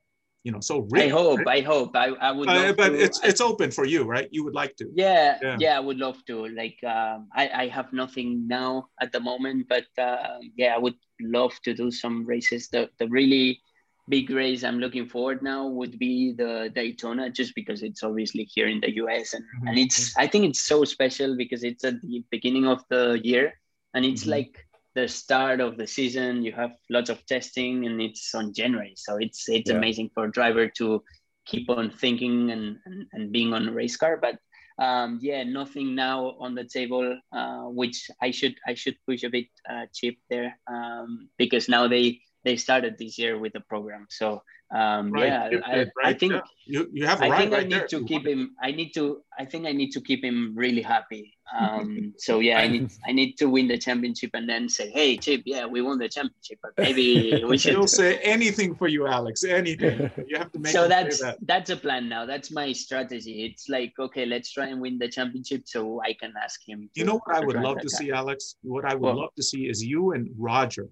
you 0.44 0.50
know, 0.52 0.58
so 0.60 0.80
rich, 0.90 1.04
I 1.04 1.08
hope. 1.08 1.38
right? 1.46 1.58
I 1.58 1.60
hope. 1.72 1.90
I, 1.94 2.06
I 2.28 2.30
would. 2.32 2.48
Uh, 2.48 2.72
but 2.82 2.90
to. 2.90 2.98
it's 3.04 3.18
I- 3.22 3.28
it's 3.30 3.40
open 3.40 3.70
for 3.70 3.84
you, 3.84 4.02
right? 4.14 4.28
You 4.32 4.42
would 4.44 4.56
like 4.62 4.74
to. 4.80 4.86
yeah, 5.06 5.38
Yeah. 5.40 5.56
yeah, 5.64 5.76
I 5.76 5.82
would 5.86 5.98
love 6.06 6.18
to. 6.26 6.36
Like, 6.48 6.78
um, 6.96 7.28
I, 7.42 7.44
I 7.62 7.64
have 7.68 7.92
nothing 7.92 8.28
now 8.48 8.88
at 9.00 9.12
the 9.14 9.20
moment, 9.20 9.68
but 9.68 9.86
uh, 10.08 10.38
yeah, 10.56 10.74
I 10.74 10.78
would 10.84 10.98
love 11.20 11.52
to 11.64 11.70
do 11.82 11.90
some 12.02 12.16
races. 12.26 12.68
The 12.74 12.90
the 12.98 13.06
really 13.18 13.60
big 14.08 14.30
race 14.30 14.64
I'm 14.64 14.78
looking 14.78 15.08
forward 15.08 15.42
now 15.42 15.66
would 15.68 15.98
be 15.98 16.32
the 16.32 16.70
Daytona, 16.74 17.30
just 17.30 17.54
because 17.54 17.82
it's 17.82 18.02
obviously 18.02 18.44
here 18.44 18.68
in 18.68 18.80
the 18.80 18.94
US, 18.96 19.34
and 19.34 19.44
Mhm. 19.44 19.68
and 19.68 19.78
it's 19.78 20.16
I 20.18 20.26
think 20.26 20.44
it's 20.46 20.60
so 20.62 20.84
special 20.84 21.36
because 21.36 21.64
it's 21.64 21.84
at 21.84 22.00
the 22.02 22.24
beginning 22.30 22.66
of 22.66 22.82
the 22.88 23.20
year, 23.22 23.54
and 23.94 24.04
it's 24.04 24.24
Mhm. 24.24 24.30
like 24.30 24.66
the 24.94 25.08
start 25.08 25.60
of 25.60 25.76
the 25.78 25.86
season. 25.86 26.42
You 26.44 26.52
have 26.52 26.72
lots 26.90 27.10
of 27.10 27.24
testing, 27.26 27.86
and 27.86 28.00
it's 28.02 28.34
on 28.34 28.52
January, 28.52 28.94
so 28.96 29.16
it's 29.16 29.48
it's 29.48 29.70
Yeah. 29.70 29.76
amazing 29.78 30.10
for 30.14 30.24
a 30.26 30.30
driver 30.32 30.68
to 30.80 31.02
keep 31.44 31.68
on 31.70 31.90
thinking 31.90 32.50
and, 32.50 32.78
and, 32.86 33.06
and 33.12 33.32
being 33.32 33.52
on 33.52 33.68
a 33.68 33.72
race 33.72 33.96
car. 33.96 34.16
But 34.16 34.38
um, 34.78 35.18
yeah, 35.22 35.42
nothing 35.44 35.94
now 35.94 36.36
on 36.38 36.54
the 36.54 36.64
table, 36.64 37.18
uh, 37.32 37.64
which 37.80 38.10
I 38.20 38.30
should 38.30 38.56
I 38.66 38.74
should 38.74 38.96
push 39.06 39.22
a 39.22 39.30
bit 39.30 39.48
uh, 39.68 39.86
cheap 39.92 40.20
there 40.30 40.58
um, 40.66 41.28
because 41.38 41.68
now 41.68 41.88
they 41.88 42.20
they 42.44 42.56
started 42.56 42.96
this 42.98 43.18
year 43.18 43.38
with 43.38 43.52
the 43.52 43.60
program. 43.60 44.06
So 44.10 44.42
um, 44.74 45.12
Right, 45.12 45.26
yeah, 45.26 45.44
I, 45.66 45.74
did, 45.74 45.90
I 46.02 46.12
think 46.14 46.32
Yeah. 46.32 46.40
You, 46.64 46.88
you 46.92 47.06
have 47.06 47.20
a 47.20 47.26
I 47.26 47.28
right 47.28 47.38
think 47.40 47.52
I 47.54 47.62
need 47.64 47.72
there 47.72 47.86
to 47.88 48.04
keep 48.04 48.26
him. 48.26 48.56
I 48.62 48.70
need 48.70 48.92
to. 48.94 49.22
I 49.38 49.44
think 49.44 49.66
I 49.66 49.72
need 49.72 49.90
to 49.90 50.00
keep 50.00 50.24
him 50.24 50.52
really 50.56 50.82
happy. 50.82 51.34
Um, 51.52 52.14
so 52.16 52.38
yeah, 52.38 52.60
I 52.60 52.66
need. 52.66 52.90
I 53.06 53.12
need 53.12 53.36
to 53.36 53.46
win 53.46 53.68
the 53.68 53.76
championship 53.76 54.30
and 54.32 54.48
then 54.48 54.70
say, 54.70 54.88
"Hey, 54.88 55.18
Chip, 55.18 55.42
yeah, 55.44 55.66
we 55.66 55.82
won 55.82 55.98
the 55.98 56.08
championship, 56.08 56.58
but 56.62 56.72
maybe 56.78 57.44
we 57.50 57.58
should." 57.58 57.72
He'll 57.72 57.86
say 57.86 58.16
anything 58.22 58.74
for 58.74 58.88
you, 58.88 59.06
Alex. 59.06 59.44
Anything. 59.44 60.10
You 60.26 60.38
have 60.38 60.50
to 60.52 60.58
make 60.58 60.72
so 60.72 60.88
that's 60.88 61.20
that. 61.20 61.36
that's 61.42 61.68
a 61.68 61.76
plan 61.76 62.08
now. 62.08 62.24
That's 62.24 62.50
my 62.50 62.72
strategy. 62.72 63.44
It's 63.44 63.68
like, 63.68 63.92
okay, 63.98 64.24
let's 64.24 64.50
try 64.50 64.68
and 64.68 64.80
win 64.80 64.96
the 64.98 65.08
championship 65.08 65.62
so 65.66 66.00
I 66.02 66.14
can 66.14 66.32
ask 66.42 66.58
him. 66.66 66.88
You 66.94 67.04
know 67.04 67.20
what 67.22 67.36
I 67.36 67.40
would 67.44 67.56
love 67.56 67.76
to 67.80 67.88
car. 67.90 67.98
see, 68.00 68.10
Alex? 68.12 68.56
What 68.62 68.86
I 68.86 68.94
would 68.94 69.02
What? 69.08 69.16
love 69.16 69.34
to 69.36 69.42
see 69.42 69.68
is 69.68 69.84
you 69.84 70.12
and 70.12 70.30
Roger, 70.38 70.88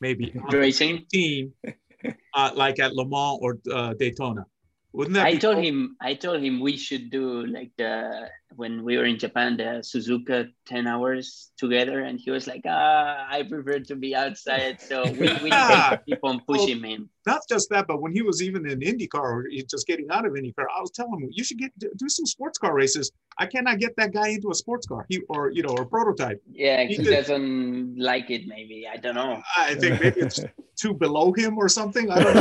maybe 0.00 0.32
Racing. 0.50 1.06
team, 1.12 1.52
uh, 2.34 2.50
like 2.54 2.78
at 2.78 2.94
Le 2.94 3.06
Mans 3.06 3.38
or 3.40 3.58
uh, 3.72 3.94
Daytona. 3.94 4.46
Wouldn't 4.92 5.14
that 5.14 5.26
I 5.26 5.36
told 5.36 5.56
cool? 5.56 5.64
him. 5.64 5.96
I 6.00 6.14
told 6.14 6.42
him 6.42 6.58
we 6.58 6.76
should 6.76 7.10
do 7.10 7.46
like 7.46 7.70
the 7.78 8.28
when 8.56 8.82
we 8.82 8.98
were 8.98 9.04
in 9.04 9.18
Japan, 9.18 9.56
the 9.56 9.86
Suzuka 9.86 10.50
ten 10.66 10.88
hours 10.88 11.52
together, 11.56 12.00
and 12.00 12.18
he 12.18 12.32
was 12.32 12.48
like, 12.48 12.62
"Ah, 12.66 13.26
I 13.30 13.44
prefer 13.44 13.78
to 13.86 13.94
be 13.94 14.16
outside." 14.16 14.80
So 14.80 15.06
we 15.12 15.30
we 15.42 15.50
keep 16.06 16.18
on 16.24 16.42
pushing 16.42 16.82
him. 16.82 17.08
Not 17.26 17.42
just 17.48 17.68
that, 17.70 17.86
but 17.86 18.00
when 18.00 18.12
he 18.12 18.22
was 18.22 18.42
even 18.42 18.68
in 18.68 18.80
IndyCar 18.80 19.14
or 19.20 19.46
just 19.68 19.86
getting 19.86 20.10
out 20.10 20.24
of 20.24 20.32
IndyCar, 20.32 20.64
I 20.74 20.80
was 20.80 20.90
telling 20.90 21.20
him 21.20 21.28
you 21.30 21.44
should 21.44 21.58
get 21.58 21.70
do 21.78 22.08
some 22.08 22.24
sports 22.26 22.58
car 22.58 22.74
races. 22.74 23.12
I 23.38 23.46
cannot 23.46 23.78
get 23.78 23.94
that 23.96 24.12
guy 24.12 24.28
into 24.28 24.50
a 24.50 24.54
sports 24.54 24.86
car, 24.86 25.04
he 25.08 25.20
or 25.28 25.50
you 25.50 25.62
know, 25.62 25.70
or 25.76 25.84
prototype. 25.84 26.42
Yeah, 26.50 26.82
He 26.84 26.94
he 26.96 27.02
did. 27.02 27.10
doesn't 27.10 27.98
like 27.98 28.30
it. 28.30 28.46
Maybe 28.46 28.86
I 28.90 28.96
don't 28.96 29.14
know. 29.14 29.42
I 29.56 29.74
think 29.74 30.00
maybe 30.00 30.20
it's 30.20 30.40
too 30.76 30.94
below 30.94 31.32
him 31.32 31.58
or 31.58 31.68
something. 31.68 32.10
I 32.10 32.22
don't 32.22 32.34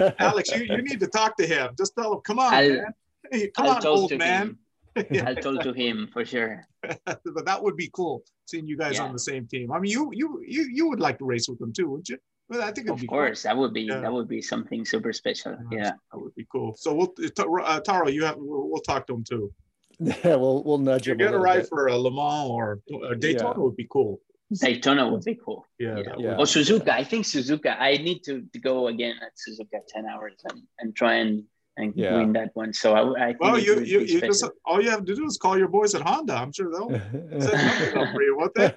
know. 0.00 0.12
Alex, 0.18 0.50
you, 0.56 0.64
you 0.64 0.82
need 0.82 1.00
to 1.00 1.08
talk 1.08 1.36
to 1.36 1.46
him. 1.46 1.70
Just 1.76 1.94
tell 1.94 2.14
him, 2.14 2.20
come 2.20 2.38
on, 2.38 2.54
I'll- 2.54 2.68
man. 2.68 2.94
Hey, 3.30 3.48
come 3.48 3.66
I'll 3.66 3.76
on, 3.76 3.86
old 3.86 4.16
man. 4.18 4.56
Yeah. 5.10 5.26
I'll 5.28 5.36
talk 5.36 5.62
to 5.62 5.72
him 5.72 6.08
for 6.12 6.22
sure. 6.24 6.66
but 7.06 7.44
that 7.46 7.62
would 7.62 7.76
be 7.76 7.88
cool 7.94 8.22
seeing 8.46 8.66
you 8.66 8.76
guys 8.76 8.96
Yeah. 8.96 9.04
on 9.04 9.12
the 9.12 9.18
same 9.18 9.46
team. 9.46 9.72
I 9.72 9.78
mean, 9.78 9.90
you 9.90 10.10
you 10.12 10.42
you 10.46 10.62
you 10.72 10.88
would 10.88 11.00
like 11.00 11.18
to 11.18 11.24
race 11.24 11.48
with 11.48 11.58
them 11.58 11.72
too, 11.72 11.88
wouldn't 11.90 12.08
you? 12.10 12.18
Well, 12.52 12.62
I 12.62 12.70
think 12.70 12.90
Of 12.90 13.00
be 13.00 13.06
course, 13.06 13.44
that 13.44 13.56
would 13.56 13.72
be 13.72 13.82
Yeah. 13.82 14.00
that 14.00 14.12
would 14.12 14.28
be 14.28 14.42
something 14.42 14.84
super 14.84 15.12
special. 15.14 15.56
Cool. 15.56 15.78
Yeah. 15.78 15.92
that 16.12 16.18
would 16.22 16.34
be 16.34 16.46
cool. 16.52 16.74
So 16.76 16.92
we'll 16.92 17.14
uh, 17.64 17.80
Taro, 17.80 18.08
you 18.08 18.24
have 18.28 18.36
we'll, 18.36 18.68
we'll 18.70 18.82
talk 18.82 19.06
to 19.06 19.14
him 19.14 19.24
too. 19.24 19.50
yeah, 20.00 20.36
we'll 20.36 20.62
we'll 20.66 20.78
nudge 20.78 21.06
You 21.06 21.12
him. 21.12 21.18
get 21.18 21.32
a 21.32 21.38
ride 21.38 21.60
bit. 21.62 21.68
for 21.70 21.86
a 21.86 21.96
Le 21.96 22.10
Mans 22.10 22.50
or 22.50 22.80
a 23.10 23.16
Daytona 23.16 23.54
Yeah. 23.56 23.62
would 23.64 23.76
be 23.76 23.86
cool. 23.90 24.20
Daytona 24.66 25.08
would 25.08 25.24
be 25.24 25.34
cool. 25.42 25.64
Yeah. 25.78 25.96
Yeah. 25.96 26.02
that 26.02 26.20
Yeah. 26.20 26.30
would- 26.36 26.40
Or 26.40 26.44
Suzuka. 26.56 26.90
I 26.90 27.04
think 27.04 27.24
Suzuka. 27.24 27.72
I 27.80 27.92
need 28.08 28.20
to, 28.24 28.42
to 28.52 28.58
go 28.58 28.88
again 28.88 29.16
at 29.26 29.32
Suzuka 29.42 29.78
10 29.88 30.04
hours 30.04 30.34
and, 30.50 30.60
and 30.80 30.94
try 30.94 31.14
and, 31.24 31.44
and 31.76 31.92
Yeah. 31.96 32.16
win 32.18 32.32
that 32.34 32.50
one. 32.54 32.72
So 32.72 32.94
I, 32.94 33.02
I 33.24 33.26
think 33.28 33.40
Well, 33.40 33.58
you 33.58 33.80
you, 33.80 34.00
you 34.00 34.20
just 34.20 34.44
all 34.64 34.80
you 34.82 34.90
have 34.90 35.04
to 35.04 35.14
do 35.14 35.24
is 35.26 35.38
call 35.38 35.56
your 35.58 35.68
boys 35.68 35.94
at 35.94 36.02
Honda. 36.02 36.34
I'm 36.34 36.52
sure 36.52 36.70
they'll 36.70 36.90
set 37.40 37.58
something 37.60 37.96
up 37.98 38.12
for 38.12 38.22
you, 38.22 38.36
won't 38.36 38.54
they? 38.54 38.70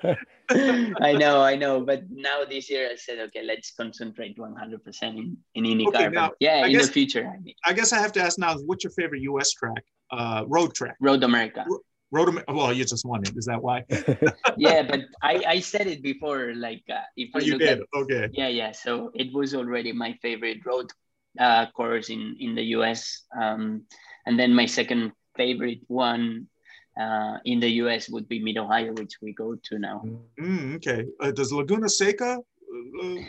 I 1.02 1.14
know, 1.14 1.42
I 1.42 1.56
know. 1.56 1.82
But 1.82 2.04
now 2.10 2.46
this 2.46 2.70
year 2.70 2.90
I 2.92 2.96
said, 2.96 3.20
okay, 3.28 3.44
let's 3.44 3.72
concentrate 3.72 4.38
100% 4.38 5.04
in, 5.04 5.38
in 5.56 5.64
IndyCar. 5.66 5.88
Okay, 5.88 6.04
But 6.06 6.14
now, 6.14 6.32
yeah, 6.40 6.62
I 6.64 6.68
in 6.68 6.74
guess- 6.74 6.88
the 6.88 6.94
future, 6.94 7.28
I 7.34 7.38
mean, 7.42 7.56
I 7.66 7.74
guess 7.74 7.92
I 7.94 8.00
have 8.00 8.12
to 8.14 8.22
ask 8.22 8.38
now: 8.40 8.56
What's 8.66 8.84
your 8.84 8.92
favorite 8.92 9.22
U.S. 9.22 9.52
track? 9.52 9.84
Uh, 10.12 10.44
road 10.48 10.74
track. 10.76 10.96
Road 11.02 11.24
America. 11.24 11.66
Road. 12.12 12.30
Am- 12.30 12.56
Well, 12.56 12.72
you 12.72 12.86
just 12.86 13.04
won 13.06 13.22
it. 13.24 13.34
Is 13.36 13.46
that 13.46 13.62
why? 13.62 13.84
yeah, 14.58 14.84
but 14.84 15.02
I, 15.22 15.44
I 15.56 15.60
said 15.60 15.88
it 15.88 16.02
before. 16.02 16.54
Like, 16.56 16.84
uh, 16.90 17.02
if 17.18 17.32
Oh, 17.34 17.40
you 17.40 17.46
you 17.46 17.52
look 17.54 17.62
did. 17.62 17.80
at 17.82 17.88
Okay. 18.02 18.30
yeah 18.32 18.48
yeah 18.48 18.72
so 18.72 19.12
it 19.16 19.34
was 19.34 19.54
already 19.54 19.92
my 19.92 20.14
favorite 20.22 20.60
road 20.66 20.88
uh, 21.40 21.66
course 21.72 22.10
in 22.10 22.36
in 22.40 22.56
the 22.56 22.64
us 22.64 23.24
um, 23.40 23.84
and 24.26 24.40
then 24.40 24.54
my 24.54 24.66
second 24.66 25.12
favorite 25.36 25.82
one 25.88 26.48
uh, 27.00 27.38
in 27.46 27.60
the 27.60 27.70
us 27.70 28.10
would 28.10 28.28
be 28.28 28.40
mid 28.40 28.58
ohio 28.58 28.94
which 28.94 29.16
we 29.22 29.34
go 29.34 29.56
to 29.64 29.80
now 29.80 30.04
Mm, 30.36 30.76
okay. 30.76 31.08
Uh, 31.24 31.32
does 31.32 31.52
Laguna 31.54 31.88
Seca? 31.88 32.40
Uh, 33.02 33.20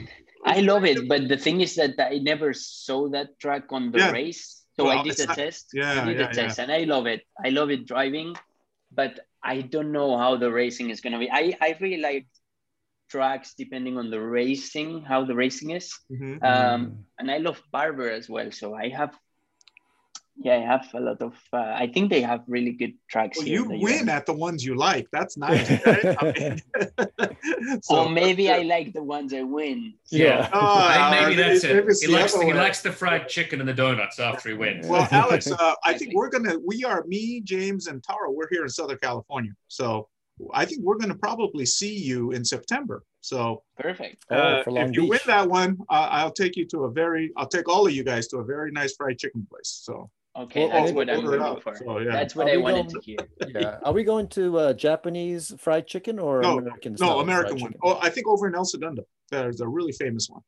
i 0.45 0.59
love 0.61 0.85
it 0.85 1.07
but 1.09 1.29
the 1.29 1.37
thing 1.39 1.61
is 1.61 1.75
that 1.75 1.95
i 1.99 2.19
never 2.19 2.53
saw 2.53 3.09
that 3.09 3.29
track 3.39 3.65
on 3.71 3.91
the 3.91 3.99
Yeah. 3.99 4.11
race 4.11 4.67
so 4.77 4.85
Well, 4.85 4.99
i 4.99 5.03
did 5.03 5.17
the 5.17 5.27
not- 5.27 5.37
test 5.39 5.71
yeah, 5.73 6.03
i 6.03 6.05
did 6.07 6.19
yeah, 6.19 6.27
the 6.27 6.35
test 6.35 6.59
and 6.59 6.71
i 6.71 6.83
love 6.83 7.07
it 7.07 7.23
i 7.47 7.49
love 7.51 7.71
it 7.71 7.87
driving 7.87 8.35
but 8.91 9.21
i 9.43 9.63
don't 9.63 9.93
know 9.93 10.19
how 10.19 10.37
the 10.37 10.51
racing 10.51 10.91
is 10.91 11.01
going 11.01 11.15
to 11.15 11.23
be 11.23 11.31
i 11.31 11.55
i 11.63 11.75
really 11.81 12.03
like 12.03 12.27
tracks 13.09 13.55
depending 13.57 13.97
on 13.99 14.11
the 14.11 14.21
racing 14.21 15.03
how 15.03 15.25
the 15.25 15.35
racing 15.35 15.71
is 15.71 15.97
mhm. 16.11 16.43
um, 16.43 17.05
and 17.19 17.31
I 17.31 17.39
love 17.39 17.63
Barber 17.73 18.11
as 18.11 18.29
well. 18.29 18.51
So 18.53 18.75
I 18.75 18.89
have, 18.89 19.15
yeah, 20.39 20.57
I 20.57 20.61
have 20.73 20.87
a 20.95 21.01
lot 21.01 21.23
of. 21.23 21.33
Uh, 21.53 21.73
I 21.85 21.87
think 21.87 22.11
they 22.11 22.21
have 22.21 22.43
really 22.47 22.73
good 22.73 22.93
tracks 23.09 23.39
Well, 23.39 23.47
here. 23.47 23.63
you 23.63 23.81
win 23.81 24.05
US. 24.09 24.17
at 24.17 24.27
the 24.27 24.35
ones 24.35 24.63
you 24.65 24.75
like. 24.75 25.07
That's 25.11 25.37
nice. 25.47 25.71
Right? 25.87 26.17
I 26.21 26.33
mean, 26.39 27.81
so- 27.83 27.97
or 28.05 28.11
maybe 28.11 28.51
I 28.53 28.61
like 28.63 28.93
the 28.93 29.03
ones 29.03 29.33
I 29.33 29.43
win. 29.43 29.95
So- 30.05 30.17
Yeah. 30.19 30.51
Oh, 30.53 30.59
I 30.79 31.11
maybe 31.11 31.43
uh, 31.43 31.47
that's 31.47 31.65
maybe 31.65 31.79
it. 31.79 31.89
it's 31.89 32.03
He 32.03 32.09
likes, 32.13 32.35
other 32.35 32.45
he 32.45 32.53
likes 32.53 32.83
the 32.83 32.93
fried 32.93 33.29
chicken 33.29 33.61
and 33.61 33.69
the 33.69 33.73
donuts 33.75 34.19
after 34.19 34.51
he 34.51 34.55
wins. 34.55 34.87
Well, 34.87 35.09
Alex, 35.11 35.51
uh, 35.51 35.55
I 35.85 35.93
think 35.97 36.13
Exactly. 36.13 36.17
we're 36.17 36.31
gonna. 36.31 36.57
We 36.67 36.85
are 36.85 37.05
me, 37.07 37.41
James, 37.41 37.87
and 37.87 38.03
Taro. 38.03 38.31
We're 38.31 38.49
here 38.51 38.63
in 38.63 38.69
Southern 38.69 38.99
California, 38.99 39.53
so 39.69 40.09
I 40.53 40.65
think 40.67 40.83
we're 40.83 40.99
gonna 40.99 41.15
probably 41.15 41.67
see 41.67 41.95
you 41.97 42.33
in 42.33 42.45
September. 42.45 43.03
So 43.21 43.63
Perfect. 43.79 44.25
Uh, 44.31 44.63
for 44.63 44.79
if 44.79 44.93
you 44.95 45.07
win 45.09 45.21
that 45.27 45.49
one, 45.49 45.79
uh, 45.89 46.09
I'll 46.11 46.31
take 46.33 46.57
you 46.57 46.67
to 46.69 46.85
a 46.85 46.91
very. 46.91 47.33
I'll 47.37 47.49
take 47.49 47.69
all 47.69 47.87
of 47.87 47.93
you 47.93 48.05
guys 48.05 48.29
to 48.29 48.39
a 48.39 48.45
very 48.45 48.71
nice 48.71 48.95
fried 48.97 49.19
chicken 49.19 49.47
place. 49.51 49.81
So 49.83 50.11
Okay, 50.39 50.61
Well, 50.61 50.69
that's 50.69 50.91
I'll 50.91 50.95
what 50.97 51.09
I'm 51.11 51.17
order 51.25 51.29
it 51.37 51.39
looking 51.41 51.57
out. 51.57 51.63
for. 51.63 51.75
So 51.77 51.99
yeah. 51.99 52.13
That's 52.13 52.37
what 52.37 52.47
Are 52.47 52.51
I 52.51 52.57
wanted 52.59 52.89
going- 52.93 53.01
to 53.01 53.01
hear. 53.01 53.17
yeah. 53.61 53.79
Are 53.83 53.95
we 53.95 54.05
going 54.05 54.29
to 54.29 54.59
uh, 54.59 54.73
Japanese 54.75 55.55
fried 55.59 55.87
chicken 55.87 56.19
or 56.19 56.43
No, 56.43 56.59
American? 56.59 56.95
no, 57.01 57.21
American 57.21 57.53
one. 57.59 57.71
chicken? 57.73 57.81
Oh, 57.83 57.99
I 58.03 58.11
think 58.11 58.27
over 58.29 58.47
in 58.47 58.55
El 58.55 58.67
Segundo, 58.67 59.05
there's 59.31 59.63
a 59.63 59.67
really 59.69 59.93
famous 59.93 60.29
one. 60.29 60.43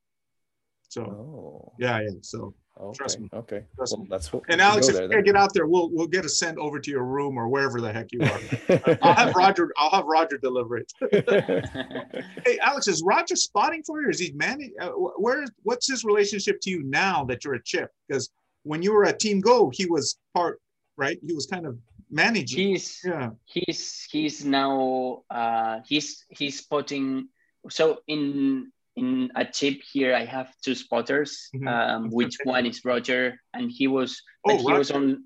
So 0.90 1.02
Oh, 1.02 1.72
yeah, 1.78 2.00
yeah. 2.00 2.08
So 2.20 2.54
okay. 2.80 2.96
Trust 2.96 3.20
me. 3.20 3.28
Okay. 3.32 3.64
Trust 3.76 3.94
well, 3.94 4.02
me. 4.02 4.08
that's 4.10 4.32
what. 4.32 4.42
and 4.48 4.60
Alex, 4.60 4.86
go 4.86 4.90
if 4.90 4.94
there 4.94 5.02
you 5.04 5.08
then. 5.08 5.16
can't 5.16 5.26
get 5.26 5.36
out 5.36 5.52
there, 5.54 5.66
we'll 5.66 5.90
we'll 5.90 6.06
get 6.06 6.24
a 6.24 6.28
send 6.28 6.58
over 6.58 6.78
to 6.78 6.90
your 6.90 7.04
room 7.04 7.38
or 7.38 7.48
wherever 7.48 7.80
the 7.80 7.92
heck 7.92 8.08
you 8.12 8.20
are. 8.22 8.98
I'll 9.02 9.14
have 9.14 9.34
Roger. 9.34 9.72
I'll 9.76 9.90
have 9.90 10.06
Roger 10.06 10.38
deliver 10.38 10.78
it. 10.78 10.92
Hey, 12.44 12.58
Alex, 12.60 12.88
is 12.88 13.02
Roger 13.04 13.36
spotting 13.36 13.82
for 13.82 14.00
you? 14.00 14.08
Or 14.08 14.10
is 14.10 14.18
he 14.18 14.32
managing? 14.32 14.74
Uh, 14.80 14.90
wh- 14.90 15.20
where? 15.20 15.44
What's 15.62 15.88
his 15.88 16.04
relationship 16.04 16.60
to 16.62 16.70
you 16.70 16.82
now 16.84 17.24
that 17.24 17.44
you're 17.44 17.54
a 17.54 17.62
chip? 17.62 17.90
Because 18.06 18.30
when 18.62 18.82
you 18.82 18.92
were 18.92 19.04
at 19.04 19.18
Team 19.18 19.42
Goh, 19.42 19.72
he 19.74 19.86
was 19.86 20.18
part, 20.34 20.60
right? 20.96 21.18
He 21.26 21.32
was 21.32 21.46
kind 21.46 21.66
of 21.66 21.78
managing. 22.10 22.58
he's 22.58 23.00
yeah. 23.04 23.30
he's 23.44 24.06
he's 24.10 24.44
now 24.44 25.22
uh, 25.30 25.80
he's 25.86 26.24
he's 26.30 26.58
spotting. 26.58 27.28
So 27.70 28.00
in 28.06 28.72
in 28.98 29.30
a 29.36 29.44
chip 29.44 29.78
here, 29.92 30.12
I 30.14 30.24
have 30.26 30.50
two 30.64 30.74
spotters. 30.74 31.48
Mhm. 31.54 31.66
Um, 31.68 32.02
which 32.10 32.36
one 32.44 32.66
is 32.66 32.84
Roger, 32.84 33.38
and 33.54 33.70
he 33.70 33.86
was 33.86 34.10
Oh, 34.44 34.58
he 34.58 34.72
was 34.72 34.90
on. 34.90 35.24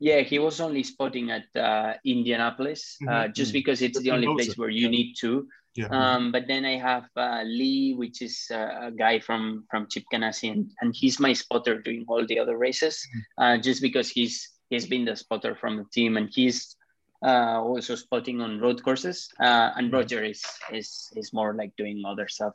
Yeah, 0.00 0.20
he 0.20 0.38
was 0.38 0.60
only 0.60 0.82
spotting 0.82 1.30
at 1.30 1.46
uh, 1.56 1.94
Indianapolis, 2.04 2.98
uh, 3.08 3.26
Mhm. 3.28 3.34
just 3.34 3.52
because 3.52 3.80
it's 3.80 3.98
the 4.00 4.10
only 4.10 4.26
place 4.36 4.56
where 4.58 4.68
you 4.80 4.88
need 4.90 5.14
to. 5.24 5.48
Yeah. 5.74 5.88
Um, 5.90 6.30
but 6.30 6.46
then 6.46 6.64
I 6.64 6.76
have 6.78 7.06
uh, 7.16 7.42
Lee, 7.42 7.94
which 7.94 8.22
is 8.22 8.46
uh, 8.50 8.88
a 8.88 8.92
guy 8.92 9.18
from 9.18 9.66
from 9.70 9.86
Chip 9.90 10.04
Ganassi, 10.12 10.50
and, 10.52 10.70
and 10.80 10.94
he's 10.94 11.18
my 11.18 11.32
spotter 11.34 11.80
doing 11.82 12.04
all 12.06 12.22
the 12.26 12.38
other 12.38 12.56
races, 12.58 12.94
Mm-hmm. 13.02 13.42
uh, 13.42 13.56
just 13.58 13.80
because 13.82 14.08
he's 14.10 14.50
he's 14.70 14.86
been 14.86 15.04
the 15.04 15.16
spotter 15.16 15.54
from 15.54 15.76
the 15.78 15.86
team, 15.90 16.16
and 16.18 16.28
he's 16.30 16.76
uh, 17.22 17.58
also 17.62 17.94
spotting 17.96 18.40
on 18.42 18.60
road 18.60 18.82
courses. 18.82 19.30
Uh, 19.40 19.70
and 19.76 19.88
Mm-hmm. 19.88 19.96
Roger 19.98 20.20
is 20.22 20.42
is 20.70 21.10
is 21.16 21.32
more 21.32 21.54
like 21.54 21.72
doing 21.76 22.02
other 22.06 22.28
stuff. 22.28 22.54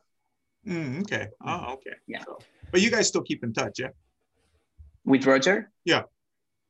Mm, 0.69 1.01
okay. 1.01 1.27
Oh, 1.41 1.73
okay. 1.73 1.97
Yeah. 2.07 2.23
So- 2.23 2.37
but 2.71 2.81
you 2.81 2.91
guys 2.91 3.07
still 3.07 3.23
keep 3.23 3.43
in 3.43 3.51
touch, 3.53 3.79
yeah? 3.79 3.89
With 5.05 5.25
Roger, 5.25 5.71
Yeah. 5.85 6.03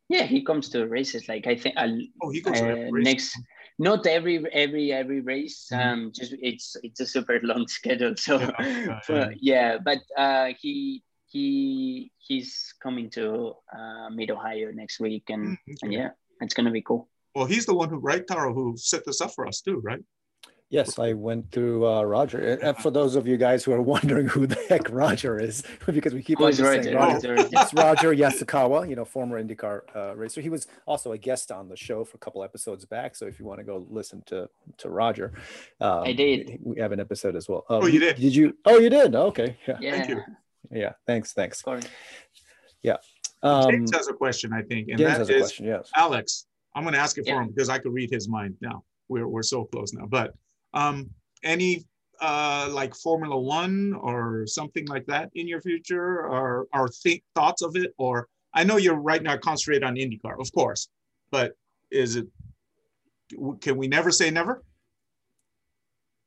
yeah, 0.07 0.23
he 0.23 0.43
comes 0.43 0.69
to 0.69 0.87
races. 0.87 1.27
Like 1.27 1.45
I 1.45 1.55
think 1.55 1.75
Oh, 2.21 2.31
he 2.31 2.39
goes 2.41 2.59
to 2.59 2.87
uh, 2.87 2.89
next 2.91 3.35
not 3.77 4.07
every 4.07 4.43
every 4.51 4.91
every 4.91 5.19
race 5.21 5.67
Mhm. 5.71 5.79
um 5.79 5.99
just 6.15 6.33
it's 6.41 6.75
it's 6.83 6.99
a 6.99 7.05
super 7.05 7.39
long 7.43 7.67
schedule 7.77 8.15
so 8.15 8.39
Yeah, 8.39 8.55
yeah, 8.59 8.99
but, 9.07 9.29
yeah 9.41 9.77
but 9.83 9.99
uh 10.17 10.47
he 10.61 11.03
he 11.31 12.11
he's 12.17 12.73
coming 12.83 13.09
to 13.11 13.55
uh 13.71 14.09
mid 14.11 14.31
ohio 14.31 14.71
next 14.71 14.99
week 14.99 15.29
and 15.29 15.55
Mm, 15.55 15.77
and 15.83 15.93
yeah 15.93 16.11
it's 16.41 16.53
gonna 16.53 16.71
be 16.71 16.81
cool 16.83 17.07
Well, 17.35 17.45
he's 17.47 17.65
the 17.65 17.75
one 17.75 17.89
who, 17.89 17.99
right, 18.01 18.25
Taro, 18.25 18.53
who 18.53 18.75
set 18.75 19.05
this 19.05 19.21
up 19.21 19.31
for 19.35 19.45
us 19.47 19.61
too, 19.61 19.77
right? 19.85 20.03
Yes, 20.72 20.99
I 20.99 21.13
went 21.13 21.51
through 21.51 21.88
uh, 21.88 22.03
Roger. 22.03 22.38
And- 22.39 22.61
And 22.61 22.78
for 22.78 22.91
those 22.91 23.15
of 23.15 23.26
you 23.28 23.38
guys 23.38 23.63
who 23.63 23.72
are 23.72 23.82
wondering 23.95 24.28
who 24.28 24.45
the 24.45 24.55
heck 24.70 24.89
Roger 24.91 25.39
is, 25.39 25.63
because 25.88 26.13
we 26.13 26.22
keep 26.22 26.39
on 26.39 26.51
just 26.51 26.61
Roger? 26.61 26.84
saying 26.84 26.95
Oh. 26.95 26.99
Roger. 26.99 27.34
Roger. 27.36 27.49
It's 27.51 27.74
Roger 27.74 28.13
Yasukawa, 28.13 28.88
you 28.88 28.95
know, 28.95 29.03
former 29.05 29.41
IndyCar 29.43 29.82
uh, 29.95 30.15
racer. 30.15 30.41
He 30.41 30.49
was 30.49 30.67
also 30.86 31.11
a 31.13 31.17
guest 31.17 31.51
on 31.51 31.70
the 31.70 31.76
show 31.76 32.03
for 32.05 32.17
a 32.17 32.20
couple 32.20 32.43
episodes 32.43 32.86
back. 32.86 33.15
So 33.15 33.26
if 33.26 33.39
you 33.39 33.45
want 33.45 33.59
to 33.59 33.63
go 33.63 33.86
listen 33.89 34.22
to 34.28 34.47
to 34.78 34.89
Roger, 34.89 35.34
um, 35.82 36.03
I 36.03 36.13
did. 36.13 36.59
We 36.61 36.80
have 36.80 36.91
an 36.91 36.99
episode 36.99 37.36
as 37.36 37.49
well. 37.49 37.65
Um, 37.70 37.84
Oh, 37.84 37.88
you 37.88 37.99
did? 37.99 38.17
Did 38.17 38.36
you? 38.36 38.55
Oh, 38.65 38.78
you 38.78 38.89
did. 38.91 39.15
Okay. 39.15 39.57
Yeah. 39.67 39.78
yeah 39.82 39.91
Thank 39.91 40.09
you. 40.09 40.22
Yeah. 40.72 40.93
Thanks. 41.07 41.34
Thanks. 41.34 41.59
of 41.61 41.65
course. 41.65 41.86
Um, 43.41 43.72
James 43.72 43.91
has 43.95 44.07
a 44.09 44.13
question, 44.13 44.51
I 44.51 44.61
think, 44.63 44.89
and 44.89 44.97
James 44.97 45.11
that 45.11 45.17
has 45.20 45.30
a 45.30 45.36
is, 45.36 45.41
question. 45.43 45.65
Yes. 45.65 45.89
Alex, 45.95 46.45
I'm 46.76 46.84
going 46.84 46.93
to 46.93 46.99
ask 46.99 47.17
it 47.17 47.26
for 47.26 47.41
him 47.41 47.47
because 47.49 47.70
I 47.70 47.80
could 47.80 47.93
read 47.93 48.09
his 48.11 48.28
mind 48.28 48.55
now. 48.61 48.84
We're, 49.07 49.28
we're 49.28 49.43
so 49.43 49.63
close 49.63 49.93
now. 49.93 50.05
But 50.07 50.34
um, 50.74 51.09
any 51.43 51.86
uh, 52.22 52.70
like 52.72 52.95
Formula 52.95 53.38
One 53.39 53.93
or 53.93 54.45
something 54.45 54.86
like 54.88 55.05
that 55.07 55.30
in 55.36 55.47
your 55.47 55.61
future 55.61 56.22
or, 56.22 56.67
or 56.74 56.89
think 56.89 57.24
thoughts 57.36 57.61
of 57.61 57.76
it? 57.76 57.93
Or 57.97 58.28
I 58.53 58.63
know 58.63 58.78
you're 58.78 58.95
right 58.95 59.24
now 59.24 59.38
concentrated 59.38 59.84
on 59.84 59.95
IndyCar, 59.95 60.39
of 60.39 60.51
course, 60.53 60.89
but 61.32 61.53
is 61.91 62.15
it, 62.15 62.28
can 63.61 63.78
we 63.78 63.88
never 63.88 64.11
say 64.11 64.30
never? 64.30 64.63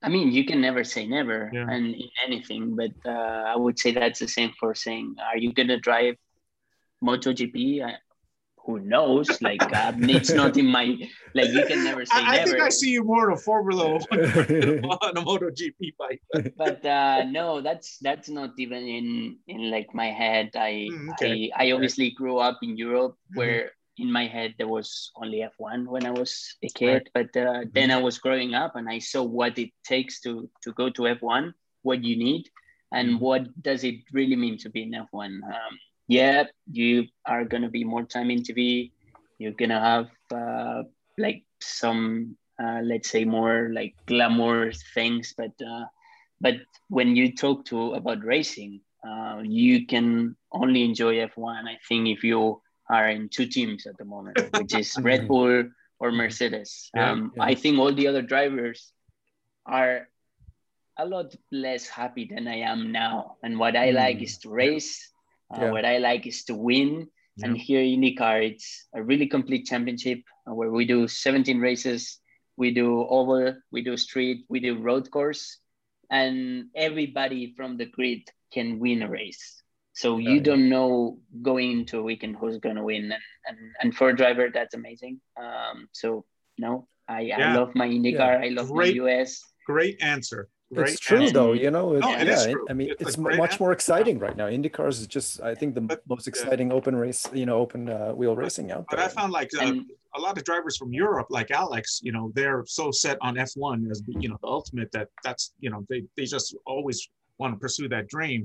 i 0.04 0.08
mean 0.08 0.32
you 0.32 0.44
can 0.44 0.60
never 0.60 0.82
say 0.82 1.06
never 1.06 1.48
Yeah. 1.52 1.66
and 1.70 1.94
in 1.94 2.08
anything 2.26 2.74
but 2.74 2.90
uh 3.06 3.44
i 3.46 3.54
would 3.54 3.78
say 3.78 3.92
that's 3.92 4.18
the 4.18 4.26
same 4.26 4.50
for 4.58 4.74
saying 4.74 5.14
are 5.22 5.38
you 5.38 5.52
gonna 5.52 5.78
drive 5.78 6.16
MotoGP? 7.02 7.84
I, 7.84 7.96
who 8.64 8.80
knows? 8.80 9.38
Like 9.40 9.62
uh, 9.72 9.92
it's 9.98 10.30
not 10.30 10.56
in 10.56 10.66
my 10.66 10.96
like 11.34 11.50
you 11.50 11.64
can 11.66 11.82
never 11.84 12.04
say 12.04 12.18
I, 12.22 12.32
I 12.32 12.36
never. 12.38 12.52
think 12.52 12.62
I 12.62 12.68
see 12.68 12.90
you 12.90 13.04
more 13.04 13.30
in 13.30 13.36
a 13.36 13.40
Formula 13.40 13.98
One 13.98 14.20
on 15.02 15.16
a 15.16 15.20
MotoGP 15.22 15.94
bike. 15.98 16.22
but 16.56 16.84
uh, 16.86 17.24
no, 17.24 17.60
that's 17.60 17.98
that's 17.98 18.28
not 18.28 18.50
even 18.58 18.86
in 18.86 19.38
in 19.48 19.70
like 19.70 19.94
my 19.94 20.10
head. 20.10 20.50
I 20.54 20.88
Mm, 20.92 21.12
okay. 21.12 21.50
I, 21.58 21.66
I 21.68 21.72
obviously 21.72 22.10
grew 22.10 22.38
up 22.38 22.58
in 22.62 22.76
Europe 22.76 23.16
Mhm. 23.32 23.36
where 23.36 23.70
in 23.98 24.10
my 24.10 24.26
head 24.26 24.54
there 24.56 24.68
was 24.68 25.10
only 25.16 25.44
F1 25.60 25.86
when 25.86 26.06
I 26.06 26.10
was 26.10 26.56
a 26.62 26.68
kid. 26.68 27.10
But 27.14 27.36
uh, 27.36 27.64
then 27.72 27.90
I 27.90 27.98
was 27.98 28.18
growing 28.18 28.54
up 28.54 28.74
and 28.76 28.88
I 28.88 28.98
saw 29.00 29.22
what 29.22 29.58
it 29.58 29.70
takes 29.84 30.20
to 30.22 30.48
to 30.62 30.72
go 30.72 30.88
to 30.90 31.02
F1, 31.18 31.52
what 31.82 32.02
you 32.04 32.16
need, 32.16 32.48
and 32.92 33.16
Mhm. 33.16 33.20
what 33.20 33.42
does 33.62 33.84
it 33.84 33.96
really 34.12 34.36
mean 34.36 34.56
to 34.58 34.70
be 34.70 34.82
in 34.84 34.92
F1. 34.94 35.42
Um, 35.44 35.74
yeah, 36.12 36.44
you 36.70 37.06
are 37.26 37.44
gonna 37.44 37.70
be 37.70 37.84
more 37.84 38.04
time 38.04 38.30
in 38.30 38.42
TV. 38.42 38.92
You're 39.38 39.58
gonna 39.58 39.80
have 39.80 40.08
uh, 40.34 40.82
like 41.18 41.42
some 41.60 42.36
uh, 42.62 42.80
let's 42.82 43.10
say 43.10 43.24
more 43.24 43.70
like 43.72 43.94
glamour 44.06 44.72
things, 44.94 45.34
but 45.36 45.52
uh, 45.66 45.86
but 46.40 46.54
when 46.88 47.16
you 47.16 47.34
talk 47.34 47.64
to 47.66 47.92
about 47.94 48.24
racing, 48.24 48.80
uh, 49.06 49.40
you 49.42 49.86
can 49.86 50.36
only 50.52 50.84
enjoy 50.84 51.18
F1. 51.20 51.68
I 51.68 51.78
think 51.88 52.08
if 52.08 52.24
you 52.24 52.60
are 52.90 53.08
in 53.08 53.28
two 53.28 53.46
teams 53.46 53.86
at 53.86 53.96
the 53.98 54.04
moment, 54.04 54.38
which 54.54 54.74
is 54.74 54.98
Red 55.02 55.26
Bull 55.28 55.64
or 56.00 56.12
Mercedes. 56.12 56.90
Yeah, 56.94 57.12
um, 57.12 57.32
yeah. 57.34 57.50
I 57.50 57.54
think 57.54 57.78
all 57.78 57.94
the 57.94 58.08
other 58.08 58.22
drivers 58.22 58.92
are 59.66 60.08
a 60.98 61.06
lot 61.06 61.34
less 61.52 61.88
happy 61.88 62.26
than 62.26 62.46
I 62.48 62.58
am 62.60 62.92
now. 62.92 63.36
And 63.42 63.58
what 63.58 63.76
I 63.76 63.90
like 63.90 64.18
Mm. 64.18 64.22
is 64.22 64.38
to 64.40 64.50
race. 64.50 65.12
Uh, 65.52 65.60
Yeah. 65.60 65.70
What 65.72 65.84
I 65.84 65.98
like 65.98 66.26
is 66.26 66.44
to 66.44 66.54
win. 66.54 67.08
And 67.42 67.56
here 67.56 67.80
in 67.80 68.00
IndyCar, 68.02 68.44
it's 68.52 68.86
a 68.94 69.02
really 69.02 69.26
complete 69.26 69.64
championship 69.66 70.20
uh, 70.46 70.54
where 70.54 70.70
we 70.70 70.84
do 70.84 71.08
17 71.08 71.58
races. 71.60 72.20
We 72.56 72.74
do 72.74 73.06
oval, 73.08 73.56
we 73.72 73.82
do 73.82 73.96
street, 73.96 74.44
we 74.50 74.60
do 74.60 74.76
road 74.78 75.10
course, 75.10 75.58
and 76.10 76.66
everybody 76.76 77.54
from 77.56 77.78
the 77.78 77.86
grid 77.86 78.28
can 78.52 78.78
win 78.78 79.02
a 79.02 79.08
race. 79.08 79.62
So 79.94 80.18
you 80.18 80.34
Yeah. 80.36 80.42
don't 80.42 80.68
know 80.68 81.18
going 81.40 81.72
into 81.72 81.98
a 81.98 82.02
weekend 82.02 82.36
who's 82.36 82.58
going 82.58 82.76
to 82.76 82.84
win. 82.84 83.04
And, 83.12 83.22
and, 83.48 83.58
and 83.80 83.96
for 83.96 84.10
a 84.10 84.16
driver, 84.16 84.50
that's 84.52 84.74
amazing. 84.74 85.20
Um, 85.36 85.88
so, 85.92 86.26
no, 86.58 86.86
I, 87.08 87.20
Yeah. 87.22 87.52
I 87.52 87.54
love 87.54 87.74
my 87.74 87.88
IndyCar. 87.88 88.44
I 88.44 88.48
love 88.48 88.70
Great. 88.70 88.96
my 88.96 89.08
US. 89.08 89.40
Great 89.66 90.02
answer. 90.02 90.50
Great 90.74 90.90
it's 90.92 91.00
true 91.00 91.20
answer. 91.22 91.34
though, 91.34 91.52
you 91.52 91.70
know. 91.70 91.94
It, 91.94 92.00
No, 92.00 92.12
it 92.16 92.26
yeah, 92.26 92.44
it- 92.52 92.56
I 92.70 92.72
mean, 92.72 92.90
It's 92.90 93.02
it's 93.02 93.16
great 93.16 93.36
much 93.38 93.60
more 93.60 93.72
exciting 93.72 94.18
right 94.18 94.36
now. 94.36 94.46
IndyCars 94.48 95.00
is 95.00 95.06
just, 95.06 95.40
I 95.42 95.54
think, 95.54 95.74
the 95.74 95.80
But, 95.82 96.00
most 96.08 96.26
yeah. 96.26 96.30
exciting 96.30 96.72
open 96.72 96.94
race, 96.96 97.26
you 97.32 97.46
know, 97.46 97.58
open 97.58 97.88
uh, 97.88 98.12
wheel 98.12 98.34
racing 98.36 98.70
out 98.72 98.86
But 98.88 98.96
there. 98.96 99.04
I 99.06 99.08
found 99.08 99.32
like 99.32 99.50
uh, 99.58 99.64
And- 99.66 99.90
a 100.14 100.20
lot 100.20 100.36
of 100.38 100.44
drivers 100.44 100.76
from 100.76 100.92
Europe, 100.92 101.28
like 101.30 101.50
Alex, 101.50 102.00
you 102.02 102.12
know, 102.12 102.30
they're 102.34 102.64
so 102.66 102.90
set 102.90 103.16
on 103.22 103.36
F1 103.36 103.90
as 103.90 104.02
you 104.22 104.28
know 104.28 104.38
the 104.42 104.48
ultimate 104.58 104.90
that 104.92 105.08
that's 105.24 105.44
you 105.64 105.70
know 105.70 105.86
they 105.88 106.00
they 106.16 106.24
just 106.26 106.54
always 106.66 106.98
want 107.38 107.54
to 107.54 107.58
pursue 107.58 107.88
that 107.88 108.08
dream. 108.08 108.42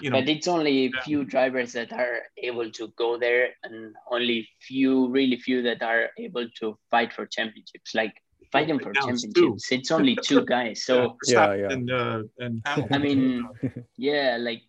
You 0.00 0.10
know, 0.10 0.18
but 0.20 0.28
it's 0.28 0.48
only 0.48 0.86
a 0.86 0.90
Yeah. 0.90 1.00
few 1.08 1.24
drivers 1.34 1.70
that 1.78 1.92
are 1.92 2.16
able 2.48 2.68
to 2.78 2.84
go 3.02 3.16
there 3.18 3.44
and 3.64 3.94
only 4.10 4.48
few 4.68 4.92
really 5.16 5.36
few 5.46 5.58
that 5.68 5.80
are 5.82 6.04
able 6.18 6.46
to 6.60 6.66
fight 6.90 7.12
for 7.12 7.26
championships 7.26 7.94
like 7.94 8.14
fighting 8.54 8.78
for 8.84 8.92
now 8.98 9.06
it's 9.12 9.22
two. 9.22 9.32
championships 9.32 9.64
it's 9.76 9.90
only 9.96 10.14
two 10.28 10.42
guys 10.54 10.76
so 10.88 10.94
Yeah, 11.36 11.48
yeah. 11.62 11.72
and 11.74 11.86
uh, 12.02 12.18
and 12.44 12.54
i 12.96 12.98
mean 13.06 13.22
yeah 14.08 14.36
like 14.48 14.62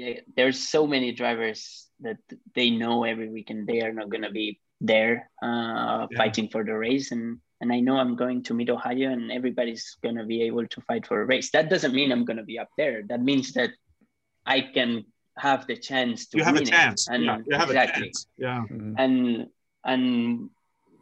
yeah 0.00 0.14
there's 0.36 0.58
so 0.74 0.80
many 0.94 1.08
drivers 1.20 1.60
that 2.06 2.20
they 2.56 2.68
know 2.82 2.96
every 3.12 3.28
weekend 3.36 3.60
they 3.70 3.80
are 3.86 3.94
not 4.00 4.08
going 4.12 4.26
to 4.30 4.34
be 4.42 4.48
there 4.92 5.14
uh, 5.48 6.06
Yeah. 6.10 6.16
fighting 6.20 6.46
for 6.52 6.62
the 6.68 6.76
race 6.86 7.06
and 7.14 7.24
and 7.60 7.68
i 7.76 7.78
know 7.86 7.96
i'm 8.02 8.14
going 8.24 8.40
to 8.46 8.52
mid 8.60 8.70
ohio 8.76 9.08
and 9.16 9.24
everybody's 9.38 9.84
going 10.04 10.18
to 10.20 10.26
be 10.34 10.38
able 10.48 10.66
to 10.74 10.78
fight 10.88 11.04
for 11.08 11.16
a 11.22 11.26
race 11.32 11.48
that 11.56 11.66
doesn't 11.72 11.94
mean 11.98 12.08
i'm 12.14 12.24
going 12.28 12.40
to 12.44 12.48
be 12.52 12.58
up 12.64 12.70
there 12.80 12.98
that 13.10 13.20
means 13.30 13.46
that 13.58 13.70
i 14.46 14.58
can 14.76 14.90
have 15.46 15.66
the 15.70 15.76
chance 15.90 16.18
to 16.30 16.34
you 16.38 16.44
have 16.48 16.54
a 16.54 16.62
win 16.62 16.68
it. 16.70 16.74
chance. 16.76 17.00
and 17.12 17.22
yeah, 17.24 17.38
you 17.48 17.54
have 17.62 17.70
exactly 17.70 18.06
a 18.08 18.10
chance. 18.10 18.26
Yeah. 18.46 18.62
Mhm. 18.70 18.94
and 19.04 19.16
and 19.92 20.04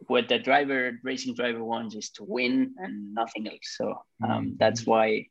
what 0.08 0.28
the 0.28 0.38
driver 0.38 0.98
racing 1.02 1.34
driver 1.34 1.62
wants 1.64 1.94
is 1.94 2.10
to 2.10 2.24
win 2.24 2.74
and 2.78 3.14
nothing 3.14 3.46
else 3.48 3.68
so 3.78 3.86
um, 4.24 4.30
Mm-hmm. 4.30 4.50
that's 4.58 4.86
why 4.86 5.26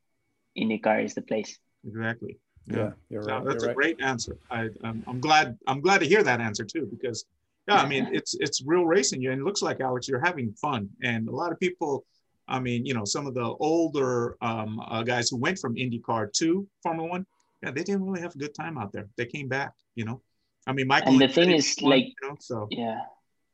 IndyCar 0.57 1.03
is 1.03 1.13
the 1.13 1.21
place 1.21 1.57
Exactly. 1.88 2.38
yeah, 2.65 2.91
you're 3.09 3.23
No, 3.23 3.43
that's 3.45 3.63
you're 3.63 3.65
a 3.65 3.67
right. 3.67 3.76
great 3.76 4.01
answer. 4.01 4.38
I, 4.49 4.69
I'm, 4.84 5.03
I'm 5.05 5.19
glad. 5.19 5.55
I'm 5.67 5.82
glad 5.82 5.99
to 5.99 6.07
hear 6.07 6.23
that 6.23 6.41
answer 6.41 6.65
too, 6.65 6.88
because 6.89 7.26
yeah, 7.67 7.76
I 7.84 7.88
mean, 7.88 8.09
it's 8.11 8.34
it's 8.45 8.63
real 8.65 8.86
racing. 8.86 9.21
You 9.21 9.32
and 9.32 9.41
it 9.41 9.45
looks 9.45 9.61
like 9.61 9.80
Alex, 9.82 10.07
you're 10.07 10.26
having 10.32 10.51
fun, 10.53 10.89
and 11.03 11.28
a 11.28 11.36
lot 11.41 11.51
of 11.51 11.59
people. 11.59 12.05
I 12.47 12.59
mean, 12.59 12.86
you 12.86 12.93
know, 12.97 13.05
some 13.05 13.26
of 13.30 13.34
the 13.36 13.45
older 13.59 14.36
um, 14.41 14.80
uh, 14.80 15.03
guys 15.03 15.30
who 15.30 15.38
went 15.38 15.57
from 15.59 15.76
IndyCar 15.76 16.32
to 16.41 16.67
Formula 16.82 17.07
One, 17.07 17.26
yeah, 17.61 17.69
they 17.69 17.84
didn't 17.84 18.03
really 18.07 18.21
have 18.21 18.34
a 18.34 18.38
good 18.39 18.55
time 18.55 18.78
out 18.80 18.91
there. 18.91 19.07
They 19.17 19.28
came 19.28 19.47
back, 19.47 19.73
you 19.95 20.05
know. 20.05 20.21
I 20.65 20.71
mean, 20.73 20.88
Michael. 20.88 21.11
And 21.13 21.21
the 21.21 21.28
thing 21.28 21.51
is, 21.51 21.76
won, 21.82 21.91
like- 21.91 22.13
you 22.21 22.28
know, 22.30 22.36
so 22.39 22.67
yeah 22.71 23.01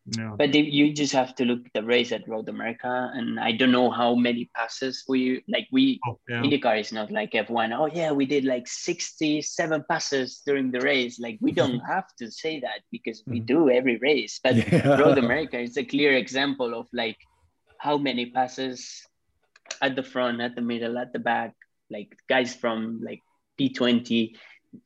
yeah, 0.06 0.34
but 0.38 0.54
you 0.56 0.94
just 0.94 1.14
have 1.14 1.36
to 1.36 1.46
look 1.46 1.60
at 1.66 1.74
the 1.74 1.84
race 1.84 2.12
at 2.12 2.28
Road 2.28 2.50
America 2.50 3.12
and 3.14 3.40
I 3.40 3.52
don't 3.52 3.72
know 3.72 3.92
how 3.92 4.16
many 4.16 4.50
passes 4.56 5.04
we 5.08 5.44
like 5.48 5.68
we 5.72 6.00
oh, 6.08 6.20
yeah, 6.28 6.42
IndyCar 6.42 6.80
is 6.80 6.92
not 6.92 7.12
like 7.12 7.32
F1 7.32 7.72
oh 7.78 7.86
yeah 7.94 8.12
we 8.12 8.26
did 8.26 8.44
like 8.44 8.68
67 8.68 9.86
passes 9.88 10.42
during 10.46 10.72
the 10.72 10.82
race 10.82 11.20
like 11.20 11.38
we 11.40 11.52
don't 11.52 11.80
have 11.94 12.08
to 12.18 12.32
say 12.32 12.60
that 12.62 12.82
because 12.92 13.24
we 13.28 13.42
Mhm. 13.42 13.46
do 13.46 13.70
every 13.70 13.98
race 13.98 14.40
but 14.44 14.56
Yeah. 14.72 14.98
Road 14.98 15.18
America 15.18 15.60
is 15.60 15.78
a 15.78 15.86
clear 15.86 16.14
example 16.18 16.74
of 16.74 16.88
like 16.94 17.18
how 17.78 17.98
many 17.98 18.28
passes 18.32 19.06
at 19.82 19.96
the 19.96 20.04
front, 20.04 20.42
at 20.42 20.56
the 20.56 20.62
middle, 20.62 20.98
at 20.98 21.14
the 21.14 21.20
back, 21.20 21.54
like 21.90 22.14
guys 22.30 22.54
from 22.54 23.00
like 23.04 23.20
P20 23.60 24.36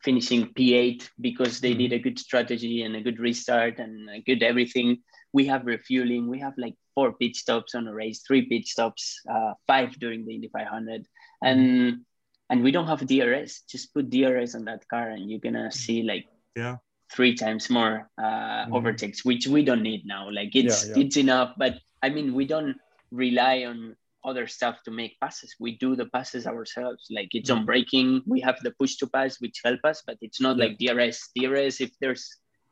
finishing 0.03 0.53
P8 0.53 1.09
because 1.19 1.59
they 1.61 1.73
did 1.73 1.93
a 1.93 1.99
good 1.99 2.17
strategy 2.19 2.83
and 2.83 2.95
a 2.95 3.01
good 3.01 3.19
restart 3.19 3.79
and 3.79 4.09
a 4.09 4.21
good 4.21 4.43
everything. 4.43 5.03
We 5.33 5.45
have 5.47 5.65
refueling. 5.65 6.27
We 6.29 6.39
have 6.39 6.53
like 6.57 6.75
four 6.95 7.13
pit 7.13 7.35
stops 7.35 7.75
on 7.75 7.87
a 7.87 7.93
race, 7.93 8.23
three 8.25 8.45
pit 8.47 8.67
stops, 8.67 9.19
uh, 9.29 9.53
five 9.67 9.97
during 9.99 10.25
the 10.25 10.33
Indy 10.35 10.49
500, 10.49 11.05
and 11.43 12.05
and 12.49 12.63
we 12.63 12.71
don't 12.71 12.87
have 12.87 13.05
DRS. 13.05 13.61
Just 13.69 13.93
put 13.93 14.09
DRS 14.09 14.55
on 14.55 14.65
that 14.65 14.87
car, 14.87 15.09
and 15.09 15.29
you're 15.29 15.39
gonna 15.43 15.71
see 15.71 16.03
like 16.03 16.25
Yeah. 16.55 16.77
three 17.11 17.35
times 17.35 17.69
more 17.69 18.09
uh, 18.17 18.65
Mhm. 18.65 18.73
overtakes, 18.73 19.25
which 19.25 19.47
we 19.47 19.63
don't 19.63 19.83
need 19.83 20.05
now. 20.05 20.29
Like 20.31 20.55
it's 20.55 20.87
Yeah, 20.87 20.95
yeah. 20.97 21.03
it's 21.03 21.17
enough, 21.17 21.53
but 21.57 21.79
I 22.01 22.09
mean 22.09 22.33
we 22.33 22.45
don't 22.45 22.77
rely 23.11 23.65
on 23.65 23.95
other 24.25 24.47
stuff 24.47 24.75
to 24.85 24.91
make 24.91 25.17
passes. 25.21 25.55
We 25.59 25.77
do 25.77 25.95
the 25.95 26.07
passes 26.07 26.47
ourselves. 26.47 27.07
Like 27.09 27.29
it's 27.33 27.49
Mm-hmm. 27.49 27.59
on 27.59 27.65
braking, 27.65 28.21
we 28.25 28.41
have 28.41 28.57
the 28.63 28.71
push 28.79 28.95
to 28.97 29.07
pass, 29.07 29.39
which 29.39 29.61
help 29.63 29.79
us, 29.83 30.03
but 30.05 30.17
it's 30.21 30.41
not 30.41 30.57
Yeah. 30.57 30.63
like 30.65 30.77
DRS. 30.79 31.29
DRS, 31.35 31.79
if 31.81 31.91
there's 32.01 32.25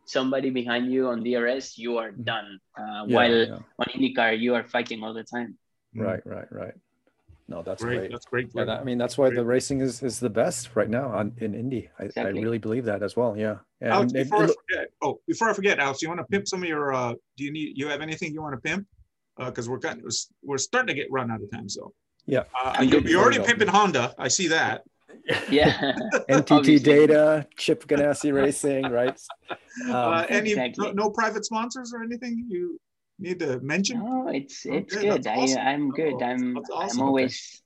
somebody 0.05 0.49
behind 0.49 0.91
you 0.91 1.07
on 1.07 1.23
DRS, 1.23 1.77
you 1.77 1.97
are 1.97 2.11
Mhm. 2.11 2.25
done. 2.25 2.59
Uh, 2.77 3.05
Yeah, 3.07 3.15
while 3.15 3.37
yeah. 3.47 3.59
on 3.79 3.87
IndyCar, 3.95 4.37
you 4.39 4.55
are 4.55 4.65
fighting 4.75 5.03
all 5.03 5.13
the 5.13 5.23
time. 5.23 5.57
Right, 5.95 6.25
right, 6.25 6.51
right. 6.51 6.73
No, 7.47 7.61
that's 7.61 7.83
great. 7.83 7.97
great. 7.99 8.11
That's 8.11 8.25
great. 8.25 8.49
Yeah, 8.55 8.63
that- 8.65 8.81
I 8.81 8.83
mean, 8.83 8.97
that's 8.97 9.17
why 9.17 9.29
the 9.29 9.45
racing 9.45 9.79
is, 9.81 10.01
is 10.01 10.19
the 10.19 10.29
best 10.29 10.75
right 10.75 10.89
now 10.89 11.07
on 11.09 11.33
in 11.37 11.53
Indy. 11.53 11.89
I, 11.99 12.09
I 12.17 12.27
really 12.29 12.57
believe 12.57 12.85
that 12.85 13.03
as 13.03 13.15
well. 13.15 13.37
Yeah. 13.37 13.57
And 13.81 13.91
Alex, 13.91 14.13
before 14.13 14.43
it 14.45 14.49
I 14.49 14.53
forget, 14.61 14.87
oh, 15.03 15.19
before 15.27 15.49
I 15.49 15.53
forget, 15.53 15.77
Alex, 15.79 16.01
you 16.01 16.07
want 16.07 16.19
to 16.21 16.25
pimp 16.25 16.47
some 16.47 16.63
of 16.63 16.69
your? 16.69 16.93
uh 16.93 17.13
Do 17.37 17.43
you 17.43 17.51
need? 17.51 17.77
You 17.77 17.87
have 17.89 18.01
anything 18.01 18.33
you 18.33 18.41
want 18.41 18.55
to 18.55 18.61
pimp? 18.61 18.87
Because 19.37 19.67
we're 19.67 19.79
kind 19.79 20.03
of, 20.05 20.13
we're 20.43 20.57
starting 20.57 20.87
to 20.87 20.93
get 20.93 21.07
run 21.11 21.31
out 21.31 21.41
of 21.41 21.49
time. 21.51 21.67
So 21.69 21.93
Yeah. 22.25 22.43
uh, 22.63 22.77
you, 22.81 22.89
good 22.91 23.05
you're 23.05 23.21
already 23.21 23.37
before 23.39 23.51
you 23.53 23.55
go. 23.57 23.65
pimping 23.65 23.67
Honda. 23.67 24.13
I 24.17 24.27
see 24.27 24.47
that. 24.49 24.83
Yeah. 25.49 25.91
NTT 26.29 26.83
Data, 26.83 27.47
Chip 27.57 27.85
Ganassi 27.87 28.33
Racing, 28.33 28.83
right? 28.85 29.19
uh, 29.89 29.93
Um, 29.93 30.25
any 30.29 30.53
no, 30.77 30.91
no 30.91 31.09
private 31.09 31.45
sponsors 31.45 31.93
or 31.93 32.03
anything 32.03 32.45
you 32.49 32.79
need 33.19 33.39
to 33.39 33.59
mention? 33.61 34.03
No, 34.03 34.27
it's 34.27 34.65
it's 34.65 34.95
Okay, 34.95 35.09
good. 35.09 35.23
that's 35.23 35.39
awesome. 35.39 35.59
I 35.61 35.71
I'm 35.71 35.89
good. 35.91 36.13
Oh, 36.13 36.25
I'm 36.25 36.53
that's 36.55 36.69
I'm 36.69 36.75
awesome. 36.77 36.99
Okay. 36.99 37.07
always 37.07 37.61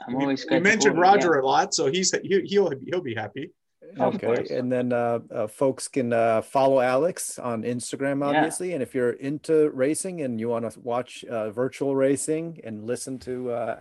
I'm 0.00 0.14
We- 0.14 0.22
always 0.22 0.42
we, 0.44 0.48
glad 0.48 0.62
mentioned 0.62 0.98
Roger 0.98 1.34
yeah. 1.34 1.40
a 1.42 1.44
lot, 1.44 1.74
so 1.74 1.86
he's 1.90 2.10
he, 2.22 2.40
he'll 2.46 2.72
he'll 2.86 3.02
be 3.02 3.14
happy. 3.14 3.50
Of 3.98 4.14
Okay, 4.22 4.56
and 4.56 4.70
then 4.72 4.92
uh, 4.92 5.18
uh, 5.30 5.46
folks 5.46 5.88
can 5.88 6.12
uh, 6.12 6.42
follow 6.42 6.80
Alex 6.80 7.38
on 7.38 7.62
Instagram, 7.62 8.20
Yeah. 8.20 8.38
obviously. 8.38 8.72
And 8.72 8.82
if 8.82 8.94
you're 8.94 9.12
into 9.12 9.70
racing 9.70 10.22
and 10.22 10.40
you 10.40 10.48
want 10.48 10.70
to 10.70 10.80
watch 10.80 11.24
uh, 11.24 11.50
virtual 11.50 11.94
racing 11.94 12.60
and 12.64 12.84
listen 12.86 13.18
to 13.20 13.50
uh, 13.50 13.80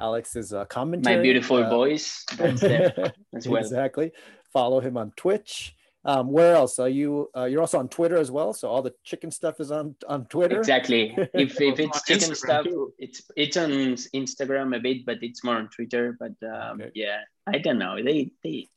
Alex's 0.00 0.52
uh, 0.52 0.64
commentary, 0.66 1.16
My 1.16 1.22
beautiful 1.22 1.64
uh, 1.64 1.68
voice. 1.70 2.24
That's 2.36 2.60
there 2.72 3.12
as 3.34 3.48
well. 3.48 3.62
exactly. 3.62 4.12
Follow 4.52 4.80
him 4.80 4.96
on 4.96 5.12
Twitch. 5.16 5.74
Um, 6.04 6.30
where 6.30 6.54
else 6.54 6.78
are 6.78 6.88
you? 6.88 7.28
Uh, 7.36 7.44
you're 7.44 7.60
also 7.60 7.78
on 7.80 7.88
Twitter 7.88 8.16
as 8.16 8.30
well. 8.30 8.52
So 8.54 8.68
all 8.68 8.80
the 8.82 8.94
chicken 9.04 9.30
stuff 9.32 9.58
is 9.60 9.70
on 9.72 9.96
on 10.06 10.26
Twitter. 10.26 10.56
Exactly. 10.58 11.12
If 11.34 11.60
if 11.60 11.80
it's 11.80 12.04
chicken 12.04 12.30
Instagram, 12.30 12.36
stuff, 12.36 12.64
too. 12.64 12.92
it's 12.98 13.20
it's 13.36 13.56
on 13.56 13.70
Instagram 14.14 14.74
a 14.76 14.80
bit, 14.80 15.04
but 15.04 15.18
it's 15.22 15.42
more 15.44 15.56
on 15.56 15.68
Twitter. 15.68 16.16
But 16.18 16.32
um, 16.46 16.80
Okay. 16.80 16.90
yeah, 16.94 17.18
I 17.46 17.58
don't 17.58 17.78
know. 17.78 18.02
They 18.02 18.30
they 18.44 18.68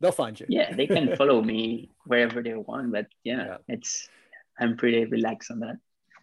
They'll 0.00 0.12
find 0.12 0.38
you. 0.38 0.46
yeah 0.48 0.74
they 0.74 0.86
can 0.86 1.16
follow 1.20 1.40
me 1.42 1.90
wherever 2.06 2.42
they 2.42 2.54
want. 2.54 2.92
But 2.92 3.06
yeah, 3.24 3.44
Yeah. 3.46 3.56
it's 3.68 4.08
I'm 4.58 4.76
pretty 4.76 5.04
relaxed 5.04 5.50
on 5.50 5.60
that. 5.60 5.76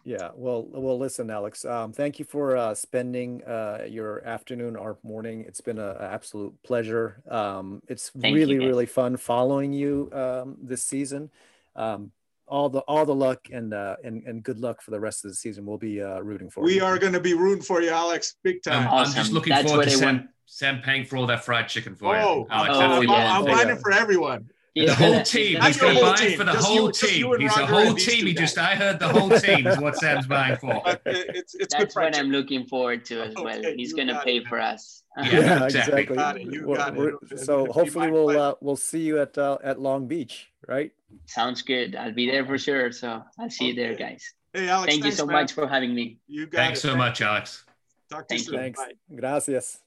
Yeah. 0.03 0.29
Well, 0.33 0.65
well, 0.71 0.97
listen, 0.97 1.29
Alex. 1.29 1.63
Um, 1.63 1.93
thank 1.93 2.17
you 2.17 2.25
for 2.25 2.57
uh, 2.57 2.73
spending 2.73 3.43
uh, 3.43 3.85
your 3.87 4.25
afternoon 4.25 4.75
or 4.75 4.97
morning. 5.03 5.45
It's 5.47 5.61
been 5.61 5.77
an 5.77 5.95
absolute 5.99 6.55
pleasure. 6.63 7.21
Um, 7.29 7.83
it's 7.87 8.09
Thank 8.09 8.35
really, 8.35 8.57
guys. 8.57 8.65
really 8.67 8.85
fun 8.87 9.15
following 9.17 9.73
you 9.73 10.09
um, 10.13 10.57
this 10.59 10.83
season. 10.83 11.29
Um, 11.75 12.11
all 12.47 12.67
the 12.69 12.79
all 12.79 13.05
the 13.05 13.13
luck 13.15 13.47
and 13.53 13.73
uh, 13.75 13.95
and 14.03 14.23
and 14.25 14.41
good 14.43 14.59
luck 14.59 14.81
for 14.81 14.89
the 14.91 14.99
rest 14.99 15.23
of 15.23 15.29
the 15.31 15.35
season. 15.35 15.65
We'll 15.67 15.77
be 15.77 16.01
uh, 16.01 16.19
rooting 16.21 16.49
for 16.49 16.61
We 16.63 16.73
you. 16.75 16.81
We 16.81 16.85
are 16.87 16.97
going 16.97 17.13
to 17.13 17.19
be 17.21 17.33
rooting 17.35 17.63
for 17.63 17.81
you, 17.81 17.91
Alex, 17.91 18.35
big 18.43 18.63
time. 18.63 18.87
I'm 18.91 19.05
just 19.13 19.31
looking 19.31 19.51
That's 19.53 19.69
forward 19.69 19.85
to 19.87 19.91
I 19.91 19.95
Sam, 19.95 20.15
want. 20.17 20.27
Sam 20.53 20.81
paying 20.81 21.05
for 21.05 21.15
all 21.15 21.25
that 21.27 21.45
fried 21.45 21.69
chicken 21.69 21.95
for 21.95 22.13
oh, 22.17 22.39
you. 22.39 22.47
Alex, 22.51 22.75
Oh, 22.75 22.81
I'm, 22.81 22.89
what 22.91 23.01
you 23.03 23.09
yeah. 23.09 23.37
I'm 23.37 23.45
want. 23.45 23.55
finding 23.55 23.75
Yeah. 23.77 23.81
for 23.81 23.91
everyone. 23.93 24.49
The 24.75 24.93
whole 24.93 25.21
team. 25.23 25.61
He's 25.61 25.77
your 25.81 25.87
been 25.87 25.95
whole 25.95 26.03
buying 26.13 26.17
team, 26.17 26.37
for 26.37 26.43
the 26.43 26.51
just 26.51 26.67
whole 26.67 26.85
you- 26.87 26.91
team. 26.91 27.39
He's 27.39 27.57
a 27.57 27.59
Roger 27.61 27.73
whole 27.73 27.93
team. 27.95 28.25
He 28.27 28.33
just, 28.33 28.57
I 28.57 28.75
heard 28.75 28.99
the 28.99 29.07
whole 29.07 29.29
team 29.47 29.65
is 29.65 29.77
what 29.79 29.95
Sam's 29.95 30.27
buying 30.27 30.57
for. 30.57 30.81
But 30.83 31.01
it's 31.05 31.55
it's 31.55 31.73
That's 31.73 31.93
fried 31.93 32.13
what 32.13 32.19
I'm 32.19 32.31
looking 32.31 32.65
forward 32.65 33.05
to 33.05 33.21
as 33.21 33.33
well. 33.35 33.47
Okay, 33.47 33.75
He's 33.77 33.93
gonna 33.93 34.21
pay 34.25 34.37
it. 34.37 34.47
for 34.47 34.59
us. 34.59 35.03
Yeah. 35.17 35.23
Yeah, 35.31 35.63
exactly. 35.65 36.01
exactly. 36.03 36.15
Got 36.17 36.37
it, 36.41 36.47
you 36.53 36.67
We're- 36.67 36.77
got 36.77 36.97
it. 36.97 37.39
so 37.39 37.65
hopefully 37.71 38.07
my 38.07 38.11
we'll 38.11 38.29
uh, 38.37 38.53
we'll 38.61 38.75
see 38.75 38.99
you 39.01 39.19
at 39.21 39.37
uh, 39.37 39.57
at 39.63 39.79
Long 39.79 40.07
Beach, 40.07 40.51
right? 40.67 40.91
Sounds 41.27 41.61
good. 41.61 41.95
I'll 41.95 42.13
be 42.13 42.29
there 42.29 42.45
for 42.45 42.57
sure. 42.57 42.91
So 42.91 43.23
I'll 43.39 43.49
see 43.49 43.67
you 43.69 43.75
there, 43.75 43.95
guys. 43.95 44.33
Hey, 44.53 44.67
Alex, 44.69 44.91
Thank 44.91 45.05
you 45.05 45.11
so 45.11 45.25
man. 45.25 45.33
much 45.37 45.53
for 45.53 45.65
having 45.67 45.95
me. 45.95 46.19
You 46.27 46.45
got 46.45 46.57
Thanks 46.59 46.81
so 46.81 46.95
much, 46.95 47.21
Alex. 47.21 47.63
Talk 48.09 48.27
to 48.27 48.35
you 48.35 48.39
Thank 48.39 48.47
you. 48.47 48.51
soon. 48.51 48.59
Thanks. 48.59 48.81
Gracias. 49.15 49.79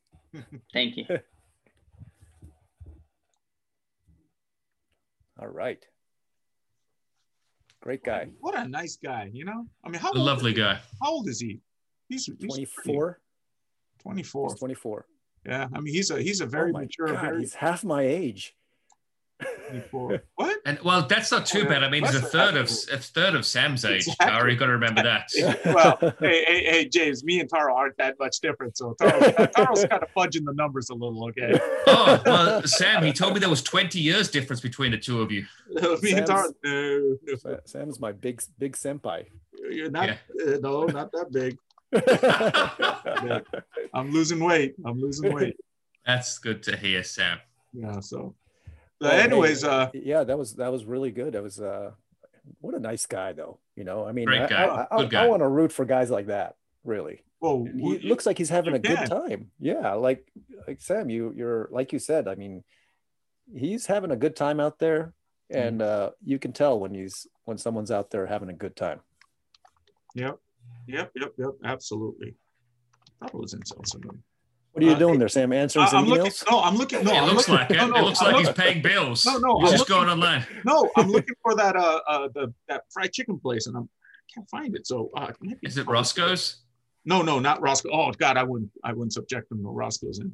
Thank 0.72 0.96
you. 0.96 1.04
All 5.40 5.48
right. 5.48 5.84
Great 7.80 8.02
guy. 8.04 8.28
What 8.40 8.56
a 8.56 8.66
nice 8.66 8.96
guy, 8.96 9.30
you 9.32 9.44
know? 9.44 9.66
I 9.84 9.88
mean, 9.90 10.00
how 10.00 10.12
A 10.12 10.14
lovely 10.14 10.54
guy. 10.54 10.80
How 11.02 11.10
old 11.10 11.28
is 11.28 11.40
he? 11.40 11.60
He's, 12.08 12.24
he's 12.26 12.36
24. 12.38 13.20
24. 14.00 14.48
He's 14.48 14.58
24. 14.58 15.06
Yeah, 15.46 15.68
I 15.74 15.80
mean, 15.80 15.92
he's 15.92 16.10
a 16.10 16.22
he's 16.22 16.40
a 16.40 16.46
very 16.46 16.70
oh 16.70 16.72
my 16.72 16.80
mature, 16.82 17.08
God, 17.08 17.20
very 17.20 17.40
he's 17.40 17.54
half 17.54 17.84
my 17.84 18.02
age. 18.02 18.54
24. 19.68 20.22
What? 20.36 20.58
And 20.66 20.78
well, 20.80 21.06
that's 21.06 21.30
not 21.30 21.46
too 21.46 21.62
Oh, 21.64 21.68
bad. 21.68 21.84
I 21.84 21.88
mean, 21.90 22.04
he's 22.04 22.14
a 22.14 22.20
third 22.20 22.56
of 22.56 22.66
a 22.92 22.98
third 22.98 23.34
of 23.34 23.46
Sam's 23.46 23.84
age. 23.84 24.06
Exactly. 24.08 24.26
Taro, 24.26 24.50
you 24.50 24.56
got 24.56 24.66
to 24.66 24.72
remember 24.72 25.02
that. 25.04 25.28
well, 25.66 25.96
hey, 26.20 26.44
hey, 26.46 26.64
hey, 26.64 26.88
James, 26.88 27.22
me 27.24 27.40
and 27.40 27.48
Taro 27.48 27.74
aren't 27.74 27.96
that 27.98 28.16
much 28.18 28.40
different. 28.40 28.76
So 28.76 28.94
Taro, 29.00 29.20
Taro's 29.46 29.84
kind 29.90 30.02
of 30.02 30.08
fudging 30.16 30.44
the 30.44 30.52
numbers 30.54 30.90
a 30.90 30.94
little, 30.94 31.28
okay? 31.28 31.58
Oh 31.86 32.22
well, 32.26 32.62
Sam, 32.66 33.02
he 33.04 33.12
told 33.12 33.34
me 33.34 33.40
there 33.40 33.48
was 33.50 33.62
20 33.62 33.98
years 34.00 34.30
difference 34.30 34.60
between 34.60 34.90
the 34.90 34.98
two 34.98 35.20
of 35.22 35.30
you. 35.30 35.44
me 36.02 36.12
and 36.14 36.26
Taro, 36.26 36.42
Sam's- 36.42 36.54
no, 36.64 37.16
no, 37.22 37.34
Sa- 37.36 37.56
Sam's 37.64 38.00
my 38.00 38.12
big 38.12 38.42
big 38.58 38.74
senpai. 38.76 39.26
you're 39.70 39.90
not, 39.90 40.08
Yeah. 40.08 40.16
uh, 40.54 40.58
no, 40.60 40.84
not 40.86 41.10
that 41.12 41.30
big. 41.32 41.58
I'm 43.94 44.10
losing 44.10 44.42
weight. 44.42 44.74
I'm 44.84 45.00
losing 45.00 45.32
weight. 45.32 45.56
That's 46.06 46.38
good 46.38 46.62
to 46.64 46.76
hear, 46.76 47.02
Sam. 47.04 47.38
Yeah, 47.72 48.00
so. 48.00 48.34
Oh, 49.04 49.08
But 49.10 49.16
hey, 49.18 49.22
anyways, 49.22 49.64
uh, 49.64 49.90
yeah, 49.94 50.24
that 50.24 50.38
was 50.38 50.54
that 50.54 50.72
was 50.72 50.84
really 50.84 51.10
good. 51.10 51.32
That 51.34 51.42
was 51.42 51.60
uh, 51.60 51.92
what 52.60 52.74
a 52.74 52.80
nice 52.80 53.06
guy, 53.06 53.32
though. 53.32 53.58
You 53.76 53.84
know, 53.84 54.06
I 54.06 54.12
mean, 54.12 54.26
Great 54.26 54.42
I, 54.42 54.46
guy. 54.48 54.64
I, 54.64 54.86
I, 54.96 55.04
Good. 55.04 55.14
I 55.14 55.26
want 55.28 55.42
to 55.42 55.48
root 55.48 55.72
for 55.72 55.84
guys 55.84 56.10
like 56.10 56.26
that. 56.26 56.56
Really, 56.84 57.22
well, 57.40 57.64
And 57.66 57.80
we- 57.80 57.98
he 57.98 58.08
looks 58.08 58.26
like 58.26 58.36
he's 58.38 58.50
having 58.50 58.72
you 58.74 58.76
a 58.76 58.78
good 58.80 58.98
can. 58.98 59.08
time. 59.08 59.50
Yeah, 59.58 59.94
like 59.94 60.26
like 60.66 60.80
Sam, 60.80 61.08
you 61.10 61.32
you're 61.36 61.68
like 61.70 61.92
you 61.92 61.98
said. 61.98 62.28
I 62.28 62.34
mean, 62.34 62.62
he's 63.54 63.86
having 63.86 64.10
a 64.10 64.16
good 64.16 64.36
time 64.36 64.60
out 64.60 64.78
there, 64.78 65.14
and 65.50 65.80
uh, 65.82 66.10
you 66.24 66.38
can 66.38 66.52
tell 66.52 66.78
when 66.78 66.92
he's 66.94 67.26
when 67.44 67.56
someone's 67.58 67.90
out 67.90 68.10
there 68.10 68.26
having 68.26 68.50
a 68.50 68.54
good 68.54 68.76
time. 68.76 69.00
Yep, 70.14 70.38
yep, 70.86 71.10
yep, 71.16 71.32
yep, 71.38 71.50
absolutely. 71.64 72.34
I 73.22 73.26
thought 73.28 73.38
it 73.38 73.40
was 73.42 73.54
in 73.54 73.64
something. 73.64 74.22
What 74.74 74.82
are 74.82 74.86
you 74.88 74.92
Uh, 74.94 74.98
doing 74.98 75.18
there, 75.20 75.28
Sam? 75.28 75.52
Answering 75.52 75.86
I- 75.86 75.88
some 75.88 75.98
I'm 76.04 76.10
looking. 76.10 76.26
emails? 76.32 76.50
No, 76.50 76.60
I'm 76.60 76.76
looking. 76.76 77.04
No, 77.04 77.12
it 77.12 77.16
I'm 77.16 77.24
looks 77.28 77.48
looking, 77.48 77.54
like 77.54 77.70
it. 77.70 77.76
no, 77.76 77.86
no, 77.86 77.96
it 77.96 78.02
looks 78.06 78.20
I'm 78.20 78.26
like 78.26 78.34
looking- 78.34 78.46
he's 78.48 78.56
paying 78.64 78.82
bills. 78.82 79.24
No, 79.24 79.38
no, 79.38 79.60
he's 79.60 79.68
I'm 79.70 79.78
just 79.78 79.88
looking- 79.88 80.06
going 80.06 80.08
online. 80.10 80.44
No, 80.64 80.90
I'm 80.96 81.08
looking 81.08 81.34
for 81.42 81.54
that 81.54 81.76
uh 81.76 82.00
uh 82.08 82.28
the 82.34 82.52
that 82.68 82.82
fried 82.92 83.12
chicken 83.12 83.38
place, 83.38 83.68
and 83.68 83.76
I'm 83.76 83.84
I 83.84 84.32
can't 84.34 84.50
find 84.50 84.74
it. 84.74 84.84
So 84.86 85.10
uh, 85.16 85.30
Is 85.62 85.78
it 85.78 85.86
Roscoe's? 85.86 86.56
No, 87.04 87.22
no, 87.22 87.38
not 87.38 87.60
Roscoe. 87.60 87.90
Oh 87.92 88.10
God, 88.18 88.36
I 88.36 88.42
wouldn't 88.42 88.70
I 88.82 88.92
wouldn't 88.92 89.12
subject 89.12 89.48
them 89.48 89.62
to 89.62 89.68
Roscoe's. 89.68 90.18
In 90.18 90.32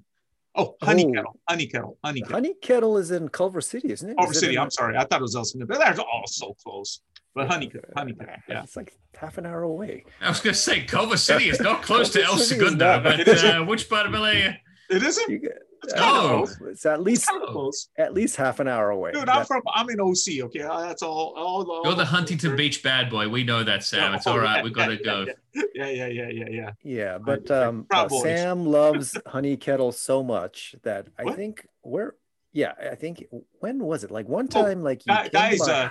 oh, 0.54 0.76
honey 0.82 1.06
Oh. 1.06 1.12
kettle, 1.12 1.40
honey 1.48 1.66
kettle, 1.66 1.98
honey 2.04 2.20
kettle. 2.20 2.34
Honey 2.36 2.54
Kettle 2.60 2.96
is 2.98 3.10
in 3.10 3.28
Culver 3.28 3.60
City, 3.60 3.92
isn't 3.92 4.10
it? 4.10 4.16
Culver 4.16 4.32
Is 4.32 4.40
City. 4.40 4.54
in- 4.54 4.60
I'm 4.60 4.70
sorry, 4.70 4.96
I 4.96 5.04
thought 5.04 5.20
it 5.20 5.22
was 5.22 5.36
Elsmere, 5.36 5.66
but 5.66 5.78
they're 5.78 6.00
all 6.00 6.24
so 6.26 6.54
close. 6.64 7.00
But 7.34 7.48
honey 7.48 7.68
kettle, 7.68 7.90
honey 7.96 8.12
kettle. 8.14 8.34
Yeah. 8.48 8.62
It's 8.64 8.76
like 8.76 8.92
half 9.16 9.38
an 9.38 9.46
hour 9.46 9.62
away. 9.62 10.04
I 10.20 10.28
was 10.28 10.40
going 10.40 10.54
to 10.54 10.58
say 10.60 10.82
Culver 10.84 11.16
City 11.16 11.48
is 11.48 11.60
not 11.60 11.82
close 11.88 12.10
to 12.10 12.20
El 12.22 12.30
Culver 12.30 12.42
Segundo, 12.44 13.00
but 13.02 13.28
uh, 13.44 13.64
which 13.64 13.88
part 13.88 14.06
of 14.06 14.12
LA? 14.12 14.54
It 14.90 15.02
isn't. 15.04 15.44
You 15.82 15.88
get, 15.88 15.92
It's 15.92 16.00
kind 16.00 16.26
of 16.42 16.50
Oh. 16.60 16.66
it's 16.68 16.86
at 16.86 17.02
least 17.02 17.28
kind 17.28 17.42
close. 17.44 17.88
at 17.96 18.12
least 18.14 18.36
half 18.36 18.60
an 18.60 18.68
hour 18.68 18.90
away. 18.90 19.12
Dude, 19.12 19.28
I'm 19.28 19.44
from. 19.46 19.62
I'm 19.74 19.88
in 19.90 20.00
OC. 20.00 20.42
Okay, 20.44 20.58
that's 20.60 21.02
all. 21.02 21.34
all, 21.36 21.70
all 21.70 21.82
You're 21.84 21.94
the 21.94 22.04
Huntington 22.04 22.56
Beach 22.56 22.82
bad 22.82 23.10
boy. 23.10 23.28
We 23.28 23.44
know 23.44 23.62
that, 23.64 23.82
Sam. 23.84 24.14
It's 24.14 24.26
Oh, 24.26 24.32
all 24.32 24.38
right. 24.38 24.56
yeah, 24.58 24.62
We 24.62 24.70
got 24.70 24.86
to 24.86 24.96
go. 24.96 25.26
Yeah, 25.74 25.86
yeah, 25.88 26.06
yeah, 26.06 26.28
yeah, 26.28 26.48
yeah. 26.50 26.70
yeah, 26.82 27.18
but 27.18 27.50
um, 27.50 27.86
uh, 27.90 28.08
Sam 28.08 28.66
loves 28.66 29.16
Honey 29.26 29.56
Kettle 29.56 29.92
so 29.92 30.22
much 30.22 30.74
that 30.82 31.08
I 31.18 31.24
What? 31.24 31.36
think 31.36 31.66
we're 31.82 32.12
yeah, 32.52 32.72
I 32.90 32.94
think 32.96 33.24
when 33.60 33.78
was 33.78 34.02
it? 34.04 34.10
Like 34.10 34.28
one 34.28 34.48
time, 34.48 34.82
like 34.82 35.06
you 35.06 35.14
Di- 35.14 35.28
came 35.28 35.30
Dai's 35.50 35.66
by- 35.66 35.72
uh, 35.72 35.90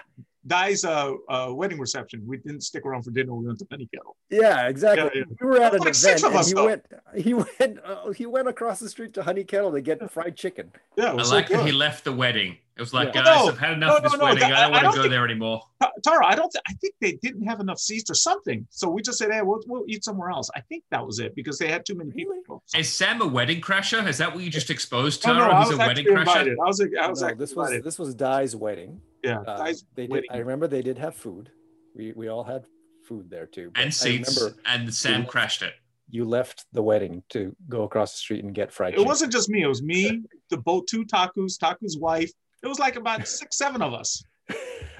Dai's 0.49 0.83
uh, 0.83 1.13
uh, 1.29 1.51
wedding 1.53 1.79
reception. 1.79 2.23
We 2.25 2.37
didn't 2.37 2.61
stick 2.61 2.83
around 2.85 3.03
for 3.03 3.11
dinner. 3.11 3.33
We 3.35 3.45
went 3.45 3.59
to 3.59 3.67
Honey 3.71 3.87
Kettle. 3.93 4.17
yeah, 4.31 4.67
exactly. 4.67 5.09
yeah, 5.13 5.23
yeah. 5.29 5.35
We 5.39 5.47
were 5.47 5.61
at 5.61 5.73
Like 5.73 5.87
an 5.89 5.93
six 5.93 6.21
event, 6.21 6.23
of 6.23 6.31
and 6.31 6.39
us, 6.39 6.47
he 6.47 6.53
though. 6.55 6.65
went, 6.65 6.85
he 7.15 7.33
went, 7.59 7.79
uh, 7.85 8.11
he 8.11 8.25
went 8.25 8.47
across 8.47 8.79
the 8.79 8.89
street 8.89 9.13
to 9.13 9.23
Honey 9.23 9.43
Kettle 9.43 9.71
to 9.71 9.81
get 9.81 10.11
fried 10.11 10.35
chicken. 10.35 10.71
Yeah, 10.97 11.11
I 11.11 11.13
was 11.13 11.31
like 11.31 11.47
so 11.47 11.57
that 11.57 11.65
he 11.65 11.71
left 11.71 12.03
the 12.03 12.11
wedding. 12.11 12.57
It 12.79 12.81
was 12.81 12.93
like, 12.93 13.13
Yeah. 13.13 13.23
guys, 13.25 13.43
No, 13.45 13.49
I've 13.51 13.59
had 13.59 13.73
enough 13.73 13.89
no, 13.89 13.97
of 13.97 14.03
this 14.03 14.11
no, 14.13 14.17
no, 14.19 14.23
wedding. 14.23 14.39
that- 14.39 14.45
I 14.53 14.55
don't 14.55 14.59
I 14.59 14.71
want 14.71 14.83
don't 14.83 14.91
to 14.93 14.97
go 14.99 15.01
think- 15.03 15.11
there 15.11 15.25
anymore. 15.25 15.61
Ta- 15.81 15.91
Taro, 16.01 16.25
I 16.25 16.33
don't. 16.33 16.49
Th- 16.49 16.63
I 16.65 16.73
think 16.73 16.93
they 17.01 17.11
didn't 17.21 17.43
have 17.43 17.59
enough 17.59 17.77
seats 17.77 18.09
or 18.09 18.13
something. 18.13 18.65
So 18.69 18.89
we 18.89 19.01
just 19.01 19.17
said, 19.17 19.31
"Hey, 19.31 19.41
we'll, 19.41 19.61
we'll 19.67 19.83
eat 19.89 20.05
somewhere 20.05 20.29
else." 20.29 20.49
I 20.55 20.61
think 20.61 20.85
that 20.91 21.05
was 21.05 21.19
it 21.19 21.35
because 21.35 21.57
they 21.59 21.67
had 21.67 21.85
too 21.85 21.95
many 21.95 22.11
people. 22.11 22.33
Really? 22.47 22.79
Is 22.81 22.91
Sam 22.93 23.21
a 23.21 23.27
wedding 23.27 23.59
crasher? 23.59 24.07
Is 24.07 24.17
that 24.19 24.33
what 24.33 24.43
you 24.43 24.49
just 24.49 24.69
exposed, 24.69 25.25
No, 25.27 25.33
Taro? 25.33 25.47
no, 25.47 25.51
I 25.53 25.59
He's 25.59 25.67
was 25.71 25.75
a 25.75 25.77
wedding 25.79 26.07
actually 26.07 26.15
crasher? 26.15 26.39
invited. 26.47 26.57
I 26.63 26.67
was. 26.67 26.79
I 26.81 26.85
was 27.09 27.21
No, 27.21 27.27
actually 27.27 27.37
this 27.39 27.55
was 27.55 27.67
invited. 27.67 27.83
this 27.83 27.99
was 27.99 28.15
Dai's 28.15 28.55
wedding. 28.55 29.01
Yeah, 29.23 29.41
Uh, 29.41 29.57
Dai's 29.65 29.85
they 29.95 30.07
did. 30.07 30.25
I 30.31 30.37
remember 30.37 30.67
they 30.67 30.81
did 30.81 30.97
have 30.99 31.15
food. 31.15 31.51
We 31.95 32.13
we 32.13 32.29
all 32.29 32.45
had 32.45 32.65
food 33.03 33.29
there 33.29 33.45
too. 33.45 33.71
And 33.75 33.87
I 33.87 33.89
seats. 33.89 34.41
And 34.65 34.93
Sam 34.93 35.21
Yeah. 35.21 35.27
crashed 35.27 35.61
it. 35.63 35.73
you 36.11 36.25
left 36.25 36.65
the 36.73 36.81
wedding 36.81 37.21
to 37.29 37.55
go 37.67 37.83
across 37.83 38.13
the 38.13 38.17
street 38.17 38.43
and 38.43 38.55
get 38.55 38.71
fried 38.71 38.93
It 38.93 38.95
chicken. 38.95 39.07
wasn't 39.07 39.31
just 39.31 39.47
me. 39.47 39.61
It 39.61 39.67
was 39.67 39.83
me, 39.83 40.23
the 40.49 40.57
boat, 40.57 40.87
two 40.87 41.05
Taku's, 41.05 41.55
Taku's 41.55 41.99
wife. 41.99 42.31
It 42.63 42.67
was 42.67 42.79
like 42.79 42.95
about 42.95 43.27
six, 43.27 43.57
seven 43.57 43.81
of 43.81 43.93
us. 43.93 44.23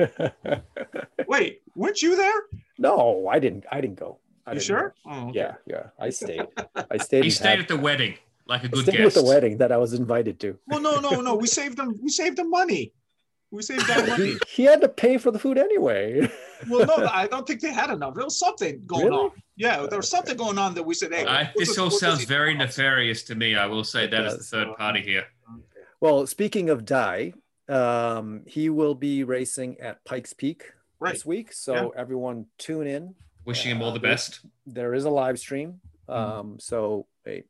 Wait, 1.28 1.62
weren't 1.76 2.01
you 2.01 2.16
there? 2.16 2.41
no, 2.78 3.28
I 3.28 3.39
didn't. 3.39 3.66
I 3.72 3.82
didn't 3.82 3.99
go. 3.99 4.20
I 4.45 4.51
You 4.51 4.55
didn't 4.60 4.66
sure? 4.68 4.95
go. 5.05 5.12
Oh, 5.12 5.30
okay. 5.30 5.39
Yeah, 5.39 5.53
yeah. 5.66 5.84
I 5.99 6.10
stayed. 6.22 6.45
I 6.89 6.97
stayed. 6.97 7.24
He 7.24 7.30
stayed 7.30 7.49
had- 7.49 7.60
at 7.60 7.68
the 7.68 7.78
wedding 7.78 8.16
like 8.47 8.64
a 8.64 8.68
good 8.70 8.84
stayed 8.84 8.93
guest. 8.97 9.05
with 9.05 9.14
the 9.16 9.24
wedding 9.30 9.57
that 9.57 9.72
I 9.72 9.78
was 9.78 9.93
invited 9.93 10.39
to. 10.41 10.57
Well, 10.68 10.82
no, 10.82 10.99
no, 10.99 11.22
no. 11.22 11.36
We 11.36 11.47
saved 11.47 11.78
them. 11.78 11.99
We 12.01 12.10
saved 12.10 12.38
them 12.38 12.49
money. 12.49 12.93
We 13.51 13.62
saved 13.62 13.88
that 13.88 14.07
money. 14.07 14.26
He, 14.32 14.38
he 14.47 14.64
had 14.64 14.82
to 14.82 14.89
pay 14.89 15.18
for 15.18 15.30
the 15.32 15.39
food 15.39 15.57
anyway. 15.57 16.30
Well, 16.70 16.86
no, 16.86 17.07
I 17.07 17.28
don't 17.28 17.45
think 17.47 17.62
they 17.62 17.72
had 17.72 17.89
enough. 17.89 18.14
There 18.16 18.24
was 18.24 18.39
something 18.39 18.82
going 18.86 19.05
Really? 19.07 19.18
on. 19.18 19.32
Yeah, 19.55 19.86
there 19.88 19.97
was 19.99 20.12
uh, 20.14 20.18
something 20.18 20.38
going 20.38 20.57
on 20.57 20.74
that 20.76 20.84
we 20.84 20.93
said, 20.93 21.14
"Hey, 21.14 21.26
I, 21.26 21.51
this 21.55 21.78
all 21.78 21.89
sounds 21.91 22.24
very 22.24 22.53
nefarious 22.55 23.24
to 23.24 23.36
me. 23.36 23.55
I 23.55 23.66
will 23.66 23.84
say 23.84 24.05
It 24.05 24.12
that 24.12 24.26
as 24.26 24.38
the 24.38 24.43
third 24.43 24.76
party 24.78 25.01
here. 25.01 25.26
well, 25.99 26.26
speaking 26.28 26.70
of 26.70 26.86
Dai, 26.86 27.34
um, 27.70 28.43
he 28.47 28.70
will 28.70 28.95
be 28.95 29.24
racing 29.24 29.80
at 29.80 30.03
Pikes 30.05 30.34
Peak 30.34 30.74
Right. 30.99 31.13
this 31.13 31.26
week. 31.26 31.53
So 31.53 31.89
everyone 31.95 32.47
tune 32.57 32.88
in. 32.88 33.15
Wishing 33.45 33.72
him 33.72 33.82
all 33.82 33.91
the 33.91 33.99
Uh, 33.99 34.11
best. 34.11 34.41
There 34.65 34.93
is 34.93 35.05
a 35.05 35.09
live 35.09 35.39
stream. 35.39 35.80
Mm-hmm. 36.09 36.39
Um, 36.39 36.59
so 36.59 37.05
hey, 37.24 37.43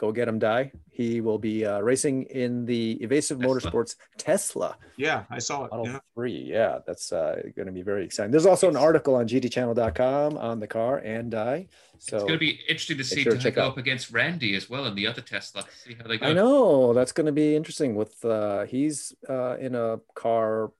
go 0.00 0.12
get 0.12 0.26
him, 0.26 0.38
Dai. 0.38 0.72
He 0.90 1.20
will 1.20 1.38
be 1.38 1.66
uh, 1.66 1.80
racing 1.80 2.22
in 2.22 2.64
the 2.64 2.98
Evasive 3.02 3.38
Tesla. 3.38 3.60
Motorsports 3.60 3.96
Tesla 4.16 4.76
Yeah, 4.96 5.24
I 5.30 5.38
saw 5.38 5.66
it. 5.66 5.70
Model 5.70 5.86
Yeah. 5.86 5.98
3. 6.14 6.32
Yeah, 6.32 6.78
that's 6.86 7.12
uh, 7.12 7.42
going 7.54 7.66
to 7.66 7.72
be 7.72 7.82
very 7.82 8.04
exciting. 8.06 8.30
There's 8.30 8.46
also 8.46 8.68
an 8.70 8.76
article 8.76 9.14
on 9.14 9.28
gtchannel.com 9.28 10.38
on 10.38 10.58
the 10.58 10.66
car 10.66 10.98
and 10.98 11.30
Dai. 11.30 11.68
So 11.98 12.16
it's 12.16 12.24
going 12.24 12.32
to 12.32 12.38
be 12.38 12.58
interesting 12.66 12.96
to 12.96 13.04
see 13.04 13.22
sure 13.22 13.32
to 13.32 13.38
to 13.38 13.44
check 13.44 13.54
go 13.56 13.68
up 13.68 13.76
against 13.76 14.10
Randy 14.10 14.56
as 14.56 14.70
well 14.70 14.86
and 14.86 14.96
the 14.96 15.06
other 15.06 15.20
Tesla. 15.20 15.64
See 15.84 15.94
how 15.94 16.08
they 16.08 16.16
go. 16.16 16.26
I 16.28 16.32
know 16.32 16.94
that's 16.94 17.12
going 17.12 17.26
to 17.26 17.32
be 17.32 17.54
interesting. 17.54 17.94
With 17.94 18.24
uh, 18.24 18.64
he's 18.64 19.14
uh, 19.28 19.58
in 19.58 19.74
a 19.74 20.00
car 20.14 20.72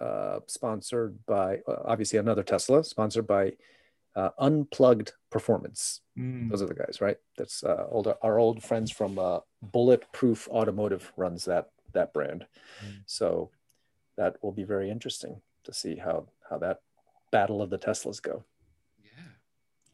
uh, 0.00 0.40
sponsored 0.46 1.18
by 1.26 1.60
uh, 1.68 1.82
obviously 1.84 2.18
another 2.18 2.42
Tesla, 2.42 2.82
sponsored 2.82 3.26
by 3.26 3.52
uh, 4.16 4.30
Unplugged 4.38 5.12
Performance. 5.30 6.00
Mm. 6.18 6.50
Those 6.50 6.62
are 6.62 6.66
the 6.66 6.74
guys, 6.74 7.00
right? 7.00 7.16
That's 7.36 7.64
uh, 7.64 7.86
old 7.90 8.12
our 8.22 8.38
old 8.38 8.62
friends 8.62 8.90
from 8.90 9.18
uh, 9.18 9.40
Bulletproof 9.62 10.48
Automotive 10.48 11.12
runs 11.16 11.44
that 11.46 11.70
that 11.92 12.12
brand. 12.12 12.46
Mm. 12.84 13.02
So 13.06 13.50
that 14.16 14.36
will 14.42 14.52
be 14.52 14.64
very 14.64 14.90
interesting 14.90 15.40
to 15.64 15.72
see 15.72 15.96
how 15.96 16.26
how 16.48 16.58
that 16.58 16.80
battle 17.32 17.62
of 17.62 17.70
the 17.70 17.78
Teslas 17.78 18.22
go. 18.22 18.44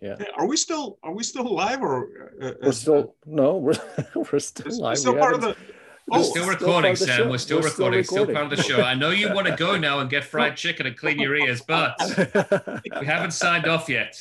Yeah. 0.01 0.17
Hey, 0.19 0.29
Are 0.37 0.47
we 0.47 0.57
still? 0.57 0.99
Are 1.03 1.13
we 1.13 1.23
still 1.23 1.47
alive 1.47 1.83
or? 1.83 2.33
Uh, 2.41 2.53
We're 2.63 2.73
still 2.73 3.15
no, 3.27 3.57
we're 3.65 3.75
we're 4.33 4.39
still 4.39 4.67
It's 4.67 4.79
live. 4.79 4.99
still 4.99 5.15
We 5.15 5.21
part 5.21 5.35
of 5.35 5.43
the. 5.43 5.57
We're 6.11 6.19
Oh, 6.19 6.23
still 6.23 6.43
still 6.43 6.49
recording, 6.49 6.93
of 6.93 6.99
the 6.99 7.07
Sam. 7.07 7.29
We're 7.29 7.39
still 7.39 7.61
We're 7.61 7.69
still 7.69 7.87
recording. 7.87 8.05
Still, 8.05 8.27
part 8.27 8.45
of 8.45 8.51
the 8.51 8.63
show. 8.63 8.83
I 8.83 8.95
know 8.95 9.11
you 9.11 9.33
want 9.33 9.47
to 9.47 9.55
go 9.57 9.77
now 9.79 10.01
and 10.01 10.11
get 10.11 10.25
fried 10.25 10.57
chicken 10.65 10.87
and 10.87 10.97
clean 10.97 11.19
your 11.21 11.37
ears, 11.37 11.63
but 11.63 11.95
we 13.01 13.07
haven't 13.07 13.31
signed 13.33 13.67
off 13.67 13.89
yet. 13.89 14.21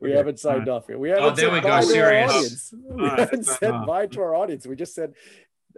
we 0.00 0.12
haven't 0.12 0.38
signed 0.38 0.68
off 0.68 0.84
yet. 0.88 0.98
We 0.98 1.12
oh, 1.12 1.14
haven't 1.14 1.32
Oh, 1.32 1.34
there 1.34 1.46
said 1.46 1.52
we 1.54 1.60
go, 1.60 1.68
bye 1.68 1.80
to 1.80 1.86
our 1.86 1.92
serious. 1.92 2.32
audience. 2.32 2.74
We 2.88 3.02
Alright, 3.02 3.18
haven't 3.18 3.46
said 3.46 3.68
enough. 3.70 3.86
bye 3.86 4.06
to 4.06 4.20
our 4.20 4.34
audience. 4.36 4.66
We 4.66 4.76
just 4.76 4.94
said 4.94 5.14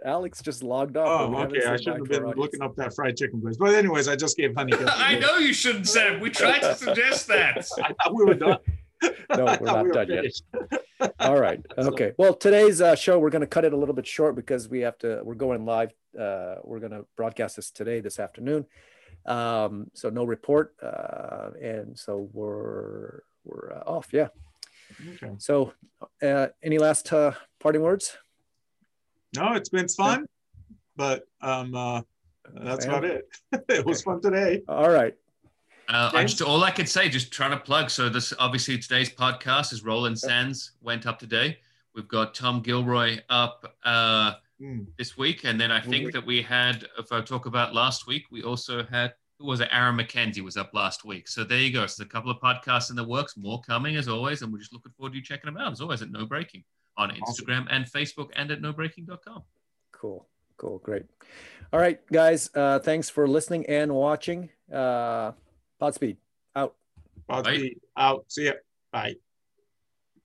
Alex 0.05 0.41
just 0.43 0.61
logged 0.61 0.95
off. 0.95 1.07
Oh, 1.33 1.35
okay. 1.43 1.65
I 1.65 1.77
shouldn't 1.77 1.97
have 1.97 2.07
bye 2.09 2.15
to 2.17 2.25
our 2.27 2.33
been 2.33 2.39
looking 2.41 2.61
up 2.61 2.75
that 2.75 2.93
fried 2.93 3.17
chicken 3.17 3.41
place. 3.41 3.57
But 3.57 3.73
anyways, 3.73 4.07
I 4.07 4.15
just 4.15 4.37
gave 4.37 4.53
honey. 4.55 4.73
I 4.87 5.17
know 5.17 5.37
you 5.37 5.53
shouldn't, 5.53 5.87
Sam. 5.87 6.19
We 6.19 6.29
tried 6.29 6.59
to 6.59 6.75
suggest 6.75 7.27
that. 7.29 7.67
I 7.83 7.93
thought 8.03 8.13
we 8.13 8.25
were 8.25 8.35
done. 8.35 8.59
No, 9.29 9.57
we're 9.59 9.67
not 9.67 9.85
we 9.85 9.91
done 9.91 10.07
yet. 10.09 11.13
All 11.19 11.39
right. 11.39 11.59
Okay. 11.77 12.13
Well, 12.17 12.33
today's 12.33 12.81
uh, 12.81 12.95
show 12.95 13.19
we're 13.19 13.29
going 13.29 13.41
to 13.41 13.47
cut 13.47 13.65
it 13.65 13.73
a 13.73 13.77
little 13.77 13.93
bit 13.93 14.07
short 14.07 14.35
because 14.35 14.69
we 14.69 14.79
have 14.81 14.97
to. 14.99 15.21
We're 15.23 15.35
going 15.35 15.65
live. 15.65 15.91
Uh, 16.17 16.55
we're 16.63 16.79
going 16.79 16.93
to 16.93 17.05
broadcast 17.17 17.57
this 17.57 17.69
today, 17.69 17.99
this 17.99 18.19
afternoon. 18.19 18.65
Um, 19.25 19.91
so 19.93 20.09
no 20.09 20.23
report, 20.23 20.75
uh, 20.81 21.49
and 21.61 21.99
so 21.99 22.29
we're 22.31 23.21
we're 23.43 23.73
uh, 23.73 23.89
off. 23.89 24.07
Yeah. 24.11 24.29
Okay. 25.15 25.33
So, 25.37 25.73
uh, 26.23 26.47
any 26.63 26.77
last 26.77 27.11
uh, 27.11 27.33
parting 27.59 27.81
words? 27.81 28.17
No, 29.35 29.53
it's 29.53 29.69
been 29.69 29.89
fun, 29.89 30.25
but 30.95 31.27
um, 31.41 31.75
uh, 31.75 32.01
that's 32.53 32.85
about 32.85 33.03
it. 33.03 33.27
it 33.69 33.85
was 33.85 34.01
fun 34.01 34.21
today. 34.21 34.63
All 34.67 34.89
right. 34.89 35.13
Uh, 35.89 36.11
I 36.13 36.23
just 36.23 36.41
all 36.41 36.63
I 36.63 36.71
could 36.71 36.89
say, 36.89 37.07
just 37.07 37.31
trying 37.31 37.51
to 37.51 37.57
plug. 37.57 37.89
So 37.89 38.09
this 38.09 38.33
obviously 38.39 38.77
today's 38.77 39.09
podcast 39.09 39.71
is 39.71 39.83
Roland 39.83 40.19
Sands 40.19 40.71
went 40.81 41.05
up 41.05 41.17
today. 41.17 41.59
We've 41.95 42.07
got 42.07 42.35
Tom 42.35 42.61
Gilroy 42.61 43.19
up 43.29 43.73
uh, 43.83 44.33
mm. 44.61 44.85
this 44.97 45.17
week, 45.17 45.45
and 45.45 45.59
then 45.59 45.71
I 45.71 45.79
think 45.79 46.11
that 46.11 46.25
we 46.25 46.41
had, 46.41 46.85
if 46.99 47.11
I 47.11 47.21
talk 47.21 47.45
about 47.45 47.73
last 47.73 48.05
week, 48.05 48.25
we 48.29 48.43
also 48.43 48.83
had 48.83 49.13
who 49.39 49.45
was 49.45 49.61
it? 49.61 49.69
Aaron 49.71 49.97
McKenzie 49.97 50.41
was 50.41 50.57
up 50.57 50.73
last 50.73 51.05
week. 51.05 51.27
So 51.27 51.43
there 51.43 51.59
you 51.59 51.71
go. 51.71 51.85
So 51.85 52.03
a 52.03 52.07
couple 52.07 52.31
of 52.31 52.37
podcasts 52.39 52.89
in 52.89 52.95
the 52.95 53.03
works, 53.03 53.37
more 53.37 53.61
coming 53.61 53.95
as 53.95 54.07
always, 54.07 54.41
and 54.41 54.51
we're 54.51 54.59
just 54.59 54.73
looking 54.73 54.91
forward 54.93 55.11
to 55.11 55.17
you 55.17 55.23
checking 55.23 55.51
them 55.51 55.61
out 55.61 55.71
as 55.71 55.81
always 55.81 56.01
at 56.01 56.11
No 56.11 56.25
Breaking 56.25 56.63
on 56.97 57.11
Instagram 57.11 57.65
awesome. 57.65 57.67
and 57.69 57.85
Facebook 57.85 58.29
and 58.35 58.51
at 58.51 58.61
NoBreaking.com. 58.61 59.43
Cool, 59.91 60.27
cool, 60.57 60.79
great. 60.79 61.03
All 61.71 61.79
right, 61.79 61.99
guys. 62.11 62.49
Uh, 62.55 62.79
thanks 62.79 63.09
for 63.09 63.27
listening 63.27 63.65
and 63.67 63.93
watching. 63.93 64.49
Uh, 64.73 65.33
Podspeed 65.81 66.17
out. 66.55 66.75
Podspeed 67.29 67.79
out. 67.97 68.25
See 68.29 68.45
ya. 68.45 68.53
Bye. 68.91 69.15